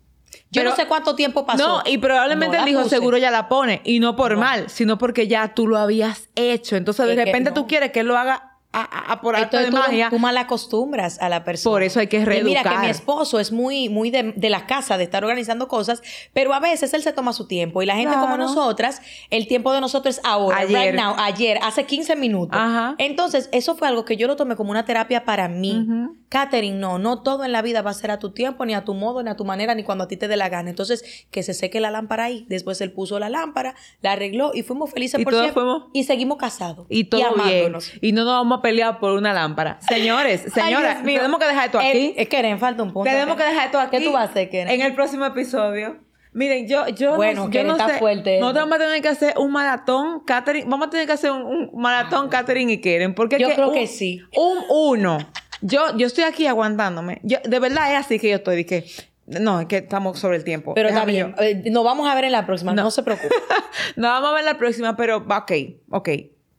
Yo 0.50 0.62
Pero- 0.62 0.70
no 0.72 0.76
sé 0.76 0.88
cuánto 0.88 1.16
tiempo 1.16 1.46
pasó. 1.46 1.68
No, 1.68 1.84
y 1.86 1.98
probablemente 1.98 2.48
No 2.48 2.54
él 2.54 2.60
la 2.62 2.66
dijo, 2.66 2.84
puse. 2.84 2.96
seguro 2.96 3.18
ya 3.18 3.32
la 3.32 3.48
pone. 3.50 3.82
Y 3.84 4.00
no 4.00 4.16
por 4.16 4.38
mal, 4.38 4.70
sino 4.70 4.98
porque 4.98 5.28
ya 5.28 5.54
tú 5.54 5.68
lo 5.68 5.78
habías 5.78 6.30
hecho. 6.36 6.76
Entonces, 6.76 7.06
de 7.06 7.14
Es 7.14 7.26
repente 7.26 7.50
no. 7.52 7.54
tú 7.54 7.68
quieres 7.68 7.92
que 7.92 8.00
él 8.02 8.08
lo 8.08 8.18
haga 8.18 8.51
a, 8.74 9.20
por 9.22 9.36
arte 9.36 9.58
de 9.58 9.66
tú, 9.66 9.74
magia. 9.74 10.10
tú 10.10 10.18
mal 10.20 10.38
acostumbras 10.38 11.22
a 11.22 11.28
la 11.30 11.44
persona. 11.44 11.74
Por 11.74 11.84
eso 11.84 12.00
hay 12.00 12.08
que 12.08 12.18
Y 12.18 12.20
mira 12.20 12.30
que 12.30 12.70
reeducar. 12.70 12.80
mi 12.80 12.90
esposo 12.90 13.40
es 13.40 13.52
muy, 13.52 13.90
muy 13.90 14.12
de, 14.12 14.34
de 14.36 14.50
la 14.50 14.66
casa, 14.66 14.98
de 14.98 15.04
estar 15.04 15.24
organizando 15.24 15.68
cosas, 15.68 16.02
pero 16.34 16.54
a 16.54 16.60
veces 16.60 16.94
él 16.94 17.04
se 17.04 17.12
toma 17.12 17.34
su 17.34 17.48
tiempo. 17.48 17.82
Y 17.82 17.86
la 17.86 17.96
gente 17.96 18.16
como 18.16 18.38
nosotras, 18.38 19.02
el 19.30 19.48
tiempo 19.48 19.74
de 19.74 19.82
nosotros 19.82 20.18
es 20.20 20.22
ahora, 20.26 20.60
Ayer. 20.60 20.94
right 20.94 21.02
now, 21.02 21.16
ayer, 21.18 21.60
hace 21.62 21.86
15 21.86 22.16
minutos. 22.16 22.58
Ajá. 22.60 22.96
Entonces, 22.98 23.50
eso 23.52 23.76
fue 23.76 23.88
algo 23.88 24.06
que 24.06 24.16
yo 24.18 24.28
lo 24.28 24.36
tomé 24.38 24.56
como 24.56 24.72
una 24.72 24.86
terapia 24.86 25.26
para 25.26 25.48
mí. 25.50 25.86
Ujú. 25.86 26.16
Catherine, 26.32 26.78
no, 26.80 26.98
no 26.98 27.22
todo 27.24 27.44
en 27.44 27.52
la 27.52 27.62
vida 27.62 27.82
va 27.82 27.92
a 27.92 27.94
ser 27.94 28.10
a 28.10 28.18
tu 28.18 28.32
tiempo, 28.32 28.66
ni 28.66 28.74
a 28.74 28.86
tu 28.86 28.94
modo, 28.94 29.22
ni 29.22 29.30
a 29.30 29.36
tu 29.36 29.44
manera, 29.44 29.76
ni 29.76 29.84
cuando 29.84 30.06
a 30.06 30.08
ti 30.08 30.16
te 30.16 30.30
dé 30.30 30.38
la 30.38 30.48
gana. 30.48 30.70
Entonces, 30.70 31.26
que 31.30 31.44
se 31.44 31.54
seque 31.54 31.82
la 31.82 31.92
lámpara 31.92 32.24
ahí. 32.24 32.46
Después 32.48 32.80
él 32.80 32.94
puso 32.94 33.20
la 33.20 33.28
lámpara, 33.28 33.76
la 34.02 34.14
arregló 34.14 34.52
y 34.54 34.64
fuimos 34.64 34.90
felices 34.92 35.20
Y 35.20 35.26
por 35.26 35.34
siempre. 35.34 35.52
fuimos- 35.54 35.88
Y 35.92 36.06
seguimos 36.06 36.38
casados. 36.38 36.86
Y 36.88 37.04
todo 37.04 37.22
bien. 37.44 37.76
Y 38.02 38.14
no 38.14 38.24
nos 38.24 38.34
vamos 38.34 38.60
a 38.60 38.62
pelear 38.62 38.98
por 39.00 39.12
una 39.12 39.34
lámpara. 39.34 39.78
Señores, 39.90 40.46
Ay, 40.56 40.64
señoras, 40.64 41.04
mío. 41.04 41.18
tenemos 41.20 41.38
que 41.38 41.48
dejar 41.48 41.66
esto 41.66 41.80
aquí. 41.80 42.14
Es 42.16 42.30
que 42.30 42.58
falta 42.58 42.82
un 42.84 42.94
punto. 42.94 43.10
tenemos 43.12 43.36
que 43.36 43.44
dejar 43.44 43.66
esto 43.66 43.80
aquí. 43.80 43.98
¿Qué 43.98 44.06
tú 44.06 44.14
vas 44.14 44.28
a 44.30 44.32
hacer, 44.32 44.50
Keren? 44.50 44.74
En 44.74 44.82
el 44.82 44.96
próximo 44.96 45.26
episodio. 45.26 45.98
Miren, 46.34 46.66
yo, 46.66 46.88
yo 46.88 47.18
Bueno, 47.18 47.42
no, 47.42 47.46
yo 47.48 47.52
Keren, 47.52 47.68
no 47.68 47.74
está 47.74 47.90
sé. 47.90 48.00
fuerte. 48.00 48.40
Nosotros 48.40 48.64
vamos 48.70 48.76
a 48.78 48.80
tener 48.88 49.02
que 49.02 49.10
hacer 49.10 49.34
un 49.38 49.52
maratón, 49.52 50.22
Catherine. 50.26 50.66
Vamos 50.70 50.88
a 50.88 50.90
tener 50.90 51.06
que 51.06 51.12
hacer 51.12 51.30
un, 51.32 51.70
un 51.74 51.82
maratón, 51.82 52.30
Catherine 52.30 52.72
y 52.72 52.80
Keren. 52.80 53.14
Porque 53.16 53.38
Yo 53.38 53.50
creo 53.54 53.68
un- 53.68 53.74
que 53.74 53.86
sí. 53.88 54.22
Un 54.38 54.60
uno. 54.70 55.18
Yo, 55.62 55.96
yo 55.96 56.08
estoy 56.08 56.24
aquí 56.24 56.48
aguantándome. 56.48 57.20
Yo, 57.24 57.38
de 57.44 57.60
verdad 57.60 57.94
es 57.94 58.00
así 58.00 58.20
que 58.20 58.30
yo 58.30 58.36
estoy. 58.38 58.58
de 58.58 58.66
que, 58.66 58.86
no, 59.28 59.62
es 59.62 59.68
que 59.68 59.78
estamos 59.78 60.20
sobre 60.20 60.38
el 60.38 60.44
tiempo. 60.44 60.74
Pero 60.74 60.90
Déjame 60.90 61.16
yo. 61.16 61.28
Eh, 61.40 61.70
nos 61.72 61.84
vamos 61.84 62.10
a 62.10 62.16
ver 62.16 62.26
en 62.26 62.32
la 62.32 62.46
próxima. 62.46 62.74
No, 62.74 62.90
se 62.92 63.04
preocupe. 63.04 63.34
Nos 63.96 64.10
vamos 64.10 64.32
a 64.32 64.34
ver 64.34 64.44
la 64.44 64.58
próxima, 64.58 64.96
pero 64.96 65.26
va, 65.26 65.40
ok, 65.40 65.52
ok. 65.90 66.10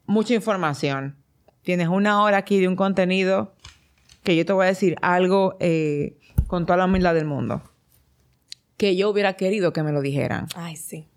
Mucha 0.05 0.33
información. 0.33 1.17
Tienes 1.61 1.87
una 1.87 2.23
hora 2.23 2.37
aquí 2.37 2.59
de 2.59 2.67
un 2.67 2.75
contenido 2.75 3.53
que 4.23 4.35
yo 4.35 4.45
te 4.45 4.53
voy 4.53 4.65
a 4.65 4.67
decir 4.67 4.95
algo 5.01 5.55
eh, 5.59 6.17
con 6.47 6.65
toda 6.65 6.77
la 6.77 6.85
humildad 6.85 7.13
del 7.13 7.25
mundo. 7.25 7.61
Que 8.77 8.95
yo 8.95 9.09
hubiera 9.09 9.33
querido 9.33 9.73
que 9.73 9.83
me 9.83 9.91
lo 9.91 10.01
dijeran. 10.01 10.47
Ay, 10.55 10.75
sí. 10.75 11.07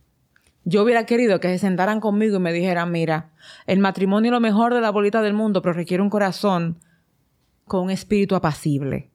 yo 0.65 0.83
hubiera 0.83 1.07
querido 1.07 1.41
que 1.41 1.49
se 1.49 1.59
sentaran 1.59 2.01
conmigo 2.01 2.37
y 2.37 2.41
me 2.41 2.53
dijeran, 2.53 2.91
mira, 2.91 3.31
el 3.67 3.79
matrimonio 3.79 4.31
es 4.31 4.33
lo 4.33 4.41
mejor 4.41 4.75
de 4.75 4.81
la 4.81 4.91
bolita 4.91 5.23
del 5.23 5.33
mundo, 5.33 5.63
pero 5.63 5.73
requiere 5.73 6.03
un 6.03 6.11
corazón 6.11 6.79
con 7.67 7.85
un 7.85 7.91
espíritu 7.91 8.35
apacible. 8.35 9.11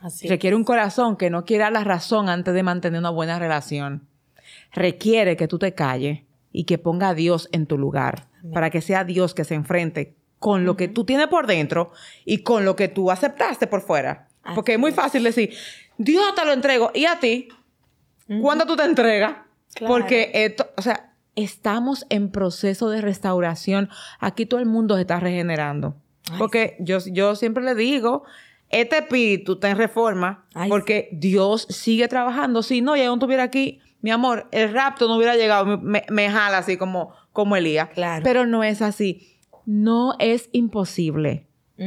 Así 0.00 0.28
requiere 0.28 0.56
un 0.56 0.64
corazón 0.64 1.16
que 1.16 1.30
no 1.30 1.44
quiera 1.44 1.70
la 1.70 1.84
razón 1.84 2.28
antes 2.28 2.52
de 2.52 2.62
mantener 2.62 3.00
una 3.00 3.10
buena 3.10 3.38
relación. 3.38 4.06
Requiere 4.72 5.36
que 5.36 5.48
tú 5.48 5.58
te 5.58 5.74
calles 5.74 6.22
y 6.52 6.64
que 6.64 6.78
ponga 6.78 7.10
a 7.10 7.14
Dios 7.14 7.48
en 7.52 7.66
tu 7.66 7.78
lugar, 7.78 8.28
para 8.52 8.70
que 8.70 8.80
sea 8.80 9.04
Dios 9.04 9.34
que 9.34 9.44
se 9.44 9.54
enfrente 9.54 10.14
con 10.38 10.66
lo 10.66 10.76
que 10.76 10.88
tú 10.88 11.04
tienes 11.04 11.28
por 11.28 11.46
dentro 11.46 11.92
y 12.24 12.42
con 12.42 12.64
lo 12.66 12.76
que 12.76 12.88
tú 12.88 13.10
aceptaste 13.10 13.66
por 13.66 13.80
fuera. 13.80 14.28
Porque 14.54 14.74
es 14.74 14.78
muy 14.78 14.92
fácil 14.92 15.22
decir, 15.22 15.54
Dios 15.96 16.34
te 16.34 16.44
lo 16.44 16.52
entrego, 16.52 16.90
y 16.94 17.06
a 17.06 17.18
ti, 17.18 17.48
¿cuándo 18.42 18.66
tú 18.66 18.76
te 18.76 18.84
entregas? 18.84 19.36
Porque 19.86 20.30
esto, 20.34 20.70
o 20.76 20.82
sea, 20.82 21.14
estamos 21.34 22.06
en 22.10 22.30
proceso 22.30 22.90
de 22.90 23.00
restauración. 23.00 23.88
Aquí 24.20 24.46
todo 24.46 24.60
el 24.60 24.66
mundo 24.66 24.96
se 24.96 25.02
está 25.02 25.18
regenerando. 25.18 25.96
Porque 26.38 26.76
yo, 26.80 26.98
yo 27.06 27.36
siempre 27.36 27.62
le 27.62 27.74
digo, 27.74 28.24
este 28.70 28.98
espíritu 28.98 29.54
está 29.54 29.70
en 29.70 29.78
reforma 29.78 30.46
porque 30.68 31.08
Dios 31.12 31.66
sigue 31.68 32.08
trabajando. 32.08 32.62
Si 32.62 32.80
no, 32.80 32.96
ya 32.96 33.06
no 33.06 33.14
estuviera 33.14 33.42
aquí, 33.42 33.80
mi 34.00 34.10
amor, 34.10 34.48
el 34.52 34.72
rapto 34.72 35.06
no 35.08 35.16
hubiera 35.16 35.36
llegado, 35.36 35.78
me, 35.78 36.30
jala 36.30 36.58
así 36.58 36.76
como, 36.76 37.12
como 37.32 37.56
Elías. 37.56 37.90
Claro. 37.90 38.22
Pero 38.24 38.46
no 38.46 38.64
es 38.64 38.82
así. 38.82 39.38
No 39.66 40.14
es 40.18 40.50
imposible 40.52 41.46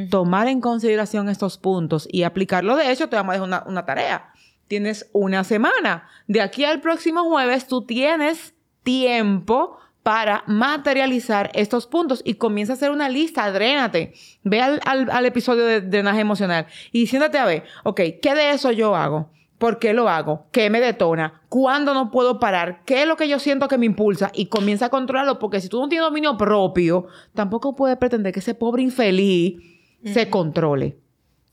tomar 0.09 0.47
en 0.47 0.59
consideración 0.59 1.29
estos 1.29 1.57
puntos 1.57 2.07
y 2.11 2.23
aplicarlo. 2.23 2.75
De 2.75 2.91
hecho, 2.91 3.07
te 3.07 3.15
vamos 3.15 3.31
a 3.31 3.33
dejar 3.33 3.47
una, 3.47 3.63
una 3.67 3.85
tarea 3.85 4.33
tienes 4.67 5.09
una 5.13 5.43
semana. 5.43 6.07
De 6.27 6.41
aquí 6.41 6.65
al 6.65 6.81
próximo 6.81 7.23
jueves 7.25 7.67
tú 7.67 7.85
tienes 7.85 8.53
tiempo 8.83 9.77
para 10.07 10.45
materializar 10.47 11.51
estos 11.53 11.85
puntos 11.85 12.21
y 12.23 12.35
comienza 12.35 12.71
a 12.71 12.75
hacer 12.77 12.91
una 12.91 13.09
lista, 13.09 13.43
adrénate, 13.43 14.13
ve 14.41 14.61
al, 14.61 15.25
episodio 15.25 15.65
de 15.65 15.81
drenaje 15.81 16.21
emocional 16.21 16.65
y 16.93 17.07
siéntate 17.07 17.37
a 17.37 17.43
ver, 17.43 17.65
ok, 17.83 17.99
¿qué 18.21 18.33
de 18.33 18.51
eso 18.51 18.71
yo 18.71 18.95
hago? 18.95 19.29
¿Por 19.57 19.79
qué 19.79 19.91
lo 19.91 20.07
hago? 20.07 20.45
¿Qué 20.53 20.69
me 20.69 20.79
detona? 20.79 21.41
¿Cuándo 21.49 21.93
no 21.93 22.09
puedo 22.09 22.39
parar? 22.39 22.85
¿Qué 22.85 23.01
es 23.01 23.07
lo 23.09 23.17
que 23.17 23.27
yo 23.27 23.37
siento 23.37 23.67
que 23.67 23.77
me 23.77 23.85
impulsa? 23.85 24.31
Y 24.33 24.45
comienza 24.45 24.85
a 24.85 24.89
controlarlo, 24.89 25.39
porque 25.39 25.59
si 25.59 25.67
tú 25.67 25.77
no 25.77 25.89
tienes 25.89 26.05
dominio 26.05 26.37
propio, 26.37 27.07
tampoco 27.33 27.75
puedes 27.75 27.97
pretender 27.97 28.31
que 28.31 28.39
ese 28.39 28.53
pobre 28.53 28.83
infeliz 28.83 29.61
se 30.05 30.29
controle. 30.29 30.95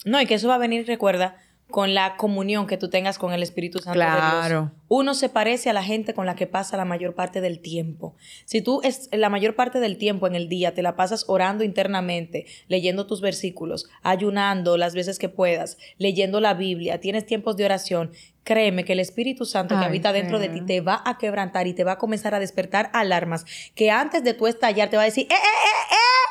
No, 0.05 0.21
y 0.21 0.27
que 0.27 0.35
eso 0.35 0.47
va 0.47 0.55
a 0.55 0.59
venir, 0.59 0.87
recuerda, 0.87 1.39
con 1.71 1.95
la 1.95 2.17
comunión 2.17 2.67
que 2.67 2.77
tú 2.77 2.89
tengas 2.89 3.19
con 3.19 3.33
el 3.33 3.43
Espíritu 3.43 3.79
Santo 3.79 3.95
claro. 3.95 4.43
de 4.43 4.49
Dios. 4.49 4.71
Uno 4.89 5.15
se 5.15 5.29
parece 5.29 5.71
a 5.71 5.73
la 5.73 5.83
gente 5.83 6.15
con 6.15 6.27
la 6.27 6.37
que 6.37 6.47
pasa 6.47 6.77
la 6.77 6.85
mayor 6.85 7.15
parte 7.15 7.41
del 7.41 7.59
tiempo. 7.61 8.15
Si 8.45 8.61
tú 8.61 8.81
es 8.85 9.09
la 9.13 9.29
mayor 9.29 9.57
parte 9.57 9.81
del 9.81 9.99
tiempo 9.99 10.27
en 10.27 10.35
el 10.35 10.49
día 10.49 10.75
te 10.75 10.83
la 10.83 10.95
pasas 10.95 11.25
orando 11.27 11.65
internamente, 11.65 12.47
leyendo 12.69 13.07
tus 13.07 13.21
versículos, 13.21 13.89
ayunando 14.03 14.77
las 14.77 14.95
veces 14.95 15.19
que 15.19 15.29
puedas, 15.29 15.79
leyendo 15.99 16.41
la 16.41 16.55
Biblia, 16.55 17.01
tienes 17.01 17.27
tiempos 17.27 17.57
de 17.57 17.65
oración, 17.65 18.13
créeme 18.45 18.85
que 18.85 18.93
el 18.93 19.01
Espíritu 19.01 19.45
Santo 19.45 19.77
que 19.79 19.85
habita 19.85 20.13
dentro 20.13 20.39
de 20.39 20.51
ti 20.51 20.61
te 20.61 20.81
va 20.81 21.03
a 21.05 21.19
quebrantar 21.19 21.67
y 21.67 21.75
te 21.75 21.83
va 21.83 21.93
a 21.93 21.99
comenzar 21.99 22.35
a 22.35 22.41
despertar 22.41 22.91
alarmas 22.93 23.47
que 23.75 23.91
antes 23.91 24.23
de 24.23 24.35
tú 24.35 24.47
estallar 24.47 24.91
te 24.91 24.97
va 24.97 25.03
a 25.03 25.07
decir, 25.07 25.27
¡eh, 25.31 25.35
eh, 25.35 25.37
eh, 25.37 25.95
eh! 25.95 26.25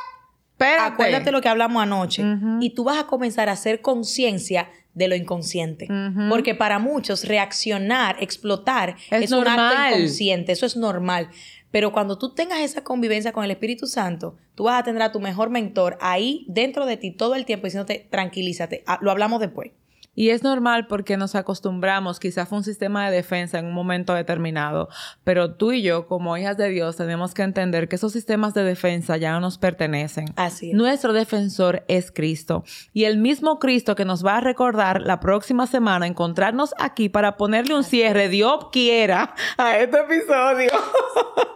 Espérate. 0.52 0.94
Acuérdate 0.94 1.32
lo 1.32 1.42
que 1.42 1.50
hablamos 1.50 1.82
anoche. 1.82 2.24
Y 2.62 2.70
tú 2.70 2.86
vas 2.86 2.98
a 2.98 3.08
comenzar 3.08 3.50
a 3.50 3.54
hacer 3.54 3.82
conciencia 3.82 4.70
de 4.94 5.08
lo 5.08 5.16
inconsciente. 5.16 5.88
Porque 6.30 6.56
para 6.56 6.80
muchos 6.80 7.28
reaccionar, 7.28 8.18
explotar, 8.20 8.96
es, 9.10 9.32
un 9.32 9.48
acto 9.48 9.96
inconsciente, 9.96 10.52
eso 10.52 10.66
es 10.66 10.76
normal. 10.76 11.30
Pero 11.72 11.92
cuando 11.92 12.20
tú 12.20 12.36
tengas 12.36 12.60
esa 12.60 12.84
convivencia 12.84 13.32
con 13.32 13.44
el 13.44 13.52
Espíritu 13.52 13.88
Santo, 13.88 14.38
tú 14.54 14.66
vas 14.66 14.80
a 14.80 14.84
tener 14.84 15.02
a 15.02 15.12
tu 15.12 15.20
mejor 15.20 15.50
mentor 15.50 15.98
ahí 16.02 16.46
dentro 16.48 16.86
de 16.86 16.98
ti 16.98 17.12
todo 17.12 17.34
el 17.34 17.46
tiempo 17.46 17.66
diciéndote, 17.66 18.08
tranquilízate, 18.12 18.84
ah, 18.86 19.00
lo 19.02 19.10
hablamos 19.10 19.40
después. 19.40 19.72
Y 20.16 20.30
es 20.30 20.44
normal 20.44 20.88
porque 20.88 21.18
nos 21.18 21.36
acostumbramos, 21.36 22.20
quizás 22.20 22.48
fue 22.48 22.60
un 22.60 22.64
sistema 22.64 23.10
de 23.10 23.16
defensa 23.16 23.58
en 23.58 23.66
un 23.66 23.74
momento 23.74 24.14
determinado, 24.14 24.90
pero 25.24 25.56
tú 25.56 25.72
y 25.72 25.82
yo, 25.82 26.08
como 26.08 26.38
hijas 26.38 26.58
de 26.58 26.70
Dios, 26.70 26.98
tenemos 26.98 27.34
que 27.34 27.42
entender 27.42 27.90
que 27.90 27.96
esos 27.96 28.14
sistemas 28.14 28.54
de 28.54 28.64
defensa 28.64 29.18
ya 29.18 29.32
no 29.32 29.40
nos 29.40 29.58
pertenecen. 29.58 30.26
Así 30.36 30.70
es. 30.70 30.76
Nuestro 30.76 31.14
defensor 31.14 31.84
es 31.88 32.12
Cristo. 32.12 32.64
Y 32.94 33.06
el 33.06 33.18
mismo 33.18 33.58
Cristo 33.60 33.96
que 33.96 34.06
nos 34.06 34.26
va 34.26 34.38
a 34.38 34.42
recordar 34.42 35.02
la 35.02 35.20
próxima 35.20 35.66
semana 35.66 36.06
encontrarnos 36.06 36.76
aquí 36.78 37.10
para 37.10 37.36
ponerle 37.36 37.76
un 37.76 37.84
cierre, 37.84 38.30
Dios 38.30 38.68
quiera, 38.72 39.34
a 39.58 39.78
este 39.80 39.98
episodio. 39.98 40.72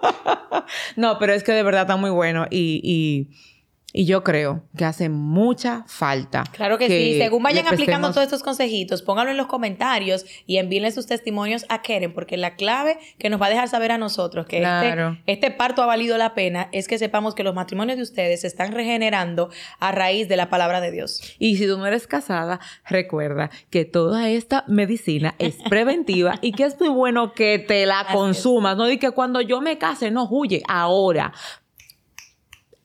no, 0.95 1.19
pero 1.19 1.33
es 1.33 1.43
que 1.43 1.51
de 1.51 1.63
verdad 1.63 1.81
está 1.81 1.95
muy 1.95 2.09
bueno 2.09 2.47
y... 2.49 2.81
y 2.83 3.56
y 3.97 4.05
yo 4.05 4.23
creo 4.23 4.61
que 4.77 4.85
hace 4.85 5.09
mucha 5.09 5.83
falta. 5.87 6.43
Claro 6.51 6.77
que, 6.77 6.87
sí. 6.87 7.17
Según 7.17 7.41
vayan 7.41 7.65
aplicando 7.65 8.11
todos 8.11 8.25
estos 8.25 8.43
consejitos, 8.43 9.01
pónganlo 9.01 9.31
en 9.31 9.37
los 9.37 9.47
comentarios 9.47 10.23
y 10.45 10.57
envíenle 10.57 10.91
sus 10.91 11.07
testimonios 11.07 11.65
a 11.69 11.81
Keren, 11.81 12.13
porque 12.13 12.37
la 12.37 12.53
clave 12.53 12.99
que 13.17 13.31
nos 13.31 13.41
va 13.41 13.47
a 13.47 13.49
dejar 13.49 13.69
saber 13.69 13.91
a 13.91 13.97
nosotros 13.97 14.45
que 14.45 14.61
este, 14.61 15.17
este, 15.25 15.49
parto 15.49 15.81
ha 15.81 15.87
valido 15.87 16.15
la 16.19 16.35
pena 16.35 16.69
es 16.73 16.87
que 16.87 16.99
sepamos 16.99 17.33
que 17.33 17.43
los 17.43 17.55
matrimonios 17.55 17.97
de 17.97 18.03
ustedes 18.03 18.41
se 18.41 18.47
están 18.47 18.71
regenerando 18.71 19.49
a 19.79 19.91
raíz 19.91 20.29
de 20.29 20.37
la 20.37 20.51
palabra 20.51 20.79
de 20.79 20.91
Dios. 20.91 21.19
Y 21.39 21.57
si 21.57 21.65
tú 21.65 21.79
no 21.79 21.87
eres 21.87 22.05
casada, 22.05 22.59
recuerda 22.85 23.49
que 23.71 23.85
toda 23.85 24.29
esta 24.29 24.63
medicina 24.67 25.33
es 25.39 25.55
preventiva 25.69 26.35
y 26.43 26.51
que 26.51 26.65
es 26.65 26.79
muy 26.79 26.89
bueno 26.89 27.33
que 27.33 27.57
te 27.57 27.87
la 27.87 28.05
consumas. 28.11 28.77
No 28.77 28.85
di 28.85 28.99
que 28.99 29.09
cuando 29.09 29.41
yo 29.41 29.59
me 29.59 29.79
case, 29.79 30.11
no 30.11 30.27
huye, 30.29 30.61
ahora. 30.67 31.33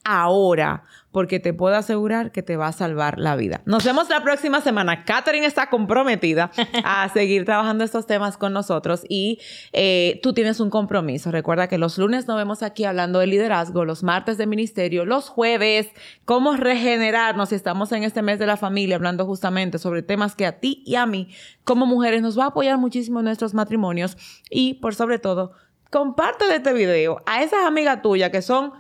Ahora 0.05 0.83
porque 1.13 1.39
te 1.39 1.53
puedo 1.53 1.77
asegurar 1.77 2.33
que 2.33 2.43
te 2.43 2.57
va 2.57 2.67
a 2.67 2.73
salvar 2.73 3.19
la 3.19 3.37
vida. 3.37 3.61
Nos 3.67 3.85
vemos 3.85 4.09
la 4.09 4.23
próxima 4.23 4.61
semana. 4.63 5.05
Catherine 5.05 5.47
está 5.47 5.69
comprometida 5.69 6.51
a 6.85 7.09
seguir 7.13 7.45
trabajando 7.45 7.85
estos 7.85 8.07
temas 8.07 8.37
con 8.37 8.53
nosotros 8.53 9.05
y 9.09 9.39
eh, 9.73 10.19
tú 10.23 10.33
tienes 10.33 10.59
un 10.59 10.71
compromiso. 10.71 11.31
Recuerda 11.31 11.69
que 11.69 11.79
los 11.79 11.99
lunes 11.99 12.27
nos 12.27 12.39
vemos 12.39 12.63
aquí 12.63 12.85
hablando 12.85 13.19
de 13.19 13.27
liderazgo, 13.27 13.85
los 13.85 14.03
martes 14.03 14.39
de 14.39 14.47
ministerio, 14.47 15.05
los 15.05 15.29
jueves, 15.29 15.89
cómo 16.25 16.57
regenerarnos 16.57 17.51
si 17.51 17.55
estamos 17.55 17.93
en 17.93 18.03
este 18.03 18.23
mes 18.23 18.39
de 18.39 18.47
la 18.47 18.57
familia 18.57 18.97
hablando 18.97 19.27
justamente 19.27 19.79
sobre 19.79 20.03
temas 20.03 20.35
que 20.35 20.47
a 20.47 20.61
ti 20.61 20.83
y 20.87 20.95
a 20.95 21.07
mí 21.07 21.29
como 21.65 21.87
mujeres 21.87 22.23
nos 22.23 22.39
va 22.39 22.45
a 22.45 22.49
apoyar 22.49 22.79
muchísimo 22.79 23.21
en 23.21 23.27
nuestros 23.27 23.55
matrimonios 23.55 24.17
y 24.51 24.75
por 24.75 24.95
sobre 24.95 25.19
todo, 25.19 25.53
comparte 25.91 26.45
este 26.55 26.73
video 26.73 27.23
a 27.27 27.43
esas 27.43 27.65
amigas 27.65 28.01
tuyas 28.03 28.31
que 28.31 28.43
son 28.43 28.73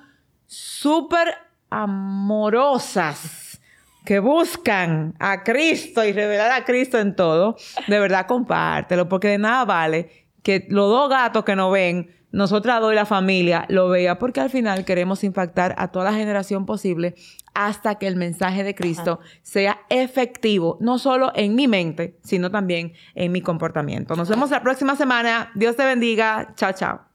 súper 0.47 1.35
amorosas 1.73 3.61
que 4.05 4.19
buscan 4.19 5.15
a 5.19 5.43
Cristo 5.43 6.05
y 6.05 6.13
revelar 6.13 6.51
a 6.51 6.65
Cristo 6.65 6.99
en 6.99 7.15
todo, 7.15 7.57
de 7.87 8.01
verdad 8.01 8.27
compártelo, 8.27 9.09
porque 9.09 9.29
de 9.29 9.39
nada 9.39 9.65
vale 9.65 10.27
que 10.43 10.67
los 10.69 10.91
dos 10.91 11.09
gatos 11.09 11.45
que 11.45 11.55
nos 11.55 11.73
ven, 11.73 12.11
nosotras 12.33 12.81
dos 12.81 12.93
y 12.93 12.97
la 12.97 13.07
familia 13.07 13.65
lo 13.69 13.89
vea, 13.89 14.19
porque 14.19 14.41
al 14.41 14.51
final 14.51 14.85
queremos 14.85 15.23
impactar 15.23 15.75
a 15.79 15.89
toda 15.89 16.07
la 16.07 16.17
generación 16.17 16.67
posible 16.67 17.15
hasta 17.55 17.97
que 17.97 18.07
el 18.07 18.17
mensaje 18.17 18.65
de 18.65 18.75
Cristo 18.75 19.21
sea 19.43 19.81
efectivo, 19.91 20.79
no 20.81 20.99
solo 20.99 21.31
en 21.35 21.55
mi 21.55 21.69
mente, 21.69 22.19
sino 22.25 22.51
también 22.51 22.95
en 23.15 23.31
mi 23.31 23.43
comportamiento. 23.43 24.17
Nos 24.17 24.29
vemos 24.29 24.51
la 24.51 24.63
próxima 24.63 24.97
semana. 24.97 25.53
Dios 25.55 25.77
te 25.77 25.85
bendiga. 25.85 26.55
Chao, 26.57 26.73
chao. 26.73 27.12